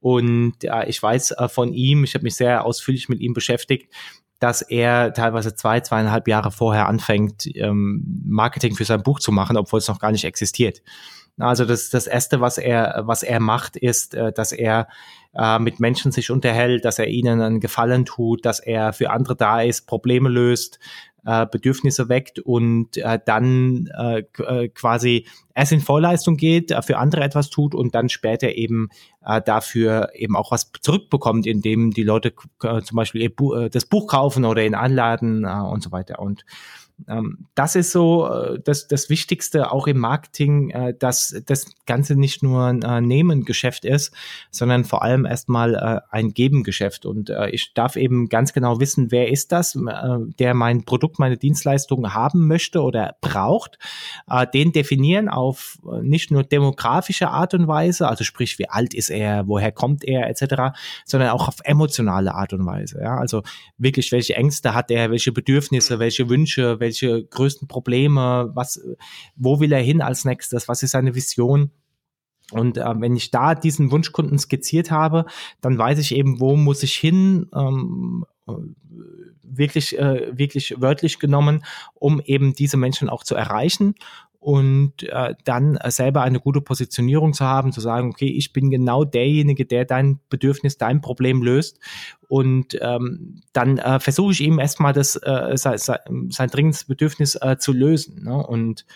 Und 0.00 0.64
äh, 0.64 0.88
ich 0.88 1.00
weiß 1.00 1.32
äh, 1.38 1.48
von 1.48 1.72
ihm, 1.72 2.02
ich 2.02 2.14
habe 2.14 2.24
mich 2.24 2.34
sehr 2.34 2.64
ausführlich 2.64 3.08
mit 3.08 3.20
ihm 3.20 3.32
beschäftigt, 3.32 3.92
dass 4.40 4.60
er 4.60 5.12
teilweise 5.12 5.54
zwei, 5.54 5.78
zweieinhalb 5.80 6.26
Jahre 6.26 6.50
vorher 6.50 6.88
anfängt, 6.88 7.46
ähm, 7.54 8.22
Marketing 8.24 8.74
für 8.74 8.84
sein 8.84 9.04
Buch 9.04 9.20
zu 9.20 9.30
machen, 9.30 9.56
obwohl 9.56 9.78
es 9.78 9.86
noch 9.86 10.00
gar 10.00 10.10
nicht 10.10 10.24
existiert. 10.24 10.82
Also 11.38 11.64
das, 11.66 11.90
das 11.90 12.06
Erste, 12.06 12.40
was 12.40 12.56
er, 12.56 13.02
was 13.04 13.22
er 13.22 13.40
macht, 13.40 13.76
ist, 13.76 14.14
äh, 14.14 14.32
dass 14.32 14.52
er 14.52 14.88
äh, 15.34 15.58
mit 15.58 15.80
Menschen 15.80 16.12
sich 16.12 16.30
unterhält, 16.30 16.84
dass 16.84 16.98
er 16.98 17.08
ihnen 17.08 17.40
einen 17.40 17.60
Gefallen 17.60 18.06
tut, 18.06 18.46
dass 18.46 18.60
er 18.60 18.92
für 18.92 19.10
andere 19.10 19.36
da 19.36 19.60
ist, 19.60 19.86
Probleme 19.86 20.30
löst, 20.30 20.78
äh, 21.26 21.44
Bedürfnisse 21.44 22.08
weckt 22.08 22.38
und 22.38 22.96
äh, 22.96 23.18
dann 23.22 23.90
äh, 23.98 24.22
äh 24.38 24.68
quasi 24.68 25.26
erst 25.54 25.72
in 25.72 25.80
Vorleistung 25.80 26.36
geht, 26.36 26.70
äh, 26.70 26.80
für 26.80 26.96
andere 26.96 27.22
etwas 27.22 27.50
tut 27.50 27.74
und 27.74 27.94
dann 27.94 28.08
später 28.08 28.54
eben 28.54 28.88
äh, 29.26 29.42
dafür 29.42 30.10
eben 30.14 30.36
auch 30.36 30.52
was 30.52 30.70
zurückbekommt, 30.80 31.46
indem 31.46 31.90
die 31.90 32.04
Leute 32.04 32.32
äh, 32.62 32.80
zum 32.80 32.96
Beispiel 32.96 33.30
das 33.70 33.84
Buch 33.84 34.06
kaufen 34.06 34.44
oder 34.44 34.64
ihn 34.64 34.74
anladen 34.74 35.44
äh, 35.44 35.48
und 35.48 35.82
so 35.82 35.92
weiter. 35.92 36.20
Und 36.20 36.44
das 37.54 37.76
ist 37.76 37.92
so 37.92 38.26
äh, 38.26 38.58
das, 38.64 38.88
das 38.88 39.10
Wichtigste 39.10 39.70
auch 39.70 39.86
im 39.86 39.98
Marketing, 39.98 40.70
äh, 40.70 40.94
dass 40.98 41.42
das 41.44 41.66
Ganze 41.84 42.16
nicht 42.16 42.42
nur 42.42 42.64
ein 42.64 42.82
äh, 42.82 43.00
Nehmen-Geschäft 43.00 43.84
ist, 43.84 44.14
sondern 44.50 44.84
vor 44.84 45.02
allem 45.02 45.26
erstmal 45.26 46.02
ein 46.10 46.32
Geben-Geschäft. 46.32 47.06
Und 47.06 47.30
ich 47.50 47.74
darf 47.74 47.96
eben 47.96 48.28
ganz 48.28 48.52
genau 48.52 48.80
wissen, 48.80 49.10
wer 49.10 49.30
ist 49.30 49.52
das, 49.52 49.78
der 50.38 50.54
mein 50.54 50.84
Produkt, 50.84 51.18
meine 51.18 51.36
Dienstleistung 51.36 52.14
haben 52.14 52.46
möchte 52.46 52.80
oder 52.80 53.16
braucht. 53.20 53.78
Den 54.54 54.72
definieren 54.72 55.28
auf 55.28 55.78
nicht 56.02 56.30
nur 56.30 56.42
demografische 56.44 57.28
Art 57.28 57.54
und 57.54 57.68
Weise, 57.68 58.08
also 58.08 58.24
sprich, 58.24 58.58
wie 58.58 58.68
alt 58.68 58.94
ist 58.94 59.10
er, 59.10 59.46
woher 59.46 59.72
kommt 59.72 60.04
er, 60.04 60.28
etc., 60.28 60.76
sondern 61.04 61.30
auch 61.30 61.48
auf 61.48 61.56
emotionale 61.64 62.34
Art 62.34 62.52
und 62.52 62.64
Weise. 62.66 63.00
Ja? 63.00 63.18
Also 63.18 63.42
wirklich, 63.78 64.12
welche 64.12 64.34
Ängste 64.34 64.74
hat 64.74 64.90
er, 64.90 65.10
welche 65.10 65.32
Bedürfnisse, 65.32 65.98
welche 65.98 66.28
Wünsche, 66.28 66.80
welche 66.80 66.85
größten 66.90 67.68
Probleme, 67.68 68.50
was, 68.54 68.80
wo 69.36 69.60
will 69.60 69.72
er 69.72 69.82
hin 69.82 70.02
als 70.02 70.24
nächstes, 70.24 70.68
was 70.68 70.82
ist 70.82 70.92
seine 70.92 71.14
Vision. 71.14 71.70
Und 72.52 72.78
äh, 72.78 73.00
wenn 73.00 73.16
ich 73.16 73.30
da 73.30 73.54
diesen 73.54 73.90
Wunschkunden 73.90 74.38
skizziert 74.38 74.90
habe, 74.90 75.26
dann 75.60 75.78
weiß 75.78 75.98
ich 75.98 76.14
eben, 76.14 76.38
wo 76.40 76.56
muss 76.56 76.82
ich 76.82 76.94
hin, 76.94 77.48
ähm, 77.54 78.24
wirklich, 79.42 79.98
äh, 79.98 80.36
wirklich 80.36 80.80
wörtlich 80.80 81.18
genommen, 81.18 81.64
um 81.94 82.20
eben 82.20 82.52
diese 82.52 82.76
Menschen 82.76 83.08
auch 83.08 83.24
zu 83.24 83.34
erreichen 83.34 83.94
und 84.46 85.02
äh, 85.02 85.34
dann 85.42 85.74
äh, 85.74 85.90
selber 85.90 86.22
eine 86.22 86.38
gute 86.38 86.60
Positionierung 86.60 87.32
zu 87.32 87.44
haben, 87.44 87.72
zu 87.72 87.80
sagen, 87.80 88.10
okay, 88.10 88.28
ich 88.28 88.52
bin 88.52 88.70
genau 88.70 89.02
derjenige, 89.02 89.66
der 89.66 89.84
dein 89.84 90.20
Bedürfnis, 90.28 90.78
dein 90.78 91.00
Problem 91.00 91.42
löst. 91.42 91.80
Und 92.28 92.78
ähm, 92.80 93.40
dann 93.52 93.78
äh, 93.78 93.98
versuche 93.98 94.30
ich 94.30 94.40
ihm 94.42 94.60
erstmal 94.60 94.92
das 94.92 95.16
äh, 95.16 95.56
sein, 95.56 95.78
sein 96.30 96.48
dringendes 96.48 96.84
Bedürfnis 96.84 97.34
äh, 97.34 97.56
zu 97.58 97.72
lösen. 97.72 98.22
Ne? 98.22 98.36
Und 98.36 98.86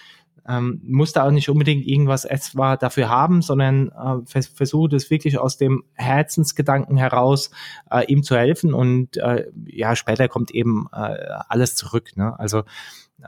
ähm, 0.50 0.80
muss 0.84 1.12
da 1.12 1.26
auch 1.26 1.30
nicht 1.30 1.48
unbedingt 1.48 1.86
irgendwas 1.86 2.24
etwa 2.24 2.76
dafür 2.76 3.08
haben, 3.08 3.42
sondern 3.42 3.88
äh, 3.88 4.26
vers 4.26 4.48
versuche 4.48 4.88
das 4.88 5.10
wirklich 5.10 5.38
aus 5.38 5.56
dem 5.56 5.84
Herzensgedanken 5.94 6.96
heraus 6.96 7.50
äh, 7.90 8.04
ihm 8.06 8.22
zu 8.22 8.36
helfen 8.36 8.74
und 8.74 9.16
äh, 9.16 9.46
ja, 9.66 9.94
später 9.94 10.28
kommt 10.28 10.50
eben 10.50 10.88
äh, 10.92 11.16
alles 11.48 11.76
zurück. 11.76 12.16
Ne? 12.16 12.38
Also 12.38 12.64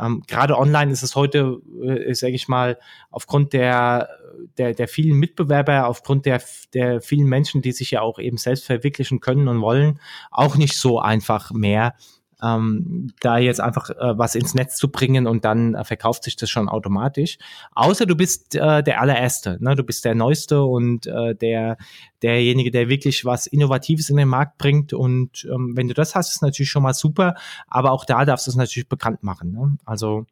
ähm, 0.01 0.23
Gerade 0.27 0.59
online 0.59 0.91
ist 0.91 1.03
es 1.03 1.15
heute, 1.15 1.61
äh, 1.83 2.15
sage 2.15 2.33
ich 2.35 2.49
mal, 2.49 2.79
aufgrund 3.11 3.53
der, 3.53 4.09
der, 4.57 4.75
der 4.75 4.89
vielen 4.89 5.19
Mitbewerber, 5.19 5.87
aufgrund 5.87 6.27
der, 6.27 6.41
der 6.73 7.01
vielen 7.01 7.29
Menschen, 7.29 7.63
die 7.63 7.73
sich 7.73 7.91
ja 7.91 8.01
auch 8.01 8.19
eben 8.19 8.39
selbst 8.39 8.65
verwirklichen 8.65 9.21
können 9.21 9.49
und 9.49 9.61
wollen, 9.61 10.01
auch 10.31 10.57
nicht 10.57 10.77
so 10.79 10.99
einfach 10.99 11.51
mehr, 11.53 11.95
ähm, 12.43 13.13
da 13.21 13.39
jetzt 13.39 13.61
einfach 13.61 13.91
äh, 13.91 14.19
was 14.19 14.35
ins 14.35 14.55
Netz 14.55 14.77
zu 14.77 14.91
bringen 14.91 15.27
und 15.27 15.45
dann 15.45 15.75
äh, 15.75 15.85
verkauft 15.85 16.25
sich 16.25 16.37
das 16.37 16.51
schon 16.51 16.69
automatisch. 16.69 17.39
Außer 17.75 18.07
du 18.07 18.17
bist 18.17 18.55
äh, 18.55 18.83
der 18.83 19.01
allererste, 19.01 19.59
ne? 19.61 19.77
du 19.77 19.85
bist 19.85 20.05
der 20.05 20.15
Neueste 20.15 20.63
und 20.63 21.07
äh, 21.07 21.35
der 21.35 21.77
derjenige, 22.23 22.71
der 22.71 22.89
wirklich 22.89 23.25
was 23.25 23.47
Innovatives 23.47 24.09
in 24.11 24.17
den 24.17 24.29
Markt 24.29 24.59
bringt. 24.59 24.93
Und 24.93 25.47
ähm, 25.53 25.77
wenn 25.77 25.89
du 25.89 25.95
das 25.95 26.15
hast, 26.15 26.35
ist 26.35 26.43
natürlich 26.43 26.71
schon 26.71 26.83
mal 26.83 26.95
super. 26.95 27.35
Aber 27.67 27.93
auch 27.93 28.05
da 28.05 28.25
darfst 28.25 28.47
du 28.47 28.51
es 28.51 28.57
natürlich 28.57 28.89
bekannt 28.89 29.23
machen. 29.23 29.53
Ne? 29.53 29.77
Also 29.85 30.27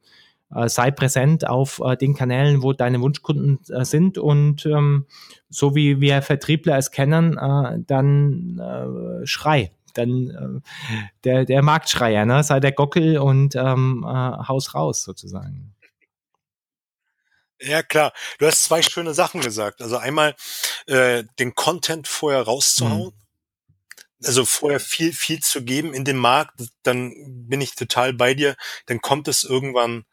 äh, 0.55 0.69
sei 0.69 0.91
präsent 0.91 1.47
auf 1.47 1.81
äh, 1.85 1.97
den 1.97 2.15
Kanälen, 2.15 2.63
wo 2.63 2.73
deine 2.73 3.01
Wunschkunden 3.01 3.59
äh, 3.71 3.85
sind 3.85 4.19
und 4.19 4.67
ähm, 4.67 5.07
so 5.49 5.75
wie 5.75 6.01
wir 6.01 6.23
Vertriebler 6.23 6.77
es 6.77 6.91
kennen, 6.91 7.37
äh, 7.37 7.79
dann 7.87 8.59
äh, 8.59 9.27
schrei. 9.27 9.73
Dann 10.01 10.63
äh, 10.65 10.71
der, 11.25 11.45
der 11.45 11.63
Marktschreier, 11.63 12.27
ne? 12.27 12.43
sei 12.43 12.61
der 12.61 12.73
Gockel 12.73 13.19
und 13.19 13.55
ähm, 13.57 14.05
äh, 14.07 14.09
Haus 14.49 14.75
raus 14.75 15.03
sozusagen. 15.03 15.75
Ja, 17.61 17.83
klar. 17.83 18.13
Du 18.39 18.47
hast 18.47 18.65
zwei 18.65 18.81
schöne 18.83 19.13
Sachen 19.13 19.41
gesagt. 19.43 19.83
Also 19.83 19.99
einmal 19.99 20.35
äh, 20.87 21.25
den 21.39 21.55
Content 21.55 22.09
vorher 22.09 22.43
rauszuhauen. 22.43 23.13
Mhm. 23.13 23.21
Also 24.25 24.45
vorher 24.45 24.81
viel, 24.81 25.13
viel 25.13 25.41
zu 25.41 25.65
geben 25.65 25.95
in 25.95 26.05
den 26.05 26.19
Markt, 26.19 26.61
dann 26.83 27.15
bin 27.49 27.63
ich 27.63 27.75
total 27.75 28.13
bei 28.13 28.35
dir. 28.35 28.55
Dann 28.87 29.01
kommt 29.01 29.29
es 29.29 29.45
irgendwann 29.45 30.05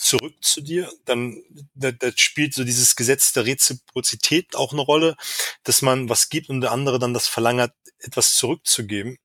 zurück 0.00 0.34
zu 0.42 0.60
dir. 0.60 0.90
Dann 1.04 1.42
da, 1.74 1.92
da 1.92 2.10
spielt 2.16 2.54
so 2.54 2.64
dieses 2.64 2.96
Gesetz 2.96 3.32
der 3.32 3.46
Reziprozität 3.46 4.56
auch 4.56 4.72
eine 4.72 4.82
Rolle, 4.82 5.16
dass 5.64 5.82
man 5.82 6.08
was 6.08 6.28
gibt 6.28 6.48
und 6.48 6.60
der 6.60 6.72
andere 6.72 6.98
dann 6.98 7.14
das 7.14 7.28
verlangt, 7.28 7.72
etwas 7.98 8.34
zurückzugeben. 8.34 9.18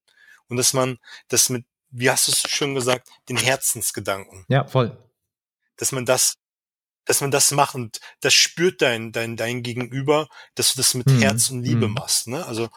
Und 0.47 0.57
dass 0.57 0.73
man 0.73 0.99
das 1.29 1.49
mit, 1.49 1.65
wie 1.89 2.09
hast 2.09 2.27
du 2.27 2.31
es 2.31 2.41
schon 2.49 2.75
gesagt, 2.75 3.09
den 3.29 3.37
Herzensgedanken. 3.37 4.45
Ja, 4.49 4.65
voll. 4.67 4.97
Dass 5.77 5.91
man 5.91 6.05
das 6.05 6.35
dass 7.07 7.21
man 7.21 7.29
das 7.29 7.51
macht 7.51 7.75
und 7.75 7.99
das 8.21 8.33
spürt 8.33 8.81
dein, 8.81 9.11
dein, 9.11 9.37
dein 9.37 9.61
Gegenüber, 9.61 10.27
dass 10.55 10.73
du 10.73 10.77
das 10.77 10.95
mit 10.95 11.05
mhm. 11.05 11.21
Herz 11.21 11.51
und 11.51 11.61
Liebe 11.61 11.87
mhm. 11.87 11.93
machst. 11.93 12.27
Ne? 12.27 12.43
Also 12.43 12.67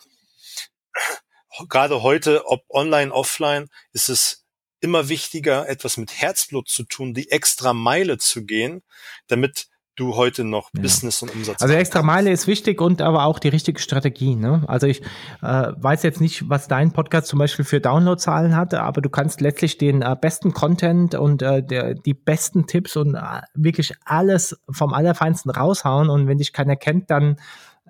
gerade 1.70 2.02
heute, 2.02 2.46
ob 2.46 2.62
online, 2.68 3.10
offline, 3.10 3.68
ist 3.92 4.10
es 4.10 4.44
immer 4.80 5.08
wichtiger, 5.08 5.68
etwas 5.68 5.96
mit 5.96 6.12
Herzblut 6.12 6.68
zu 6.68 6.84
tun, 6.84 7.14
die 7.14 7.30
extra 7.30 7.72
Meile 7.72 8.18
zu 8.18 8.44
gehen, 8.44 8.82
damit 9.26 9.68
du 9.98 10.14
heute 10.14 10.44
noch 10.44 10.70
ja. 10.74 10.82
Business 10.82 11.22
und 11.22 11.34
Umsatz 11.34 11.60
Also 11.60 11.74
extra 11.74 12.02
Meile 12.02 12.30
ist 12.30 12.46
wichtig 12.46 12.80
und 12.80 13.02
aber 13.02 13.24
auch 13.24 13.38
die 13.38 13.48
richtige 13.48 13.80
Strategie. 13.80 14.36
Ne? 14.36 14.64
Also 14.66 14.86
ich 14.86 15.02
äh, 15.42 15.72
weiß 15.76 16.02
jetzt 16.04 16.20
nicht, 16.20 16.48
was 16.48 16.68
dein 16.68 16.92
Podcast 16.92 17.26
zum 17.26 17.38
Beispiel 17.38 17.64
für 17.64 17.80
Downloadzahlen 17.80 18.56
hatte, 18.56 18.82
aber 18.82 19.00
du 19.00 19.10
kannst 19.10 19.40
letztlich 19.40 19.78
den 19.78 20.02
äh, 20.02 20.16
besten 20.20 20.52
Content 20.52 21.14
und 21.14 21.42
äh, 21.42 21.62
der, 21.62 21.94
die 21.94 22.14
besten 22.14 22.66
Tipps 22.66 22.96
und 22.96 23.14
äh, 23.14 23.40
wirklich 23.54 23.92
alles 24.04 24.56
vom 24.70 24.94
Allerfeinsten 24.94 25.50
raushauen 25.50 26.08
und 26.10 26.28
wenn 26.28 26.38
dich 26.38 26.52
keiner 26.52 26.76
kennt, 26.76 27.10
dann 27.10 27.36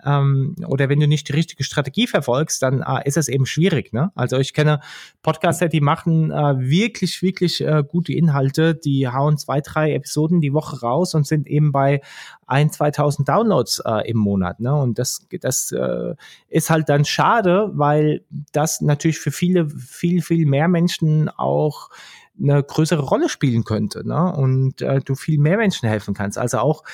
ähm, 0.04 0.54
oder 0.66 0.88
wenn 0.88 1.00
du 1.00 1.08
nicht 1.08 1.28
die 1.28 1.32
richtige 1.32 1.64
Strategie 1.64 2.06
verfolgst, 2.06 2.62
dann 2.62 2.82
äh, 2.82 3.06
ist 3.06 3.16
es 3.16 3.28
eben 3.28 3.46
schwierig. 3.46 3.92
Ne? 3.92 4.10
Also 4.14 4.38
ich 4.38 4.54
kenne 4.54 4.80
Podcaster, 5.22 5.68
die 5.68 5.80
machen 5.80 6.30
äh, 6.30 6.58
wirklich, 6.58 7.22
wirklich 7.22 7.60
äh, 7.60 7.82
gute 7.86 8.12
Inhalte, 8.12 8.74
die 8.74 9.08
hauen 9.08 9.38
zwei, 9.38 9.60
drei 9.60 9.94
Episoden 9.94 10.40
die 10.40 10.52
Woche 10.52 10.80
raus 10.80 11.14
und 11.14 11.26
sind 11.26 11.46
eben 11.46 11.72
bei 11.72 12.00
ein, 12.46 12.70
2000 12.70 13.28
Downloads 13.28 13.82
äh, 13.84 14.08
im 14.08 14.16
Monat. 14.16 14.60
Ne? 14.60 14.74
Und 14.74 14.98
das, 14.98 15.26
das 15.40 15.70
äh, 15.72 16.14
ist 16.48 16.70
halt 16.70 16.88
dann 16.88 17.04
schade, 17.04 17.70
weil 17.74 18.24
das 18.52 18.80
natürlich 18.80 19.18
für 19.18 19.30
viele, 19.32 19.68
viel, 19.68 20.22
viel 20.22 20.46
mehr 20.46 20.68
Menschen 20.68 21.28
auch 21.28 21.90
eine 22.40 22.62
größere 22.62 23.02
Rolle 23.02 23.28
spielen 23.28 23.64
könnte 23.64 24.06
ne? 24.06 24.32
und 24.32 24.80
äh, 24.80 25.00
du 25.00 25.14
viel 25.14 25.38
mehr 25.38 25.56
Menschen 25.56 25.88
helfen 25.88 26.14
kannst. 26.14 26.38
Also 26.38 26.58
auch 26.58 26.84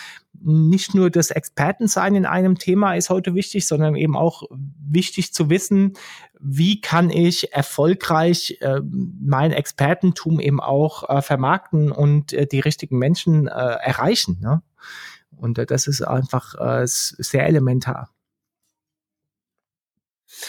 nicht 0.43 0.95
nur 0.95 1.11
das 1.11 1.31
Expertensein 1.31 2.15
in 2.15 2.27
einem 2.27 2.59
Thema 2.59 2.95
ist 2.95 3.11
heute 3.11 3.35
wichtig, 3.35 3.67
sondern 3.67 3.95
eben 3.95 4.17
auch 4.17 4.43
wichtig 4.51 5.33
zu 5.33 5.51
wissen, 5.51 5.95
wie 6.41 6.81
kann 6.81 7.11
ich 7.11 7.53
erfolgreich 7.53 8.59
äh, 8.61 8.81
mein 8.83 9.53
Expertentum 9.53 10.41
eben 10.41 10.61
auch 10.61 11.09
äh, 11.09 11.23
vermarkten 11.23 11.91
und 11.93 12.33
äh, 12.33 12.47
die 12.47 12.61
richtigen 12.61 12.99
Menschen 12.99 13.47
äh, 13.47 13.51
erreichen. 13.51 14.39
Ne? 14.41 14.63
Und 15.37 15.59
äh, 15.59 15.67
das 15.67 15.87
ist 15.87 16.03
einfach 16.03 16.55
äh, 16.55 16.83
sehr 16.87 17.47
elementar. 17.47 18.11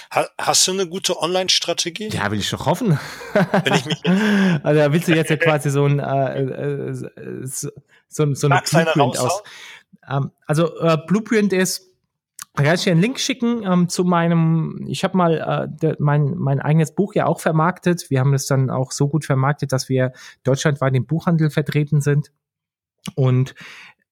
Hast 0.10 0.68
du 0.68 0.72
eine 0.72 0.88
gute 0.88 1.20
Online-Strategie? 1.22 2.10
Ja, 2.10 2.32
will 2.32 2.40
ich 2.40 2.50
doch 2.50 2.66
hoffen. 2.66 3.00
Wenn 3.34 3.74
ich 3.74 3.86
mich 3.86 4.02
also 4.64 4.94
willst 4.94 5.08
du 5.08 5.16
jetzt 5.16 5.30
ja 5.30 5.38
quasi 5.38 5.70
so 5.70 5.86
ein 5.86 6.00
äh, 6.00 6.42
äh 6.42 6.94
so, 6.94 7.70
so, 8.08 8.34
so 8.34 8.48
eine 8.48 8.62
Blueprint 8.62 9.20
aus. 9.20 9.44
Ähm, 10.10 10.32
also 10.46 10.80
äh, 10.80 10.98
Blueprint 11.08 11.54
ist 11.54 11.92
da 12.56 12.64
kann 12.64 12.76
ich 12.76 12.84
dir 12.84 12.92
einen 12.92 13.02
Link 13.02 13.20
schicken 13.20 13.64
ähm, 13.64 13.90
zu 13.90 14.06
meinem, 14.06 14.86
ich 14.88 15.04
habe 15.04 15.18
mal 15.18 15.38
äh, 15.38 15.68
de, 15.68 15.96
mein, 16.00 16.36
mein 16.38 16.62
eigenes 16.62 16.96
Buch 16.96 17.14
ja 17.14 17.26
auch 17.26 17.42
vermarktet. 17.42 18.10
Wir 18.10 18.22
haben 18.22 18.34
es 18.34 18.46
dann 18.46 18.70
auch 18.70 18.94
so 18.94 19.10
gut 19.10 19.26
vermarktet, 19.26 19.74
dass 19.74 19.90
wir 19.90 20.14
deutschlandweit 20.44 20.96
im 20.96 21.06
Buchhandel 21.06 21.50
vertreten 21.50 22.00
sind. 22.00 22.32
Und 23.16 23.56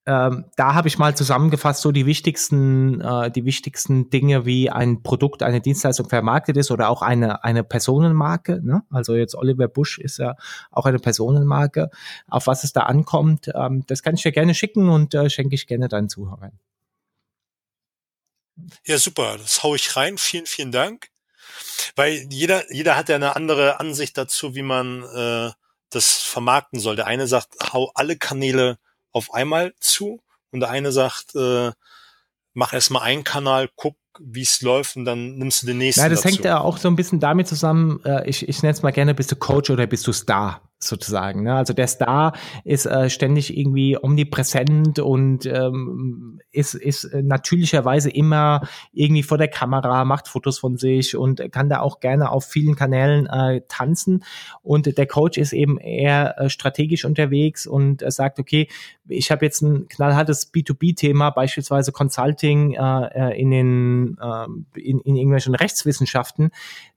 ähm, 0.06 0.44
da 0.56 0.74
habe 0.74 0.88
ich 0.88 0.98
mal 0.98 1.16
zusammengefasst 1.16 1.80
so 1.80 1.90
die 1.90 2.04
wichtigsten, 2.04 3.00
äh, 3.00 3.30
die 3.30 3.46
wichtigsten 3.46 4.10
Dinge, 4.10 4.44
wie 4.44 4.68
ein 4.68 5.02
Produkt, 5.02 5.42
eine 5.42 5.62
Dienstleistung 5.62 6.10
vermarktet 6.10 6.58
ist 6.58 6.70
oder 6.70 6.90
auch 6.90 7.00
eine 7.00 7.42
eine 7.42 7.64
Personenmarke. 7.64 8.60
Ne? 8.62 8.82
Also 8.90 9.14
jetzt 9.14 9.34
Oliver 9.34 9.68
Bush 9.68 9.98
ist 9.98 10.18
ja 10.18 10.36
auch 10.70 10.84
eine 10.84 10.98
Personenmarke. 10.98 11.90
Auf 12.28 12.46
was 12.46 12.64
es 12.64 12.72
da 12.74 12.82
ankommt, 12.82 13.50
ähm, 13.54 13.84
das 13.86 14.02
kann 14.02 14.14
ich 14.14 14.22
dir 14.22 14.32
gerne 14.32 14.54
schicken 14.54 14.90
und 14.90 15.14
äh, 15.14 15.30
schenke 15.30 15.54
ich 15.54 15.66
gerne 15.66 15.88
deinen 15.88 16.10
Zuhörern. 16.10 16.58
Ja, 18.84 18.98
super. 18.98 19.38
Das 19.38 19.62
hau 19.62 19.74
ich 19.74 19.96
rein. 19.96 20.18
Vielen, 20.18 20.46
vielen 20.46 20.70
Dank. 20.70 21.08
Weil 21.96 22.26
jeder, 22.30 22.70
jeder 22.72 22.96
hat 22.96 23.08
ja 23.08 23.16
eine 23.16 23.36
andere 23.36 23.80
Ansicht 23.80 24.18
dazu, 24.18 24.54
wie 24.54 24.62
man 24.62 25.02
äh, 25.02 25.50
das 25.90 26.16
vermarkten 26.16 26.78
soll. 26.78 26.96
Der 26.96 27.06
eine 27.06 27.26
sagt, 27.26 27.54
hau 27.72 27.90
alle 27.94 28.16
Kanäle 28.16 28.78
auf 29.14 29.32
einmal 29.32 29.72
zu 29.80 30.20
und 30.50 30.60
der 30.60 30.70
eine 30.70 30.92
sagt, 30.92 31.34
äh, 31.34 31.72
mach 32.52 32.72
erstmal 32.74 33.02
einen 33.02 33.24
Kanal, 33.24 33.70
guck, 33.74 33.96
wie 34.20 34.42
es 34.42 34.60
läuft 34.60 34.96
und 34.96 35.04
dann 35.04 35.38
nimmst 35.38 35.62
du 35.62 35.66
den 35.66 35.78
nächsten. 35.78 36.00
Ja, 36.00 36.08
das 36.08 36.22
dazu. 36.22 36.34
hängt 36.34 36.44
ja 36.44 36.60
auch 36.60 36.76
so 36.76 36.88
ein 36.88 36.96
bisschen 36.96 37.20
damit 37.20 37.48
zusammen, 37.48 38.00
äh, 38.04 38.28
ich, 38.28 38.48
ich 38.48 38.62
nenne 38.62 38.72
es 38.72 38.82
mal 38.82 38.92
gerne, 38.92 39.14
bist 39.14 39.32
du 39.32 39.36
Coach 39.36 39.70
oder 39.70 39.86
bist 39.86 40.06
du 40.06 40.12
Star? 40.12 40.62
sozusagen. 40.84 41.42
Ne? 41.42 41.54
Also 41.54 41.72
der 41.72 41.86
Star 41.86 42.32
ist 42.64 42.86
äh, 42.86 43.10
ständig 43.10 43.56
irgendwie 43.56 43.98
omnipräsent 44.00 44.98
und 44.98 45.46
ähm, 45.46 46.40
ist, 46.52 46.74
ist 46.74 47.12
natürlicherweise 47.12 48.10
immer 48.10 48.68
irgendwie 48.92 49.22
vor 49.22 49.38
der 49.38 49.48
Kamera, 49.48 50.04
macht 50.04 50.28
Fotos 50.28 50.58
von 50.58 50.76
sich 50.76 51.16
und 51.16 51.52
kann 51.52 51.68
da 51.68 51.80
auch 51.80 52.00
gerne 52.00 52.30
auf 52.30 52.44
vielen 52.44 52.76
Kanälen 52.76 53.26
äh, 53.26 53.62
tanzen. 53.68 54.24
Und 54.62 54.96
der 54.96 55.06
Coach 55.06 55.38
ist 55.38 55.52
eben 55.52 55.78
eher 55.78 56.38
äh, 56.38 56.50
strategisch 56.50 57.04
unterwegs 57.04 57.66
und 57.66 58.02
äh, 58.02 58.10
sagt, 58.10 58.38
okay, 58.38 58.68
ich 59.08 59.30
habe 59.30 59.44
jetzt 59.44 59.60
ein 59.62 59.88
knallhartes 59.88 60.52
B2B-Thema, 60.52 61.30
beispielsweise 61.30 61.92
Consulting 61.92 62.72
äh, 62.72 63.06
äh 63.32 63.40
in 63.40 63.50
den 63.50 64.18
äh, 64.20 64.80
in, 64.80 65.00
in 65.00 65.16
irgendwelchen 65.16 65.54
Rechtswissenschaften 65.54 66.50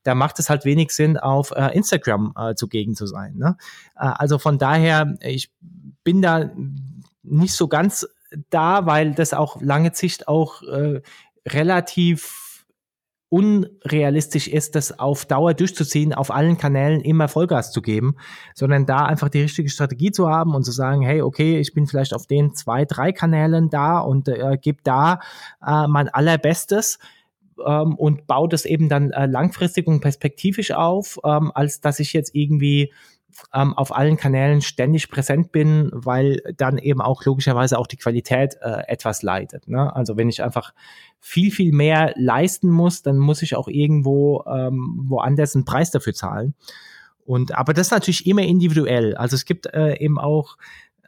da 0.08 0.16
macht 0.16 0.40
es 0.40 0.50
halt 0.50 0.64
wenig 0.64 0.92
Sinn, 0.92 1.18
auf 1.18 1.52
äh, 1.52 1.76
Instagram 1.76 2.34
äh, 2.38 2.56
zugegen 2.56 2.96
zu 2.96 3.08
sein. 3.08 3.36
Ne? 3.36 3.58
Äh, 3.98 4.06
also 4.06 4.40
von 4.40 4.58
daher, 4.58 5.18
ich 5.20 5.52
bin 6.06 6.22
da 6.22 6.50
nicht 7.24 7.54
so 7.54 7.68
ganz 7.68 8.08
da, 8.50 8.86
weil 8.86 9.14
das 9.14 9.34
auch 9.34 9.62
lange 9.62 9.94
Sicht 9.94 10.30
auch 10.30 10.64
äh, 10.64 11.02
relativ 11.46 12.47
unrealistisch 13.30 14.48
ist, 14.48 14.76
das 14.76 14.98
auf 15.00 15.26
Dauer 15.26 15.54
durchzuziehen, 15.54 16.14
auf 16.14 16.32
allen 16.32 16.58
Kanälen 16.58 17.02
immer 17.02 17.28
Vollgas 17.28 17.72
zu 17.72 17.82
geben, 17.82 18.16
sondern 18.56 18.86
da 18.86 19.06
einfach 19.06 19.28
die 19.30 19.42
richtige 19.42 19.70
Strategie 19.70 20.12
zu 20.12 20.30
haben 20.30 20.56
und 20.56 20.64
zu 20.64 20.72
sagen, 20.72 21.02
hey, 21.02 21.22
okay, 21.22 21.60
ich 21.60 21.74
bin 21.74 21.88
vielleicht 21.88 22.14
auf 22.14 22.26
den 22.26 22.54
zwei, 22.54 22.86
drei 22.86 23.12
Kanälen 23.12 23.70
da 23.70 24.00
und 24.00 24.30
äh, 24.30 24.58
gebe 24.62 24.80
da 24.84 25.20
äh, 25.66 25.88
mein 25.88 26.08
allerbestes 26.08 27.00
ähm, 27.66 27.96
und 27.96 28.28
baut 28.28 28.54
es 28.54 28.66
eben 28.66 28.88
dann 28.88 29.12
äh, 29.12 29.26
langfristig 29.26 29.88
und 29.88 30.00
perspektivisch 30.00 30.72
auf, 30.72 31.20
ähm, 31.26 31.52
als 31.54 31.82
dass 31.82 32.00
ich 32.00 32.14
jetzt 32.14 32.34
irgendwie 32.34 32.94
ähm, 33.54 33.74
auf 33.74 33.96
allen 33.96 34.18
Kanälen 34.18 34.62
ständig 34.62 35.10
präsent 35.10 35.52
bin, 35.52 35.90
weil 35.94 36.42
dann 36.58 36.78
eben 36.78 37.02
auch 37.02 37.24
logischerweise 37.26 37.78
auch 37.78 37.88
die 37.88 37.98
Qualität 37.98 38.58
äh, 38.62 38.84
etwas 38.88 39.22
leidet. 39.22 39.68
Ne? 39.68 39.96
Also 39.96 40.18
wenn 40.18 40.30
ich 40.30 40.44
einfach 40.44 40.74
viel, 41.20 41.52
viel 41.52 41.72
mehr 41.72 42.14
leisten 42.16 42.70
muss, 42.70 43.02
dann 43.02 43.18
muss 43.18 43.42
ich 43.42 43.56
auch 43.56 43.68
irgendwo 43.68 44.44
ähm, 44.46 45.04
woanders 45.08 45.56
einen 45.56 45.66
Preis 45.66 45.92
dafür 45.92 46.14
zahlen. 46.14 46.56
Und 47.26 47.56
aber 47.56 47.74
das 47.74 47.88
ist 47.88 47.92
natürlich 47.92 48.26
immer 48.26 48.44
individuell. 48.44 49.16
Also 49.16 49.36
es 49.36 49.46
gibt 49.46 49.68
äh, 49.74 49.98
eben 49.98 50.18
auch 50.18 50.58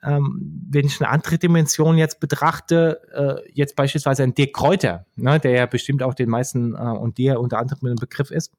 ähm, 0.01 0.61
wenn 0.69 0.85
ich 0.85 1.01
eine 1.01 1.09
andere 1.09 1.37
Dimension 1.37 1.97
jetzt 1.97 2.19
betrachte, 2.19 3.01
äh, 3.13 3.51
jetzt 3.53 3.75
beispielsweise 3.75 4.23
ein 4.23 4.33
Dirk 4.33 4.53
Kräuter, 4.53 5.05
ne, 5.15 5.39
der 5.39 5.51
ja 5.51 5.65
bestimmt 5.65 6.03
auch 6.03 6.13
den 6.13 6.29
meisten 6.29 6.73
äh, 6.73 6.77
und 6.77 7.17
dir 7.17 7.39
unter 7.39 7.59
anderem 7.59 7.89
ein 7.89 7.95
Begriff 7.95 8.31
ist, 8.31 8.53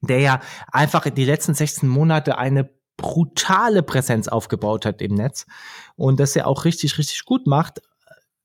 der 0.00 0.20
ja 0.20 0.40
einfach 0.72 1.06
in 1.06 1.14
die 1.14 1.24
letzten 1.24 1.54
16 1.54 1.88
Monate 1.88 2.38
eine 2.38 2.70
brutale 2.96 3.82
Präsenz 3.82 4.28
aufgebaut 4.28 4.84
hat 4.84 5.00
im 5.00 5.14
Netz 5.14 5.46
und 5.96 6.20
das 6.20 6.34
ja 6.34 6.46
auch 6.46 6.64
richtig, 6.64 6.98
richtig 6.98 7.24
gut 7.24 7.46
macht. 7.46 7.80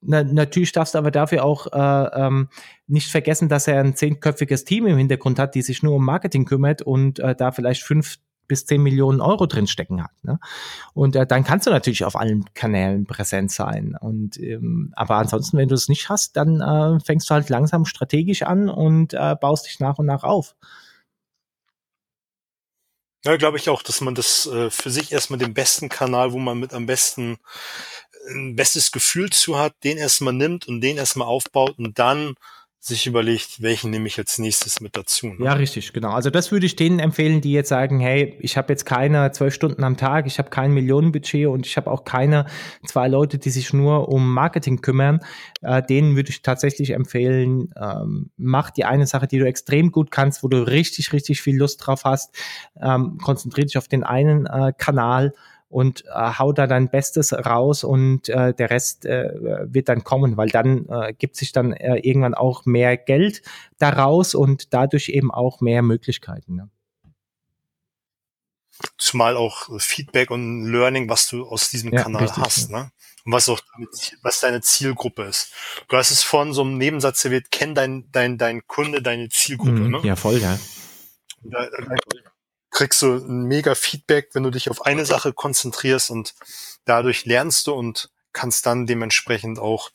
Na, 0.05 0.23
natürlich 0.23 0.71
darfst 0.71 0.93
du 0.93 0.99
aber 0.99 1.11
dafür 1.11 1.43
auch 1.43 1.67
äh, 1.67 2.25
ähm, 2.25 2.49
nicht 2.87 3.09
vergessen, 3.09 3.49
dass 3.49 3.67
er 3.67 3.79
ein 3.79 3.95
zehnköpfiges 3.95 4.65
Team 4.65 4.85
im 4.85 4.97
Hintergrund 4.97 5.39
hat, 5.39 5.55
die 5.55 5.61
sich 5.61 5.81
nur 5.81 5.95
um 5.95 6.05
Marketing 6.05 6.45
kümmert 6.45 6.81
und 6.81 7.19
äh, 7.19 7.35
da 7.35 7.51
vielleicht 7.51 7.83
fünf 7.83 8.17
bis 8.47 8.65
10 8.65 8.83
Millionen 8.83 9.21
Euro 9.21 9.45
drinstecken 9.45 10.03
hat. 10.03 10.11
Ne? 10.23 10.39
Und 10.93 11.15
äh, 11.15 11.25
dann 11.25 11.43
kannst 11.43 11.65
du 11.65 11.71
natürlich 11.71 12.03
auf 12.03 12.15
allen 12.15 12.45
Kanälen 12.53 13.05
präsent 13.05 13.51
sein. 13.51 13.95
Und 13.99 14.37
ähm, 14.39 14.91
aber 14.95 15.15
ansonsten, 15.15 15.57
wenn 15.57 15.69
du 15.69 15.75
es 15.75 15.87
nicht 15.87 16.09
hast, 16.09 16.35
dann 16.35 16.61
äh, 16.61 16.99
fängst 16.99 17.29
du 17.29 17.33
halt 17.33 17.49
langsam 17.49 17.85
strategisch 17.85 18.43
an 18.43 18.69
und 18.69 19.13
äh, 19.13 19.35
baust 19.39 19.65
dich 19.65 19.79
nach 19.79 19.97
und 19.97 20.05
nach 20.05 20.23
auf. 20.23 20.55
Ja, 23.25 23.37
glaube 23.37 23.57
ich 23.57 23.69
auch, 23.69 23.81
dass 23.81 24.01
man 24.01 24.15
das 24.15 24.45
äh, 24.47 24.69
für 24.69 24.89
sich 24.91 25.11
erstmal 25.13 25.39
den 25.39 25.53
besten 25.53 25.87
Kanal, 25.89 26.33
wo 26.33 26.39
man 26.39 26.59
mit 26.59 26.73
am 26.73 26.85
besten 26.85 27.37
ein 28.29 28.55
bestes 28.55 28.91
Gefühl 28.91 29.29
zu 29.31 29.57
hat, 29.57 29.75
den 29.83 29.97
erstmal 29.97 30.33
nimmt 30.33 30.67
und 30.67 30.81
den 30.81 30.97
erstmal 30.97 31.27
aufbaut 31.27 31.77
und 31.79 31.99
dann 31.99 32.35
sich 32.85 33.07
überlegt, 33.07 33.61
welchen 33.61 33.91
nehme 33.91 34.07
ich 34.07 34.17
als 34.17 34.39
nächstes 34.39 34.81
mit 34.81 34.97
dazu. 34.97 35.27
Ne? 35.27 35.45
Ja, 35.45 35.53
richtig, 35.53 35.93
genau. 35.93 36.11
Also 36.11 36.29
das 36.29 36.51
würde 36.51 36.65
ich 36.65 36.75
denen 36.75 36.99
empfehlen, 36.99 37.39
die 37.39 37.53
jetzt 37.53 37.69
sagen, 37.69 38.01
hey, 38.01 38.35
ich 38.41 38.57
habe 38.57 38.73
jetzt 38.73 38.85
keine 38.85 39.31
zwölf 39.31 39.53
Stunden 39.53 39.85
am 39.85 39.95
Tag, 39.95 40.27
ich 40.27 40.37
habe 40.37 40.49
kein 40.49 40.73
Millionenbudget 40.73 41.47
und 41.47 41.65
ich 41.65 41.77
habe 41.77 41.89
auch 41.89 42.03
keine 42.03 42.45
zwei 42.85 43.07
Leute, 43.07 43.37
die 43.37 43.51
sich 43.51 43.71
nur 43.71 44.09
um 44.09 44.33
Marketing 44.33 44.81
kümmern. 44.81 45.21
Äh, 45.61 45.81
denen 45.81 46.17
würde 46.17 46.31
ich 46.31 46.41
tatsächlich 46.41 46.89
empfehlen, 46.89 47.73
ähm, 47.81 48.31
mach 48.35 48.69
die 48.69 48.83
eine 48.83 49.07
Sache, 49.07 49.27
die 49.27 49.39
du 49.39 49.47
extrem 49.47 49.93
gut 49.93 50.11
kannst, 50.11 50.43
wo 50.43 50.49
du 50.49 50.67
richtig, 50.67 51.13
richtig 51.13 51.41
viel 51.41 51.55
Lust 51.55 51.87
drauf 51.87 52.03
hast. 52.03 52.35
Ähm, 52.81 53.17
konzentriere 53.17 53.67
dich 53.67 53.77
auf 53.77 53.87
den 53.87 54.03
einen 54.03 54.45
äh, 54.45 54.73
Kanal 54.77 55.33
und 55.73 56.05
äh, 56.05 56.33
hau 56.37 56.53
da 56.53 56.67
dein 56.67 56.89
Bestes 56.89 57.33
raus 57.33 57.83
und 57.83 58.29
äh, 58.29 58.53
der 58.53 58.69
Rest 58.69 59.05
äh, 59.05 59.33
wird 59.65 59.89
dann 59.89 60.03
kommen, 60.03 60.37
weil 60.37 60.49
dann 60.49 60.87
äh, 60.87 61.13
gibt 61.13 61.35
sich 61.35 61.51
dann 61.51 61.73
äh, 61.73 61.97
irgendwann 61.97 62.35
auch 62.35 62.65
mehr 62.65 62.95
Geld 62.95 63.41
daraus 63.79 64.35
und 64.35 64.73
dadurch 64.73 65.09
eben 65.09 65.31
auch 65.31 65.61
mehr 65.61 65.81
Möglichkeiten. 65.81 66.55
Ne? 66.55 66.69
Zumal 68.97 69.35
auch 69.35 69.69
Feedback 69.79 70.29
und 70.29 70.71
Learning, 70.71 71.09
was 71.09 71.27
du 71.27 71.47
aus 71.47 71.71
diesem 71.71 71.91
ja, 71.91 72.03
Kanal 72.03 72.23
richtig, 72.23 72.43
hast, 72.43 72.69
ja. 72.69 72.83
ne? 72.83 72.91
Und 73.25 73.31
was 73.31 73.47
auch 73.47 73.61
was 74.21 74.41
deine 74.41 74.59
Zielgruppe 74.59 75.23
ist. 75.23 75.53
Du 75.87 75.95
hast 75.95 76.11
es 76.11 76.23
vorhin 76.23 76.53
so 76.53 76.61
einem 76.61 76.77
Nebensatz 76.77 77.23
erwähnt, 77.23 77.51
kenn 77.51 77.73
dein, 77.73 78.11
dein, 78.11 78.37
dein 78.37 78.67
Kunde, 78.67 79.01
deine 79.01 79.29
Zielgruppe, 79.29 79.71
mm, 79.71 79.91
ne? 79.91 80.01
Ja, 80.03 80.17
voll, 80.17 80.39
ja. 80.39 80.59
Da, 81.43 81.69
da, 81.69 81.95
kriegst 82.73 83.01
du 83.01 83.15
ein 83.15 83.43
mega 83.43 83.75
Feedback, 83.75 84.29
wenn 84.33 84.43
du 84.43 84.49
dich 84.49 84.69
auf 84.69 84.85
eine 84.85 85.05
Sache 85.05 85.31
konzentrierst 85.31 86.11
und 86.11 86.33
dadurch 86.85 87.25
lernst 87.25 87.67
du 87.67 87.73
und 87.73 88.09
kannst 88.33 88.65
dann 88.65 88.85
dementsprechend 88.85 89.59
auch 89.59 89.91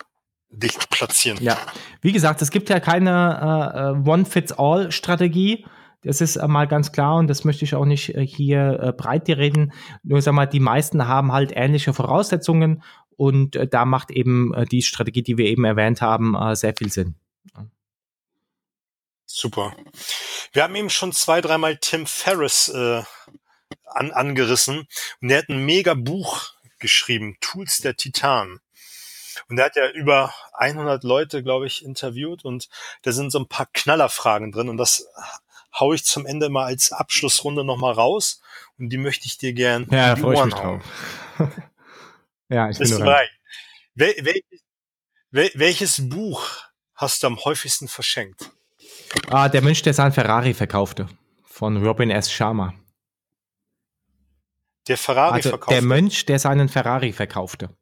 dich 0.49 0.79
platzieren. 0.89 1.39
Ja, 1.43 1.59
wie 2.01 2.13
gesagt, 2.13 2.41
es 2.41 2.51
gibt 2.51 2.71
ja 2.71 2.81
keine 2.81 3.95
äh, 4.05 4.09
One-Fits-All-Strategie. 4.09 5.67
Das 6.03 6.21
ist 6.21 6.37
äh, 6.37 6.49
mal 6.49 6.67
ganz 6.67 6.93
klar 6.93 7.17
und 7.17 7.27
das 7.27 7.45
möchte 7.45 7.65
ich 7.65 7.75
auch 7.75 7.85
nicht 7.85 8.15
äh, 8.15 8.25
hier 8.25 8.79
äh, 8.81 8.93
breit 8.93 9.29
reden. 9.29 9.73
Nur 10.03 10.23
sag 10.23 10.33
mal, 10.33 10.47
die 10.47 10.61
meisten 10.61 11.07
haben 11.07 11.33
halt 11.33 11.53
ähnliche 11.55 11.93
Voraussetzungen 11.93 12.83
und 13.17 13.57
äh, 13.57 13.67
da 13.67 13.85
macht 13.85 14.11
eben 14.11 14.55
äh, 14.55 14.65
die 14.65 14.83
Strategie, 14.83 15.23
die 15.23 15.37
wir 15.37 15.47
eben 15.47 15.65
erwähnt 15.65 16.01
haben, 16.01 16.35
äh, 16.35 16.55
sehr 16.55 16.75
viel 16.75 16.91
Sinn. 16.91 17.17
Super. 19.39 19.73
Wir 20.53 20.65
haben 20.65 20.75
eben 20.75 20.91
schon 20.91 21.13
zwei, 21.13 21.41
dreimal 21.41 21.77
Tim 21.77 22.07
Ferriss 22.07 22.67
äh, 22.71 23.03
an, 23.85 24.11
angerissen 24.11 24.89
und 25.21 25.29
der 25.29 25.39
hat 25.39 25.49
ein 25.49 25.65
mega 25.65 25.95
Buch 25.95 26.55
geschrieben, 26.81 27.37
Tools 27.41 27.79
der 27.79 27.95
Titan. 27.95 28.59
Und 29.49 29.55
der 29.55 29.67
hat 29.67 29.77
ja 29.77 29.91
über 29.91 30.35
100 30.55 31.05
Leute, 31.05 31.45
glaube 31.45 31.69
ich, 31.69 31.85
interviewt 31.85 32.45
und 32.45 32.69
da 33.03 33.13
sind 33.13 33.31
so 33.31 33.39
ein 33.39 33.47
paar 33.47 33.67
Knallerfragen 33.73 34.51
drin 34.51 34.69
und 34.69 34.77
das 34.77 35.07
hau 35.73 35.93
ich 35.93 36.05
zum 36.05 36.27
Ende 36.27 36.49
mal 36.49 36.65
als 36.65 36.91
Abschlussrunde 36.91 37.63
nochmal 37.63 37.93
raus 37.93 38.43
und 38.77 38.89
die 38.91 38.99
möchte 38.99 39.27
ich 39.27 39.39
dir 39.39 39.53
gern 39.53 39.87
ja, 39.93 40.17
die 40.17 40.23
Ohren 40.25 40.53
hauen. 40.53 40.83
ja, 42.49 42.69
ich 42.71 42.79
Bist 42.79 42.91
bin 42.91 43.05
bereit. 43.05 43.31
Wel 43.95 44.17
welches, 44.19 44.63
wel 45.31 45.51
welches 45.55 46.09
Buch 46.09 46.45
hast 46.95 47.23
du 47.23 47.29
am 47.29 47.45
häufigsten 47.45 47.87
verschenkt? 47.87 48.51
Ah, 49.29 49.49
der 49.49 49.63
Mönch, 49.63 49.83
der 49.83 49.95
sein 49.95 50.13
Ferrari 50.13 50.55
verkaufte. 50.55 51.09
Von 51.45 51.85
Robin 51.85 52.11
S. 52.11 52.33
Sharma. 52.33 52.75
Der 54.87 54.97
Ferrari 54.97 55.35
also 55.35 55.51
verkaufte? 55.51 55.75
Der 55.75 55.83
Mönch, 55.83 56.27
der 56.27 56.39
seinen 56.39 56.69
Ferrari 56.69 57.13
verkaufte. 57.13 57.77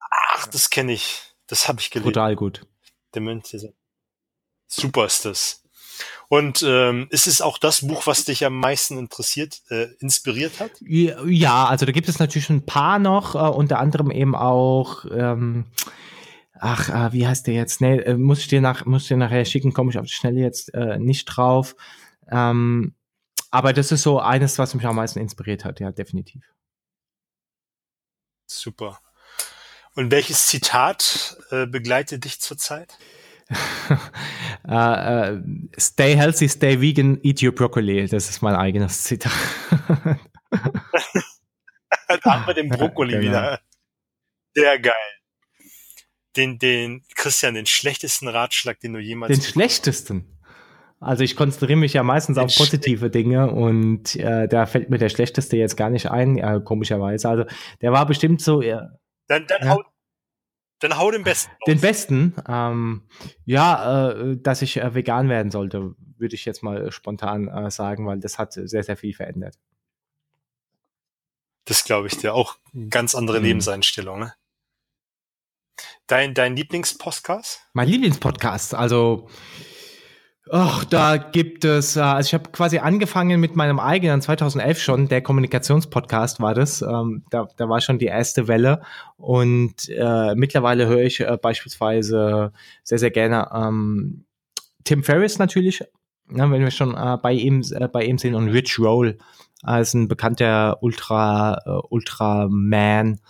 Ach, 0.00 0.46
das 0.48 0.70
kenne 0.70 0.92
ich. 0.92 1.34
Das 1.46 1.68
habe 1.68 1.80
ich 1.80 1.90
gelesen. 1.90 2.12
Total 2.12 2.36
gut. 2.36 2.66
Der 3.14 3.22
Mönch, 3.22 3.50
der 3.50 3.72
super 4.66 5.06
ist 5.06 5.24
das. 5.24 5.62
Und 6.28 6.62
ähm, 6.66 7.08
ist 7.10 7.26
es 7.26 7.42
auch 7.42 7.58
das 7.58 7.86
Buch, 7.86 8.06
was 8.06 8.24
dich 8.24 8.44
am 8.46 8.58
meisten 8.58 8.98
interessiert, 8.98 9.60
äh, 9.68 9.88
inspiriert 10.00 10.60
hat? 10.60 10.70
Ja, 10.80 11.66
also 11.66 11.84
da 11.84 11.92
gibt 11.92 12.08
es 12.08 12.18
natürlich 12.18 12.48
ein 12.48 12.64
paar 12.64 12.98
noch, 12.98 13.34
äh, 13.34 13.38
unter 13.38 13.78
anderem 13.78 14.10
eben 14.10 14.34
auch 14.34 15.04
ähm, 15.10 15.66
ach, 16.62 16.88
äh, 16.88 17.12
wie 17.12 17.26
heißt 17.26 17.46
der 17.46 17.54
jetzt? 17.54 17.80
Nee, 17.80 17.98
äh, 17.98 18.16
muss 18.16 18.38
ich 18.38 18.48
dir 18.48 18.60
nach, 18.60 18.86
muss 18.86 19.02
ich 19.02 19.08
dir 19.08 19.16
nachher 19.16 19.44
schicken, 19.44 19.72
komme 19.72 19.90
ich 19.90 19.98
auf 19.98 20.06
die 20.06 20.12
Schnelle 20.12 20.40
jetzt 20.40 20.72
äh, 20.74 20.98
nicht 20.98 21.24
drauf. 21.26 21.74
Ähm, 22.30 22.94
aber 23.50 23.72
das 23.72 23.90
ist 23.90 24.02
so 24.02 24.20
eines, 24.20 24.58
was 24.58 24.74
mich 24.74 24.86
am 24.86 24.96
meisten 24.96 25.18
inspiriert 25.18 25.64
hat, 25.64 25.80
ja, 25.80 25.90
definitiv. 25.90 26.44
Super. 28.46 29.00
Und 29.94 30.10
welches 30.10 30.46
Zitat 30.46 31.36
äh, 31.50 31.66
begleitet 31.66 32.24
dich 32.24 32.40
zurzeit? 32.40 32.96
uh, 33.90 34.70
uh, 34.72 35.42
stay 35.76 36.16
healthy, 36.16 36.48
stay 36.48 36.80
vegan, 36.80 37.18
eat 37.22 37.42
your 37.42 37.52
broccoli. 37.52 38.06
Das 38.06 38.30
ist 38.30 38.40
mein 38.40 38.54
eigenes 38.54 39.02
Zitat. 39.02 39.32
da 40.50 42.24
haben 42.24 42.46
wir 42.46 42.54
den 42.54 42.68
Brokkoli 42.68 43.12
genau. 43.18 43.24
wieder. 43.24 43.60
Sehr 44.54 44.78
geil 44.78 45.21
den, 46.36 46.58
den, 46.58 47.02
Christian, 47.14 47.54
den 47.54 47.66
schlechtesten 47.66 48.28
Ratschlag, 48.28 48.80
den 48.80 48.94
du 48.94 48.98
jemals. 48.98 49.32
Den 49.32 49.42
schlechtesten? 49.42 50.38
Also 51.02 51.24
ich 51.24 51.34
konzentriere 51.34 51.78
mich 51.78 51.94
ja 51.94 52.04
meistens 52.04 52.36
den 52.36 52.44
auf 52.44 52.54
positive 52.54 53.10
Dinge 53.10 53.50
und 53.50 54.14
äh, 54.16 54.46
da 54.46 54.66
fällt 54.66 54.88
mir 54.88 54.98
der 54.98 55.08
schlechteste 55.08 55.56
jetzt 55.56 55.76
gar 55.76 55.90
nicht 55.90 56.10
ein, 56.10 56.38
äh, 56.38 56.60
komischerweise. 56.64 57.28
Also 57.28 57.44
der 57.80 57.92
war 57.92 58.06
bestimmt 58.06 58.40
so. 58.40 58.62
Äh, 58.62 58.78
dann, 59.26 59.46
dann, 59.48 59.62
ja. 59.62 59.70
hau, 59.70 59.82
dann 60.78 60.96
hau 60.96 61.10
den 61.10 61.24
besten. 61.24 61.50
Den 61.66 61.80
besten, 61.80 62.34
ähm, 62.48 63.02
ja, 63.44 64.12
äh, 64.12 64.36
dass 64.36 64.62
ich 64.62 64.76
äh, 64.76 64.94
vegan 64.94 65.28
werden 65.28 65.50
sollte, 65.50 65.96
würde 66.18 66.36
ich 66.36 66.44
jetzt 66.44 66.62
mal 66.62 66.92
spontan 66.92 67.48
äh, 67.48 67.70
sagen, 67.72 68.06
weil 68.06 68.20
das 68.20 68.38
hat 68.38 68.52
sehr, 68.52 68.84
sehr 68.84 68.96
viel 68.96 69.12
verändert. 69.12 69.58
Das 71.64 71.84
glaube 71.84 72.06
ich 72.06 72.16
dir. 72.16 72.34
Auch 72.34 72.56
ganz 72.90 73.16
andere 73.16 73.40
mhm. 73.40 73.46
Lebenseinstellung, 73.46 74.20
ne? 74.20 74.34
Dein, 76.06 76.34
dein 76.34 76.56
Lieblingspodcast? 76.56 77.60
Mein 77.72 77.88
Lieblingspodcast, 77.88 78.74
also 78.74 79.28
Ach, 80.50 80.84
da 80.84 81.18
gibt 81.18 81.64
es, 81.64 81.96
äh, 81.96 82.00
also 82.00 82.28
ich 82.28 82.34
habe 82.34 82.50
quasi 82.50 82.78
angefangen 82.78 83.40
mit 83.40 83.54
meinem 83.54 83.78
eigenen, 83.78 84.20
2011 84.20 84.80
schon, 84.80 85.08
der 85.08 85.22
Kommunikationspodcast 85.22 86.40
war 86.40 86.52
das. 86.54 86.82
Ähm, 86.82 87.24
da, 87.30 87.48
da 87.56 87.68
war 87.68 87.80
schon 87.80 87.98
die 87.98 88.06
erste 88.06 88.48
Welle 88.48 88.82
und 89.16 89.88
äh, 89.88 90.34
mittlerweile 90.34 90.86
höre 90.86 91.04
ich 91.04 91.20
äh, 91.20 91.38
beispielsweise 91.40 92.52
sehr, 92.82 92.98
sehr 92.98 93.10
gerne 93.10 93.48
ähm, 93.54 94.24
Tim 94.84 95.04
Ferriss 95.04 95.38
natürlich, 95.38 95.84
ne, 96.26 96.50
wenn 96.50 96.60
wir 96.60 96.70
schon 96.72 96.96
äh, 96.96 97.16
bei 97.22 97.32
ihm 97.32 97.62
äh, 97.72 97.86
bei 97.88 98.04
ihm 98.04 98.18
sind 98.18 98.34
und 98.34 98.48
Rich 98.48 98.78
Roll 98.80 99.18
als 99.62 99.94
ein 99.94 100.08
bekannter 100.08 100.82
Ultra 100.82 101.62
äh, 101.64 101.86
Ultraman 101.88 103.20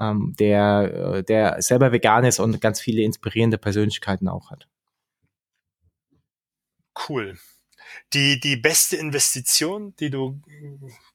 ähm, 0.00 0.34
der, 0.38 1.14
äh, 1.16 1.24
der 1.24 1.62
selber 1.62 1.92
vegan 1.92 2.24
ist 2.24 2.38
und 2.38 2.60
ganz 2.60 2.80
viele 2.80 3.02
inspirierende 3.02 3.58
Persönlichkeiten 3.58 4.28
auch 4.28 4.50
hat. 4.50 4.68
Cool. 7.08 7.38
Die, 8.12 8.40
die 8.40 8.56
beste 8.56 8.96
Investition, 8.96 9.94
die 9.96 10.10
du 10.10 10.40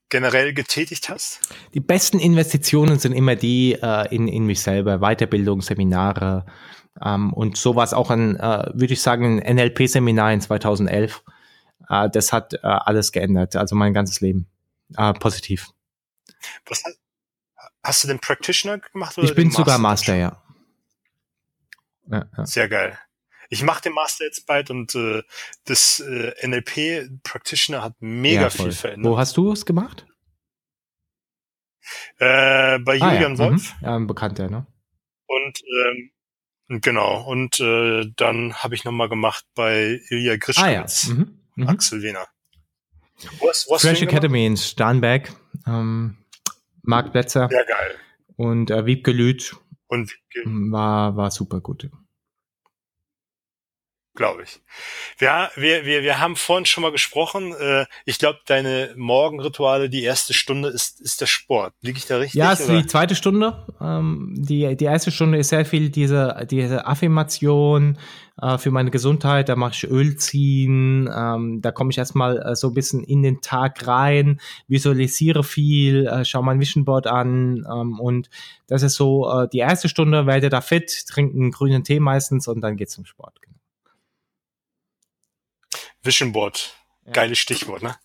generell 0.09 0.53
getätigt 0.53 1.09
hast? 1.09 1.39
Die 1.73 1.79
besten 1.79 2.19
Investitionen 2.19 2.99
sind 2.99 3.13
immer 3.13 3.35
die 3.35 3.73
äh, 3.81 4.13
in, 4.13 4.27
in 4.27 4.45
mich 4.45 4.61
selber, 4.61 4.99
Weiterbildung, 4.99 5.61
Seminare 5.61 6.45
ähm, 7.03 7.33
und 7.33 7.57
sowas 7.57 7.93
auch 7.93 8.11
ein, 8.11 8.35
äh, 8.35 8.69
würde 8.73 8.93
ich 8.93 9.01
sagen, 9.01 9.41
ein 9.41 9.55
NLP-Seminar 9.55 10.33
in 10.33 10.41
2011. 10.41 11.23
Äh, 11.89 12.09
das 12.09 12.33
hat 12.33 12.53
äh, 12.53 12.59
alles 12.61 13.11
geändert, 13.11 13.55
also 13.55 13.75
mein 13.75 13.93
ganzes 13.93 14.21
Leben. 14.21 14.47
Äh, 14.97 15.13
positiv. 15.13 15.69
Was, 16.67 16.83
Hast 17.83 18.03
du 18.03 18.07
den 18.07 18.19
Practitioner 18.19 18.79
gemacht? 18.79 19.17
Oder 19.17 19.27
ich 19.27 19.35
bin 19.35 19.51
sogar 19.51 19.77
Master, 19.77 20.15
ja. 20.15 20.43
ja, 22.09 22.25
ja. 22.37 22.45
Sehr 22.45 22.69
geil. 22.69 22.97
Ich 23.49 23.63
mache 23.63 23.81
den 23.81 23.93
Master 23.93 24.23
jetzt 24.23 24.45
bald 24.45 24.69
und 24.69 24.95
äh, 24.95 25.23
das 25.65 25.99
äh, 25.99 26.47
NLP 26.47 27.09
Practitioner 27.23 27.83
hat 27.83 27.95
mega 27.99 28.43
ja, 28.43 28.49
viel 28.49 28.71
verändert. 28.71 29.11
Wo 29.11 29.17
hast 29.17 29.35
du 29.35 29.51
es 29.51 29.65
gemacht? 29.65 30.05
Äh, 32.17 32.79
bei 32.79 33.01
ah, 33.01 33.13
Julian 33.13 33.35
ja. 33.35 33.39
Wolf. 33.39 33.73
Mhm. 33.81 33.85
Ja, 33.85 33.95
ein 33.95 34.07
Bekannter, 34.07 34.49
ne? 34.49 34.67
Und 35.25 35.61
ähm, 35.87 36.11
genau. 36.81 37.23
Und 37.23 37.59
äh, 37.59 38.05
dann 38.15 38.53
habe 38.55 38.75
ich 38.75 38.85
nochmal 38.85 39.09
gemacht 39.09 39.45
bei 39.55 39.99
Ilya 40.09 40.37
Grischkowitz, 40.37 41.07
ah, 41.07 41.09
ja. 41.09 41.15
mhm. 41.15 41.39
Mhm. 41.55 41.67
Axel 41.67 42.01
Wiener. 42.01 42.27
Was, 43.41 43.67
was 43.69 43.81
Fresh 43.81 44.01
Academy 44.01 44.45
in 44.45 44.57
Starnberg. 44.57 45.33
Ähm, 45.67 46.17
Marc 46.83 47.11
Plätzer. 47.11 47.49
Ja, 47.51 47.63
geil. 47.63 47.95
Und 48.35 48.71
äh, 48.71 48.85
Wiebke 48.85 49.11
Lüth. 49.11 49.55
Und 49.87 50.11
war, 50.45 51.17
war 51.17 51.31
super 51.31 51.59
gut 51.59 51.89
glaube 54.13 54.43
ich. 54.43 54.59
Wir, 55.17 55.49
wir, 55.55 55.85
wir, 55.85 56.03
wir 56.03 56.19
haben 56.19 56.35
vorhin 56.35 56.65
schon 56.65 56.81
mal 56.81 56.91
gesprochen. 56.91 57.53
Äh, 57.53 57.85
ich 58.05 58.19
glaube, 58.19 58.39
deine 58.45 58.93
Morgenrituale, 58.97 59.89
die 59.89 60.03
erste 60.03 60.33
Stunde 60.33 60.69
ist, 60.69 60.99
ist 60.99 61.21
der 61.21 61.27
Sport. 61.27 61.73
Liege 61.81 61.97
ich 61.97 62.05
da 62.05 62.17
richtig? 62.17 62.37
Ja, 62.37 62.51
es 62.51 62.59
ist 62.59 62.69
die 62.69 62.85
zweite 62.85 63.15
Stunde. 63.15 63.65
Ähm, 63.79 64.33
die, 64.37 64.75
die 64.75 64.85
erste 64.85 65.11
Stunde 65.11 65.37
ist 65.37 65.49
sehr 65.49 65.65
viel 65.65 65.89
diese, 65.89 66.45
diese 66.49 66.85
Affirmation 66.85 67.97
äh, 68.41 68.57
für 68.57 68.71
meine 68.71 68.91
Gesundheit. 68.91 69.47
Da 69.47 69.55
mache 69.55 69.73
ich 69.73 69.89
Öl 69.89 70.17
ziehen. 70.17 71.09
Ähm, 71.13 71.61
da 71.61 71.71
komme 71.71 71.91
ich 71.91 71.97
erstmal 71.97 72.37
äh, 72.41 72.55
so 72.55 72.67
ein 72.67 72.73
bisschen 72.73 73.03
in 73.03 73.23
den 73.23 73.39
Tag 73.39 73.87
rein, 73.87 74.41
visualisiere 74.67 75.43
viel, 75.43 76.07
äh, 76.07 76.25
schaue 76.25 76.43
mein 76.43 76.59
Vision 76.59 76.83
Board 76.83 77.07
an 77.07 77.65
ähm, 77.71 77.99
und 77.99 78.29
das 78.67 78.83
ist 78.83 78.95
so 78.95 79.29
äh, 79.31 79.47
die 79.47 79.59
erste 79.59 79.89
Stunde, 79.89 80.25
werde 80.25 80.49
da 80.49 80.61
fit, 80.61 81.05
trinke 81.07 81.35
einen 81.35 81.51
grünen 81.51 81.83
Tee 81.83 81.99
meistens 81.99 82.47
und 82.47 82.61
dann 82.61 82.77
geht's 82.77 82.93
zum 82.93 83.05
Sport. 83.05 83.39
Vision 86.03 86.31
Board. 86.31 86.75
Ja. 87.05 87.13
Geiles 87.13 87.39
Stichwort, 87.39 87.83
ne? 87.83 87.95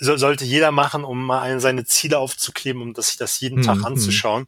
So, 0.00 0.16
sollte 0.16 0.44
jeder 0.44 0.70
machen, 0.70 1.04
um 1.04 1.24
mal 1.24 1.60
seine 1.60 1.84
Ziele 1.84 2.18
aufzukleben, 2.18 2.82
um 2.82 2.94
sich 2.94 3.16
das 3.16 3.40
jeden 3.40 3.58
hm, 3.58 3.62
Tag 3.64 3.84
anzuschauen. 3.84 4.46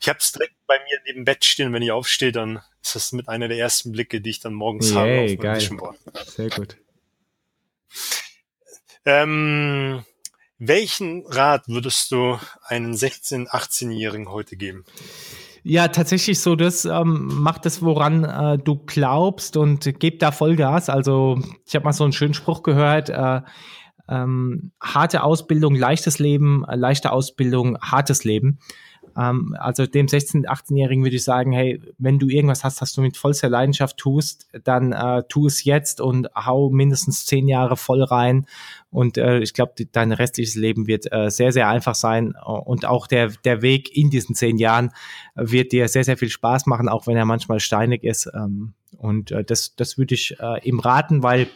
Ich 0.00 0.08
habe 0.08 0.18
es 0.18 0.32
direkt 0.32 0.54
bei 0.66 0.78
mir 0.78 1.00
neben 1.06 1.24
Bett 1.24 1.44
stehen. 1.44 1.72
Wenn 1.72 1.82
ich 1.82 1.92
aufstehe, 1.92 2.32
dann 2.32 2.60
ist 2.82 2.94
das 2.94 3.12
mit 3.12 3.28
einer 3.28 3.48
der 3.48 3.58
ersten 3.58 3.92
Blicke, 3.92 4.20
die 4.20 4.30
ich 4.30 4.40
dann 4.40 4.52
morgens 4.52 4.90
Yay, 4.90 4.96
habe 4.96 5.32
auf 5.32 5.40
geil. 5.40 5.56
Vision 5.56 5.76
Board. 5.78 5.98
Sehr 6.26 6.50
gut. 6.50 6.76
Ähm, 9.04 10.04
welchen 10.58 11.26
Rat 11.26 11.68
würdest 11.68 12.10
du 12.12 12.38
einen 12.64 12.94
16-, 12.94 13.48
18-Jährigen 13.48 14.28
heute 14.30 14.56
geben? 14.56 14.84
Ja, 15.64 15.88
tatsächlich 15.88 16.40
so, 16.40 16.56
das 16.56 16.84
ähm, 16.84 17.28
macht 17.40 17.66
es, 17.66 17.82
woran 17.82 18.24
äh, 18.24 18.58
du 18.58 18.76
glaubst 18.84 19.56
und 19.56 19.98
gib 20.00 20.18
da 20.18 20.32
Vollgas. 20.32 20.88
Also 20.88 21.38
ich 21.64 21.74
habe 21.76 21.84
mal 21.84 21.92
so 21.92 22.02
einen 22.02 22.12
schönen 22.12 22.34
Spruch 22.34 22.64
gehört, 22.64 23.10
äh, 23.10 23.42
ähm, 24.08 24.72
harte 24.80 25.22
Ausbildung, 25.22 25.76
leichtes 25.76 26.18
Leben, 26.18 26.64
äh, 26.64 26.74
leichte 26.74 27.12
Ausbildung, 27.12 27.78
hartes 27.80 28.24
Leben. 28.24 28.58
Ähm, 29.16 29.56
also 29.58 29.86
dem 29.86 30.06
16-, 30.06 30.46
18-Jährigen 30.46 31.04
würde 31.04 31.16
ich 31.16 31.24
sagen, 31.24 31.52
hey, 31.52 31.80
wenn 31.98 32.18
du 32.18 32.28
irgendwas 32.28 32.64
hast, 32.64 32.80
was 32.80 32.92
du 32.92 33.00
mit 33.00 33.16
vollster 33.16 33.48
Leidenschaft 33.48 33.96
tust, 33.96 34.48
dann 34.64 34.92
äh, 34.92 35.22
tu 35.28 35.46
es 35.46 35.64
jetzt 35.64 36.00
und 36.00 36.28
hau 36.34 36.70
mindestens 36.70 37.26
zehn 37.26 37.48
Jahre 37.48 37.76
voll 37.76 38.02
rein. 38.02 38.46
Und 38.90 39.18
äh, 39.18 39.40
ich 39.40 39.54
glaube, 39.54 39.72
dein 39.90 40.12
restliches 40.12 40.54
Leben 40.54 40.86
wird 40.86 41.10
äh, 41.12 41.30
sehr, 41.30 41.52
sehr 41.52 41.68
einfach 41.68 41.94
sein. 41.94 42.34
Und 42.34 42.84
auch 42.84 43.06
der, 43.06 43.28
der 43.44 43.62
Weg 43.62 43.96
in 43.96 44.10
diesen 44.10 44.34
zehn 44.34 44.58
Jahren 44.58 44.90
wird 45.34 45.72
dir 45.72 45.88
sehr, 45.88 46.04
sehr 46.04 46.16
viel 46.16 46.28
Spaß 46.28 46.66
machen, 46.66 46.88
auch 46.88 47.06
wenn 47.06 47.16
er 47.16 47.24
manchmal 47.24 47.60
steinig 47.60 48.04
ist. 48.04 48.30
Ähm, 48.34 48.74
und 48.98 49.30
äh, 49.30 49.44
das, 49.44 49.74
das 49.76 49.98
würde 49.98 50.14
ich 50.14 50.36
äh, 50.40 50.60
ihm 50.68 50.78
raten, 50.78 51.22
weil 51.22 51.48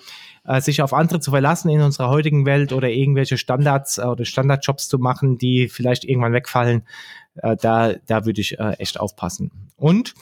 äh, 0.47 0.61
sich 0.61 0.81
auf 0.83 0.95
andere 0.95 1.21
zu 1.21 1.31
verlassen 1.31 1.69
in 1.69 1.81
unserer 1.81 2.09
heutigen 2.09 2.47
Welt 2.47 2.73
oder 2.73 2.89
irgendwelche 2.89 3.37
Standards 3.37 3.99
äh, 3.99 4.03
oder 4.03 4.25
Standardjobs 4.25 4.89
zu 4.89 4.99
machen, 4.99 5.39
die 5.39 5.69
vielleicht 5.69 6.05
irgendwann 6.05 6.33
wegfallen, 6.33 6.83
äh, 7.43 7.57
da, 7.57 7.95
da 8.07 8.25
würde 8.27 8.41
ich 8.41 8.59
äh, 8.59 8.73
echt 8.79 8.99
aufpassen. 9.01 9.51
Und 9.77 10.15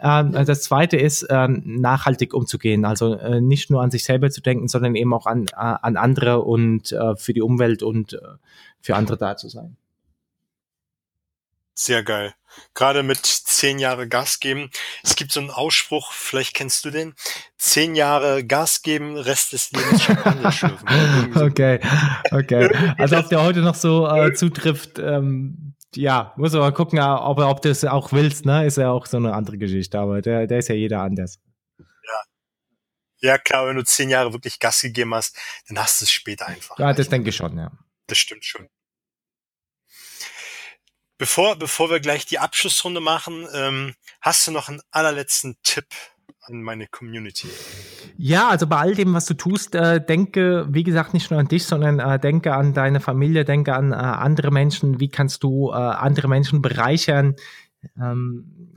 ähm, 0.00 0.32
das 0.32 0.62
zweite 0.62 0.96
ist, 0.96 1.26
ähm, 1.28 1.62
nachhaltig 1.64 2.34
umzugehen. 2.34 2.84
Also 2.84 3.14
äh, 3.18 3.40
nicht 3.40 3.70
nur 3.70 3.82
an 3.82 3.90
sich 3.90 4.04
selber 4.04 4.30
zu 4.30 4.40
denken, 4.40 4.68
sondern 4.68 4.94
eben 4.94 5.12
auch 5.12 5.26
an, 5.26 5.46
äh, 5.48 5.54
an 5.54 5.96
andere 5.96 6.42
und 6.42 6.92
äh, 6.92 7.16
für 7.16 7.34
die 7.34 7.42
Umwelt 7.42 7.82
und 7.82 8.14
äh, 8.14 8.18
für 8.80 8.96
andere 8.96 9.16
da 9.18 9.36
zu 9.36 9.48
sein. 9.48 9.76
Sehr 11.74 12.02
geil. 12.02 12.34
Gerade 12.74 13.02
mit 13.02 13.24
zehn 13.24 13.78
Jahre 13.78 14.06
Gas 14.06 14.40
geben. 14.40 14.70
Es 15.02 15.16
gibt 15.16 15.32
so 15.32 15.40
einen 15.40 15.50
Ausspruch, 15.50 16.12
vielleicht 16.12 16.54
kennst 16.54 16.84
du 16.84 16.90
den. 16.90 17.14
Zehn 17.56 17.94
Jahre 17.94 18.44
Gas 18.44 18.82
geben, 18.82 19.16
Rest 19.16 19.54
des 19.54 19.72
Lebens 19.72 20.02
Champagner 20.02 20.52
schlürfen. 20.52 20.86
okay, 21.36 21.80
okay. 22.30 22.94
Also 22.98 23.16
ob 23.16 23.28
der 23.30 23.42
heute 23.42 23.60
noch 23.60 23.74
so 23.74 24.06
äh, 24.06 24.34
zutrifft, 24.34 24.98
ähm, 24.98 25.71
ja, 25.94 26.32
muss 26.36 26.54
aber 26.54 26.72
gucken, 26.72 26.98
ob, 26.98 27.38
ob 27.38 27.62
du 27.62 27.70
es 27.70 27.84
auch 27.84 28.12
willst, 28.12 28.44
ne? 28.44 28.66
Ist 28.66 28.78
ja 28.78 28.90
auch 28.90 29.06
so 29.06 29.16
eine 29.16 29.34
andere 29.34 29.58
Geschichte, 29.58 29.98
aber 29.98 30.22
der, 30.22 30.46
der 30.46 30.58
ist 30.58 30.68
ja 30.68 30.74
jeder 30.74 31.02
anders. 31.02 31.38
Ja. 31.78 32.22
Ja, 33.20 33.38
klar, 33.38 33.66
wenn 33.66 33.76
du 33.76 33.84
zehn 33.84 34.10
Jahre 34.10 34.32
wirklich 34.32 34.58
Gas 34.58 34.80
gegeben 34.80 35.14
hast, 35.14 35.38
dann 35.68 35.78
hast 35.78 36.00
du 36.00 36.04
es 36.04 36.10
später 36.10 36.46
einfach. 36.46 36.78
Ja, 36.78 36.92
das 36.92 37.08
denke 37.08 37.30
ich 37.30 37.36
schon, 37.36 37.56
ja. 37.56 37.70
Das 38.06 38.18
stimmt 38.18 38.44
schon. 38.44 38.68
Bevor, 41.18 41.54
bevor 41.56 41.88
wir 41.88 42.00
gleich 42.00 42.26
die 42.26 42.40
Abschlussrunde 42.40 43.00
machen, 43.00 43.46
ähm, 43.54 43.94
hast 44.20 44.46
du 44.46 44.50
noch 44.50 44.68
einen 44.68 44.82
allerletzten 44.90 45.56
Tipp 45.62 45.86
an 46.40 46.62
meine 46.62 46.88
Community? 46.88 47.48
Ja, 48.16 48.48
also 48.48 48.66
bei 48.66 48.76
all 48.76 48.94
dem, 48.94 49.14
was 49.14 49.26
du 49.26 49.34
tust, 49.34 49.74
äh, 49.74 50.04
denke, 50.04 50.66
wie 50.68 50.82
gesagt, 50.82 51.14
nicht 51.14 51.30
nur 51.30 51.40
an 51.40 51.48
dich, 51.48 51.64
sondern 51.64 51.98
äh, 51.98 52.18
denke 52.18 52.54
an 52.54 52.74
deine 52.74 53.00
Familie, 53.00 53.44
denke 53.44 53.74
an 53.74 53.92
äh, 53.92 53.96
andere 53.96 54.50
Menschen. 54.50 55.00
Wie 55.00 55.08
kannst 55.08 55.42
du 55.42 55.70
äh, 55.70 55.74
andere 55.74 56.28
Menschen 56.28 56.62
bereichern? 56.62 57.34
Ähm, 58.00 58.72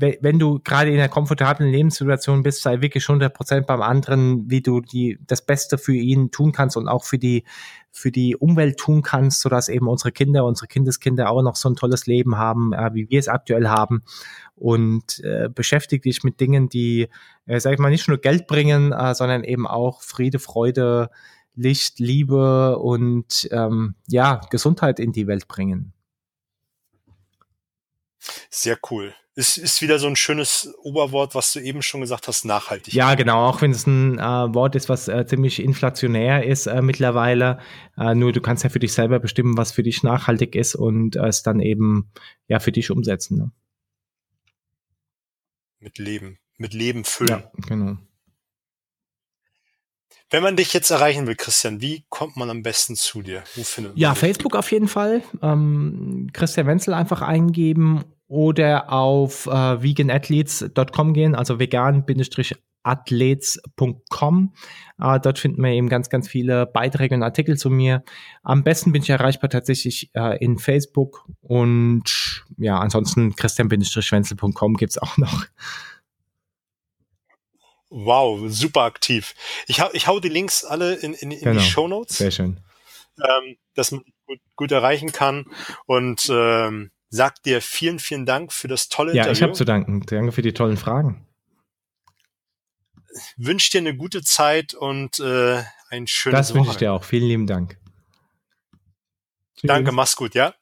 wenn 0.00 0.38
du 0.38 0.60
gerade 0.60 0.90
in 0.90 0.98
einer 0.98 1.08
komfortablen 1.08 1.70
Lebenssituation 1.70 2.42
bist, 2.42 2.62
sei 2.62 2.80
wirklich 2.80 3.04
100% 3.04 3.62
beim 3.62 3.82
anderen, 3.82 4.50
wie 4.50 4.62
du 4.62 4.80
die, 4.80 5.18
das 5.26 5.44
Beste 5.44 5.76
für 5.76 5.92
ihn 5.92 6.30
tun 6.30 6.52
kannst 6.52 6.78
und 6.78 6.88
auch 6.88 7.04
für 7.04 7.18
die, 7.18 7.44
für 7.92 8.12
die 8.12 8.36
Umwelt 8.36 8.78
tun 8.78 9.02
kannst, 9.02 9.40
sodass 9.40 9.68
eben 9.68 9.88
unsere 9.88 10.12
Kinder, 10.12 10.44
unsere 10.44 10.68
Kindeskinder 10.68 11.30
auch 11.30 11.42
noch 11.42 11.56
so 11.56 11.68
ein 11.68 11.76
tolles 11.76 12.06
Leben 12.06 12.36
haben, 12.38 12.72
äh, 12.72 12.90
wie 12.94 13.10
wir 13.10 13.18
es 13.18 13.28
aktuell 13.28 13.68
haben 13.68 14.02
und 14.54 15.20
äh, 15.24 15.48
beschäftige 15.48 16.02
dich 16.02 16.22
mit 16.22 16.40
Dingen, 16.40 16.68
die, 16.68 17.08
äh, 17.46 17.60
sag 17.60 17.72
ich 17.72 17.78
mal, 17.78 17.90
nicht 17.90 18.08
nur 18.08 18.18
Geld 18.18 18.46
bringen, 18.46 18.92
äh, 18.92 19.14
sondern 19.14 19.44
eben 19.44 19.66
auch 19.66 20.02
Friede, 20.02 20.38
Freude, 20.38 21.10
Licht, 21.56 21.98
Liebe 21.98 22.78
und 22.78 23.48
ähm, 23.50 23.94
ja, 24.08 24.40
Gesundheit 24.50 25.00
in 25.00 25.12
die 25.12 25.26
Welt 25.26 25.48
bringen. 25.48 25.92
Sehr 28.50 28.78
cool. 28.90 29.14
Es 29.34 29.56
ist 29.56 29.80
wieder 29.80 29.98
so 29.98 30.06
ein 30.06 30.16
schönes 30.16 30.72
Oberwort, 30.82 31.34
was 31.34 31.52
du 31.52 31.60
eben 31.60 31.82
schon 31.82 32.02
gesagt 32.02 32.28
hast, 32.28 32.44
nachhaltig. 32.44 32.92
Ja, 32.92 33.14
genau, 33.14 33.48
auch 33.48 33.62
wenn 33.62 33.70
es 33.70 33.86
ein 33.86 34.18
äh, 34.18 34.22
Wort 34.22 34.74
ist, 34.74 34.88
was 34.88 35.08
äh, 35.08 35.24
ziemlich 35.26 35.62
inflationär 35.62 36.44
ist 36.44 36.66
äh, 36.66 36.82
mittlerweile. 36.82 37.60
Äh, 37.96 38.14
nur 38.14 38.32
du 38.32 38.40
kannst 38.40 38.64
ja 38.64 38.70
für 38.70 38.80
dich 38.80 38.92
selber 38.92 39.18
bestimmen, 39.18 39.56
was 39.56 39.72
für 39.72 39.82
dich 39.82 40.02
nachhaltig 40.02 40.54
ist 40.54 40.74
und 40.74 41.16
es 41.16 41.42
dann 41.42 41.60
eben 41.60 42.12
ja 42.48 42.58
für 42.58 42.72
dich 42.72 42.90
umsetzen. 42.90 43.38
Ne? 43.38 43.52
mit 45.80 45.98
Leben, 45.98 46.38
mit 46.56 46.74
Leben 46.74 47.04
füllen. 47.04 47.28
Ja, 47.28 47.50
genau. 47.66 47.96
Wenn 50.30 50.42
man 50.44 50.54
dich 50.54 50.72
jetzt 50.72 50.90
erreichen 50.90 51.26
will, 51.26 51.34
Christian, 51.34 51.80
wie 51.80 52.04
kommt 52.08 52.36
man 52.36 52.48
am 52.50 52.62
besten 52.62 52.94
zu 52.94 53.20
dir? 53.20 53.42
Wo 53.56 53.64
findet 53.64 53.98
ja, 53.98 54.14
Facebook 54.14 54.54
auf 54.54 54.70
jeden 54.70 54.86
Fall. 54.86 55.24
Ähm, 55.42 56.30
Christian 56.32 56.68
Wenzel 56.68 56.94
einfach 56.94 57.20
eingeben 57.20 58.04
oder 58.28 58.92
auf 58.92 59.46
äh, 59.46 59.82
veganathletes.com 59.82 61.14
gehen, 61.14 61.34
also 61.34 61.58
vegan-athletes.com. 61.58 64.54
Äh, 65.02 65.20
dort 65.20 65.40
finden 65.40 65.64
wir 65.64 65.70
eben 65.70 65.88
ganz, 65.88 66.10
ganz 66.10 66.28
viele 66.28 66.66
Beiträge 66.66 67.16
und 67.16 67.24
Artikel 67.24 67.58
zu 67.58 67.68
mir. 67.68 68.04
Am 68.44 68.62
besten 68.62 68.92
bin 68.92 69.02
ich 69.02 69.10
erreichbar 69.10 69.50
tatsächlich 69.50 70.12
äh, 70.14 70.38
in 70.38 70.58
Facebook 70.58 71.26
und 71.40 72.44
ja, 72.56 72.78
ansonsten 72.78 73.34
christian-schwenzel.com 73.34 74.76
gibt's 74.76 74.98
auch 74.98 75.16
noch. 75.16 75.46
Wow, 77.90 78.48
super 78.48 78.82
aktiv. 78.82 79.34
Ich, 79.66 79.80
hau, 79.80 79.90
ich 79.92 80.06
hau 80.06 80.20
die 80.20 80.28
Links 80.28 80.64
alle 80.64 80.94
in, 80.94 81.12
in, 81.12 81.32
in 81.32 81.40
genau. 81.40 81.60
die 81.60 81.66
Show 81.66 81.88
Notes. 81.88 82.18
Sehr 82.18 82.30
schön. 82.30 82.60
Ähm, 83.18 83.56
dass 83.74 83.90
man 83.90 84.02
gut, 84.26 84.38
gut 84.54 84.72
erreichen 84.72 85.12
kann. 85.12 85.46
Und 85.86 86.28
ähm, 86.32 86.92
sagt 87.08 87.46
dir 87.46 87.60
vielen, 87.60 87.98
vielen 87.98 88.26
Dank 88.26 88.52
für 88.52 88.68
das 88.68 88.88
tolle 88.88 89.14
ja, 89.14 89.24
Interview. 89.24 89.28
Ja, 89.28 89.32
ich 89.32 89.42
habe 89.42 89.52
zu 89.52 89.64
danken. 89.64 90.02
Danke 90.06 90.32
für 90.32 90.42
die 90.42 90.54
tollen 90.54 90.76
Fragen. 90.76 91.26
Wünsche 93.36 93.72
dir 93.72 93.78
eine 93.78 93.96
gute 93.96 94.22
Zeit 94.22 94.72
und 94.72 95.18
äh, 95.18 95.62
ein 95.90 96.06
schönes 96.06 96.38
Das 96.38 96.54
wünsche 96.54 96.70
ich 96.70 96.76
dir 96.76 96.92
auch. 96.92 97.02
Vielen 97.02 97.26
lieben 97.26 97.46
Dank. 97.48 97.76
Tschüss. 99.56 99.66
Danke, 99.66 99.90
mach's 99.90 100.14
gut, 100.14 100.36
ja? 100.36 100.54